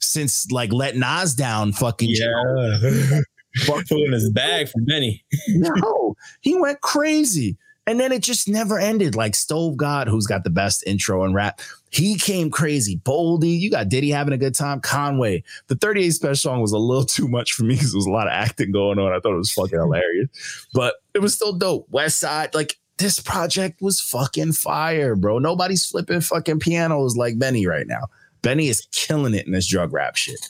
[0.00, 3.20] since like let Nas down fucking Yeah.
[3.88, 5.24] Pulling his bag from Benny.
[5.48, 7.56] no, he went crazy.
[7.88, 9.14] And then it just never ended.
[9.14, 11.60] Like Stove God, who's got the best intro in rap,
[11.90, 12.98] he came crazy.
[13.04, 14.80] Boldy, you got Diddy having a good time.
[14.80, 18.06] Conway, the 38 special song was a little too much for me because there was
[18.06, 19.12] a lot of acting going on.
[19.12, 20.28] I thought it was fucking hilarious,
[20.74, 21.86] but it was still dope.
[21.90, 25.38] West Side, like this project was fucking fire, bro.
[25.38, 28.04] Nobody's flipping fucking pianos like Benny right now.
[28.42, 30.48] Benny is killing it in this drug rap shit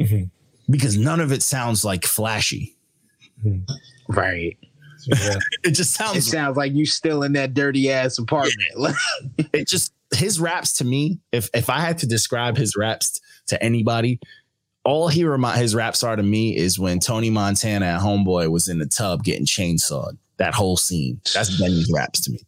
[0.00, 0.30] Mhm.
[0.70, 2.76] because none of it sounds like flashy.
[4.08, 4.56] Right.
[5.06, 5.38] Yeah.
[5.64, 6.16] It just sounds.
[6.16, 8.96] It sounds sounds like you still in that dirty ass apartment.
[9.52, 13.60] it just his raps to me if if i had to describe his raps to
[13.60, 14.20] anybody
[14.84, 18.68] all he remind his raps are to me is when tony montana at homeboy was
[18.68, 22.38] in the tub getting chainsawed that whole scene that's benny's raps to me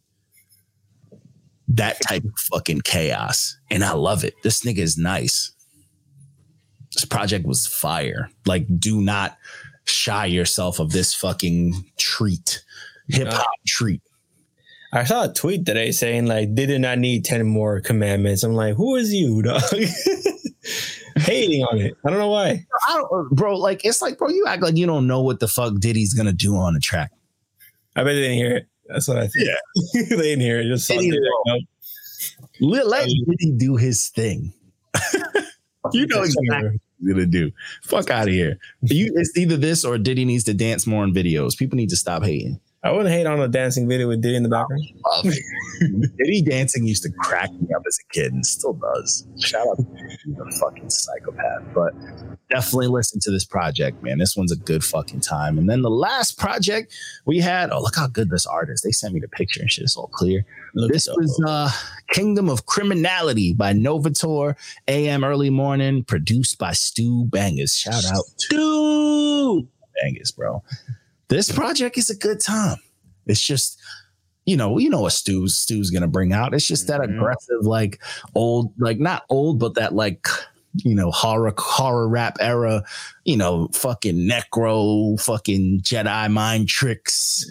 [1.67, 5.51] that type of fucking chaos and i love it this nigga is nice
[6.93, 9.37] this project was fire like do not
[9.83, 12.63] shy yourself of this fucking treat
[13.09, 14.01] hip-hop treat
[14.93, 18.43] I saw a tweet today saying like they did not need 10 more commandments.
[18.43, 19.61] I'm like, who is you, dog?
[21.17, 21.93] Hating on it.
[22.05, 22.65] I don't know why.
[22.87, 23.57] I don't, bro.
[23.57, 26.33] Like it's like, bro, you act like you don't know what the fuck Diddy's gonna
[26.33, 27.11] do on the track.
[27.95, 28.67] I bet they didn't hear it.
[28.89, 29.49] That's what I think.
[29.49, 30.03] Yeah.
[30.17, 30.69] they didn't.
[30.69, 31.19] Just saw Diddy
[32.59, 32.87] will.
[32.87, 34.53] Let, Diddy do his thing.
[35.93, 37.51] you know exactly what he's gonna do.
[37.83, 38.57] Fuck out of here.
[38.81, 41.57] You, it's either this or Diddy needs to dance more in videos.
[41.57, 42.59] People need to stop hating.
[42.83, 44.83] I wouldn't hate on a dancing video with Diddy in the background.
[45.05, 46.11] Love it.
[46.17, 49.27] Diddy dancing used to crack me up as a kid and still does.
[49.39, 51.63] Shout out to Diddy, he's a fucking psychopath.
[51.73, 51.93] But
[52.49, 54.19] definitely listen to this project, man.
[54.19, 55.57] This one's a good fucking time.
[55.57, 56.93] And then the last project
[57.25, 58.81] we had, oh, look how good this art is.
[58.81, 59.83] They sent me the picture and shit.
[59.83, 60.45] It's all clear.
[60.75, 61.69] Look This at was uh,
[62.11, 64.55] Kingdom of Criminality by Novator,
[64.87, 67.75] AM Early Morning, produced by Stu Bangers.
[67.75, 68.55] Shout out to
[69.61, 69.67] Dude.
[70.03, 70.63] Bangers, bro.
[71.29, 72.77] This project is a good time.
[73.25, 73.79] It's just,
[74.45, 76.53] you know, you know what Stu's Stu's gonna bring out.
[76.53, 77.15] It's just that Mhm.
[77.15, 78.01] aggressive, like
[78.35, 80.25] old, like not old, but that like
[80.83, 82.83] you know horror horror rap era.
[83.25, 87.43] You know, fucking necro, fucking Jedi mind tricks,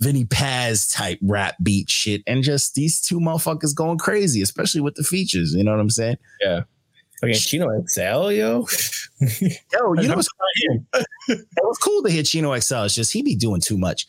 [0.00, 4.94] Vinnie Paz type rap beat shit, and just these two motherfuckers going crazy, especially with
[4.94, 5.54] the features.
[5.54, 6.18] You know what I'm saying?
[7.24, 8.30] Okay, Chino XL, yo.
[9.20, 10.84] Yo, you know what's cool?
[11.28, 12.84] it was cool to hear Chino XL.
[12.84, 14.06] It's just he be doing too much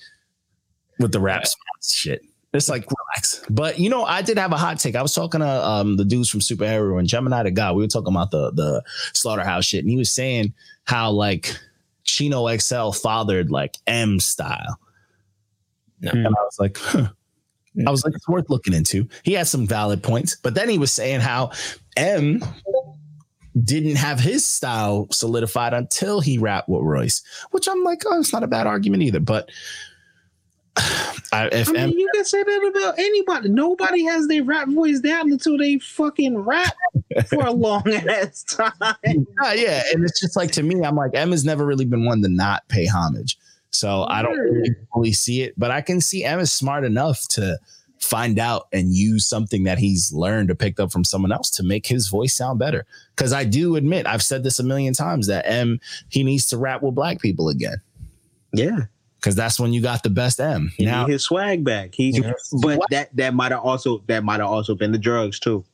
[1.00, 2.22] with the rap spots shit.
[2.54, 3.44] It's like relax.
[3.50, 4.96] But you know, I did have a hot take.
[4.96, 7.76] I was talking to um the dudes from Superhero and Gemini the God.
[7.76, 8.84] We were talking about the the
[9.14, 10.54] slaughterhouse shit, and he was saying
[10.86, 11.56] how like
[12.04, 14.80] Chino XL fathered like M style.
[16.02, 16.12] No.
[16.12, 17.10] And I was like, huh.
[17.86, 19.08] I was like, it's worth looking into.
[19.24, 21.52] He had some valid points, but then he was saying how
[21.98, 22.42] M
[23.64, 28.34] didn't have his style solidified until he rapped with Royce, which I'm like, oh, it's
[28.34, 29.20] not a bad argument either.
[29.20, 29.50] But
[31.32, 33.50] I, if I mean, M, you can say that about anybody.
[33.50, 36.76] Nobody has their rap voice down until they fucking rap
[37.28, 38.74] for a long ass time.
[39.42, 42.06] Ah, yeah, and it's just like to me, I'm like, M has never really been
[42.06, 43.38] one to not pay homage.
[43.72, 44.38] So I don't
[44.96, 47.60] really see it, but I can see is smart enough to
[48.06, 51.64] find out and use something that he's learned or picked up from someone else to
[51.64, 52.86] make his voice sound better.
[53.16, 55.80] Because I do admit, I've said this a million times that M
[56.10, 57.78] he needs to rap with black people again.
[58.54, 58.82] Yeah,
[59.16, 60.72] Because that's when you got the best M.
[60.78, 61.94] he Now his swag back.
[61.96, 62.34] He, Yeah.
[62.62, 65.66] but that that might have also that might have also been the drugs too.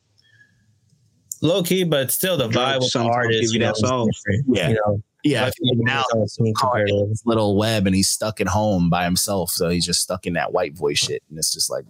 [1.42, 3.74] Low key, but still the vibe with the Sometimes artist, give you you know, that
[3.76, 4.10] is song.
[4.48, 4.68] Yeah.
[4.70, 7.86] You know, yeah, I like now it's all seen caught compared in to- little web
[7.86, 9.50] and he's stuck at home by himself.
[9.50, 11.22] So he's just stuck in that white voice shit.
[11.28, 11.84] And it's just like,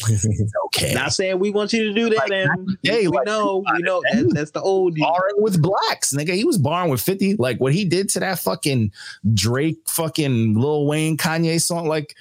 [0.66, 0.94] okay.
[0.94, 3.82] Not saying we want you to do that, Like, and hey, we like, know, we
[3.82, 6.34] know that, that's the old barring with blacks, nigga.
[6.34, 7.36] He was barring with 50.
[7.36, 8.92] Like what he did to that fucking
[9.34, 12.14] Drake, fucking Lil Wayne, Kanye song, like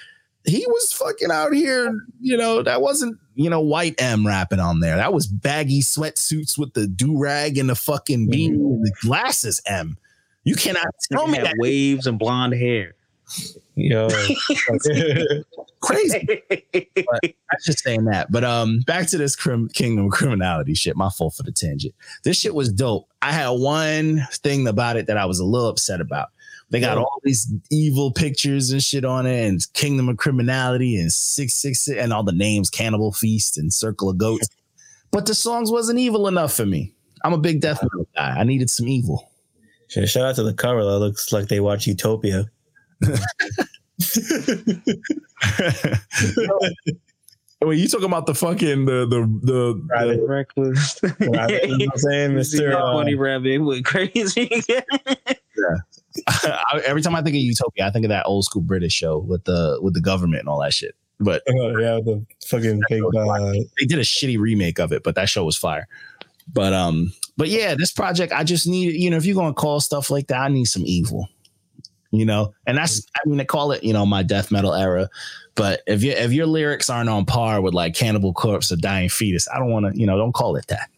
[0.45, 4.79] he was fucking out here, you know, that wasn't, you know, white M rapping on
[4.79, 4.97] there.
[4.97, 9.97] That was baggy sweatsuits with the do-rag and the fucking beanie and the glasses M.
[10.43, 12.95] You cannot tell me that waves and blonde hair.
[13.75, 14.07] Yo.
[15.81, 16.41] crazy.
[16.73, 18.31] I'm just saying that.
[18.31, 20.95] But um, back to this crim- Kingdom of Criminality shit.
[20.95, 21.93] My fault for the tangent.
[22.23, 23.07] This shit was dope.
[23.21, 26.29] I had one thing about it that I was a little upset about.
[26.69, 31.11] They got all these evil pictures and shit on it, and Kingdom of Criminality and
[31.11, 34.47] Six Six and all the names Cannibal Feast and Circle of Goats.
[35.09, 36.93] But the songs wasn't evil enough for me.
[37.23, 38.37] I'm a big death metal guy.
[38.37, 39.31] I needed some evil.
[39.87, 40.83] Shit, Shout out to the cover.
[40.83, 42.43] That looks like they watch Utopia.
[47.61, 50.19] Wait, you talking about the fucking the the the, Rabbit.
[50.27, 50.99] Reckless.
[51.19, 52.77] Rabbit, you know what I'm saying, Mister.
[52.77, 54.61] uh, Funny rabbit went crazy.
[56.27, 59.19] I, every time I think of Utopia, I think of that old school British show
[59.19, 60.95] with the with the government and all that shit.
[61.19, 63.03] But Oh, yeah, the fucking big.
[63.03, 65.87] Uh, they did a shitty remake of it, but that show was fire.
[66.51, 69.79] But um, but yeah, this project I just need, you know, if you're gonna call
[69.79, 71.27] stuff like that, I need some evil.
[72.11, 75.09] You know, and that's I mean, they call it, you know, my death metal era.
[75.55, 79.09] But if you if your lyrics aren't on par with like Cannibal Corpse or Dying
[79.09, 80.89] Fetus, I don't want to, you know, don't call it that.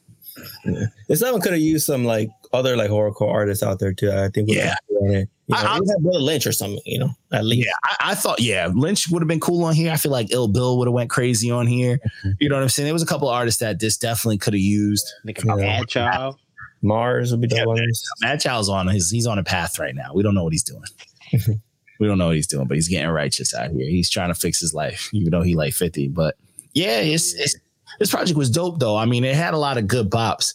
[1.07, 4.11] If someone could have used some like other like horrorcore artists out there too.
[4.11, 4.47] I think.
[4.47, 4.67] would Yeah.
[4.69, 5.29] have been on it.
[5.47, 6.81] You know, I- I- maybe have Brotha Lynch or something.
[6.85, 7.65] You know, at least.
[7.67, 9.91] Yeah, I, I thought, yeah, Lynch would have been cool on here.
[9.91, 11.97] I feel like Ill Bill would have went crazy on here.
[11.97, 12.29] Mm-hmm.
[12.39, 12.85] You know what I'm saying?
[12.85, 15.07] There was a couple of artists that this definitely could have used.
[15.27, 16.37] Nigga, mad child.
[16.81, 17.79] Mars would be Yeah, the one.
[18.21, 20.11] Madchild's on his he's on a path right now.
[20.13, 20.83] We don't know what he's doing.
[21.99, 23.89] we don't know what he's doing, but he's getting righteous out here.
[23.89, 26.07] He's trying to fix his life, even though he like 50.
[26.09, 26.35] But
[26.73, 27.55] yeah, it's, it's
[27.99, 28.95] this project was dope though.
[28.95, 30.53] I mean, it had a lot of good bops.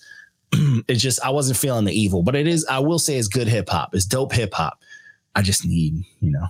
[0.88, 3.48] it's just I wasn't feeling the evil, but it is, I will say it's good
[3.48, 3.94] hip hop.
[3.94, 4.80] It's dope hip hop.
[5.34, 6.46] I just need, you know,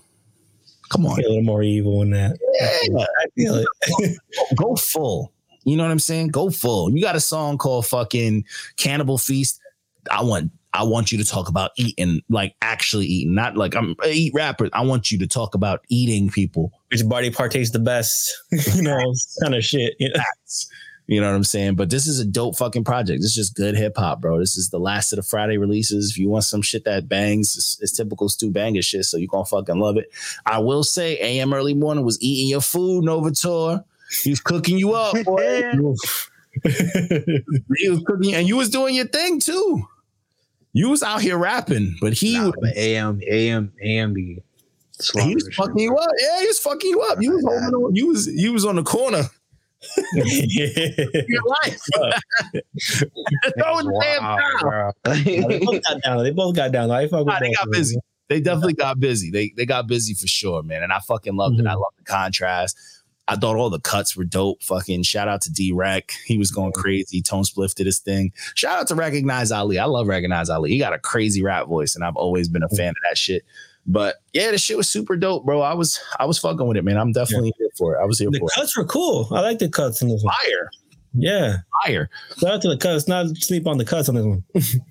[0.90, 1.18] come on.
[1.18, 2.38] A little more evil in that.
[2.60, 3.04] Yeah.
[3.04, 3.64] I feel
[3.98, 4.18] it.
[4.56, 5.32] go full.
[5.64, 6.28] You know what I'm saying?
[6.28, 6.90] Go full.
[6.90, 8.44] You got a song called fucking
[8.76, 9.60] Cannibal Feast.
[10.10, 13.94] I want I want you to talk about eating, like actually eating, not like I'm
[14.02, 14.70] I eat rappers.
[14.72, 16.72] I want you to talk about eating people.
[16.90, 18.34] Which body part tastes the best?
[18.74, 19.94] you know, kind of shit.
[19.98, 20.22] You know?
[21.06, 21.74] You know what I'm saying?
[21.74, 23.20] But this is a dope fucking project.
[23.20, 24.38] This is just good hip hop, bro.
[24.38, 26.10] This is the last of the Friday releases.
[26.10, 29.04] If you want some shit that bangs, it's, it's typical Stu Banger shit.
[29.04, 30.10] So you gonna fucking love it.
[30.46, 33.84] I will say, AM early morning was eating your food, Novator.
[34.22, 35.62] He was cooking you up, boy.
[36.62, 39.86] he was cooking, and you was doing your thing too.
[40.72, 44.40] You was out here rapping, but he Nah, was, but AM, AM, AM he
[45.34, 46.10] was fucking you up.
[46.18, 47.18] Yeah, he was fucking you up.
[47.20, 49.24] You was holding on, you was you was on the corner
[50.14, 51.80] your life.
[53.58, 54.92] Throwing the damn towel.
[55.48, 56.22] they both got down.
[56.24, 56.90] They both got down.
[56.90, 57.96] I fuck Nah, they got busy.
[58.28, 59.30] They definitely got busy.
[59.30, 60.82] They they got busy for sure, man.
[60.82, 61.66] And I fucking loved it.
[61.66, 61.80] I Mhm.
[61.80, 62.76] love the contrast.
[63.26, 64.62] I thought all the cuts were dope.
[64.62, 66.12] Fucking shout out to D Rec.
[66.26, 67.22] He was going crazy.
[67.22, 68.32] Tone Spliff did his thing.
[68.54, 69.78] Shout out to Recognize Ali.
[69.78, 70.70] I love Recognize Ali.
[70.70, 73.44] He got a crazy rap voice, and I've always been a fan of that shit.
[73.86, 75.60] But yeah, the shit was super dope, bro.
[75.60, 76.96] I was I was fucking with it, man.
[76.96, 78.02] I'm definitely here for it.
[78.02, 78.52] I was here The for it.
[78.54, 79.28] The cuts were cool.
[79.30, 80.32] I like the cuts in this one.
[80.44, 80.70] Fire,
[81.12, 81.56] Yeah.
[81.84, 82.08] fire.
[82.38, 83.06] Shout out to the cuts.
[83.08, 84.44] Not sleep on the cuts on this one.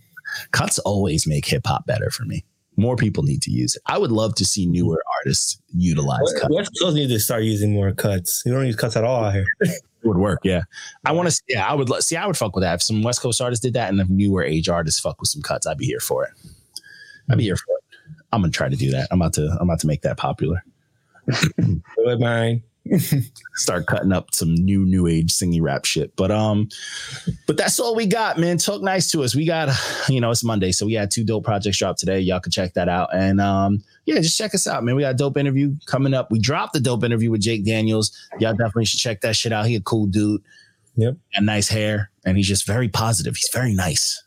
[0.51, 2.43] Cuts always make hip hop better for me.
[2.75, 3.83] More people need to use it.
[3.85, 6.51] I would love to see newer artists utilize cuts.
[6.55, 8.41] West Coast need to start using more cuts.
[8.43, 9.45] You don't use cuts at all out here.
[10.03, 10.39] It would work.
[10.43, 10.63] Yeah,
[11.05, 11.41] I want to.
[11.47, 12.17] Yeah, I would see.
[12.17, 14.43] I would fuck with that if some West Coast artists did that, and if newer
[14.43, 15.65] age artists fuck with some cuts.
[15.65, 16.31] I'd be here for it.
[17.29, 17.82] I'd be here for it.
[18.33, 19.07] I'm gonna try to do that.
[19.11, 19.47] I'm about to.
[19.59, 20.63] I'm about to make that popular.
[21.27, 22.63] Good mine.
[23.55, 26.15] Start cutting up some new new age singing rap shit.
[26.15, 26.67] But um,
[27.47, 28.57] but that's all we got, man.
[28.57, 29.35] Talk nice to us.
[29.35, 29.69] We got,
[30.09, 32.19] you know, it's Monday, so we had two dope projects drop today.
[32.19, 33.13] Y'all can check that out.
[33.13, 34.95] And um, yeah, just check us out, man.
[34.95, 36.29] We got a dope interview coming up.
[36.29, 38.11] We dropped the dope interview with Jake Daniels.
[38.39, 39.65] Y'all definitely should check that shit out.
[39.65, 40.41] He a cool dude.
[40.95, 41.15] Yep.
[41.35, 43.35] And nice hair, and he's just very positive.
[43.35, 44.21] He's very nice.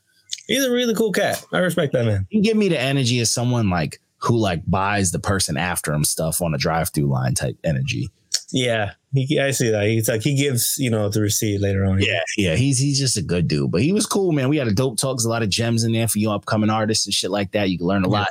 [0.47, 1.45] He's a really cool cat.
[1.53, 2.27] I respect that man.
[2.31, 6.05] He give me the energy of someone like who like buys the person after him
[6.05, 8.11] stuff on a drive-through line type energy.
[8.51, 8.93] Yeah.
[9.13, 9.87] He, I see that.
[9.87, 12.01] He's like he gives, you know, the receipt later on.
[12.01, 13.71] Yeah, yeah, he's he's just a good dude.
[13.71, 14.51] But he was cool, man.
[14.51, 17.07] We had a dope talks, a lot of gems in there for you upcoming artists
[17.07, 17.71] and shit like that.
[17.71, 18.29] You can learn a lot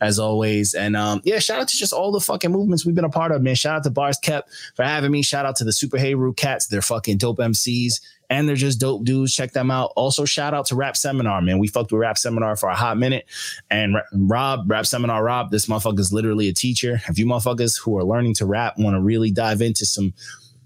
[0.00, 0.74] as always.
[0.74, 3.32] And um, yeah, shout out to just all the fucking movements we've been a part
[3.32, 3.54] of, man.
[3.54, 5.22] Shout out to Bars Kept for having me.
[5.22, 6.66] Shout out to the Super Hayru Cats.
[6.66, 8.00] They're fucking dope MCs
[8.30, 9.34] and they're just dope dudes.
[9.34, 9.92] Check them out.
[9.96, 11.58] Also, shout out to Rap Seminar, man.
[11.58, 13.26] We fucked with Rap Seminar for a hot minute.
[13.70, 17.00] And Rob, Rap Seminar Rob, this motherfucker's literally a teacher.
[17.08, 20.14] If you motherfuckers who are learning to rap want to really dive into some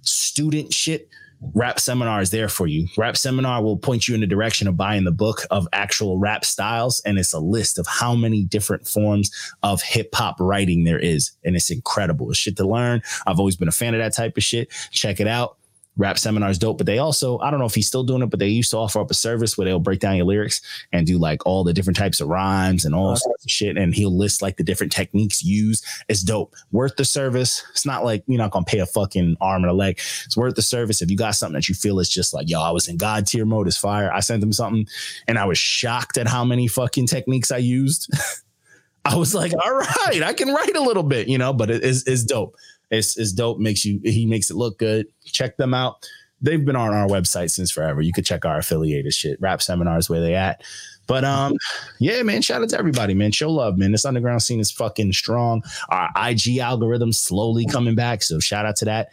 [0.02, 1.08] student shit,
[1.54, 2.86] Rap Seminar is there for you.
[2.98, 6.44] Rap Seminar will point you in the direction of buying the book of actual rap
[6.44, 9.30] styles, and it's a list of how many different forms
[9.62, 12.28] of hip hop writing there is, and it's incredible.
[12.28, 13.00] It's shit to learn.
[13.26, 14.70] I've always been a fan of that type of shit.
[14.90, 15.56] Check it out.
[16.00, 18.30] Rap Seminar is dope, but they also, I don't know if he's still doing it,
[18.30, 20.62] but they used to offer up a service where they'll break down your lyrics
[20.92, 23.16] and do like all the different types of rhymes and all uh-huh.
[23.16, 23.76] sorts of shit.
[23.76, 25.84] And he'll list like the different techniques used.
[26.08, 26.54] It's dope.
[26.72, 27.62] Worth the service.
[27.72, 29.98] It's not like you're not going to pay a fucking arm and a leg.
[30.24, 31.02] It's worth the service.
[31.02, 33.26] If you got something that you feel is just like, yo, I was in God
[33.26, 34.10] tier mode, it's fire.
[34.10, 34.88] I sent him something
[35.28, 38.10] and I was shocked at how many fucking techniques I used.
[39.04, 41.82] I was like, all right, I can write a little bit, you know, but it
[41.82, 42.56] is it's dope.
[42.90, 43.58] It's, it's dope.
[43.58, 45.06] Makes you he makes it look good.
[45.24, 46.06] Check them out.
[46.42, 48.00] They've been on our website since forever.
[48.00, 50.62] You could check our affiliated shit, rap seminars where they at.
[51.06, 51.56] But um,
[51.98, 53.32] yeah, man, shout out to everybody, man.
[53.32, 53.90] Show love, man.
[53.90, 55.62] This underground scene is fucking strong.
[55.88, 58.22] Our IG algorithm slowly coming back.
[58.22, 59.08] So shout out to that.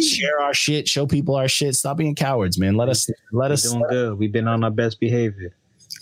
[0.00, 1.74] Share our shit, show people our shit.
[1.74, 2.76] Stop being cowards, man.
[2.76, 4.18] Let us let We're us doing good.
[4.18, 5.52] We've been on our best behavior.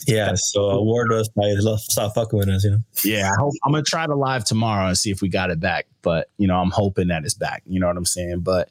[0.06, 0.34] Yeah.
[0.34, 2.78] So award us by stop fucking with us, you know.
[3.04, 5.60] Yeah, I hope I'm gonna try to live tomorrow and see if we got it
[5.60, 5.86] back.
[6.02, 7.62] But you know, I'm hoping that it's back.
[7.66, 8.40] You know what I'm saying?
[8.40, 8.70] But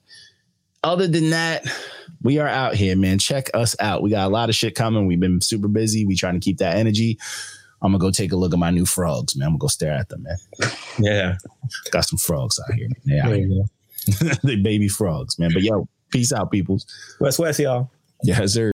[0.84, 1.68] other than that,
[2.22, 3.20] we are out here, man.
[3.20, 4.02] Check us out.
[4.02, 5.06] We got a lot of shit coming.
[5.06, 6.06] We've been super busy.
[6.06, 7.20] We trying to keep that energy.
[7.82, 9.48] I'm gonna go take a look at my new frogs, man.
[9.48, 10.38] I'm gonna go stare at them, man.
[11.00, 11.38] Yeah.
[11.92, 12.88] Got some frogs out here.
[12.88, 13.02] Man.
[13.06, 13.48] They, out There here.
[13.48, 13.64] you
[14.24, 14.30] go.
[14.44, 15.52] they baby frogs, man.
[15.54, 16.86] But yo, peace out, peoples.
[17.20, 17.92] West West, y'all.
[18.24, 18.66] Yes, sir.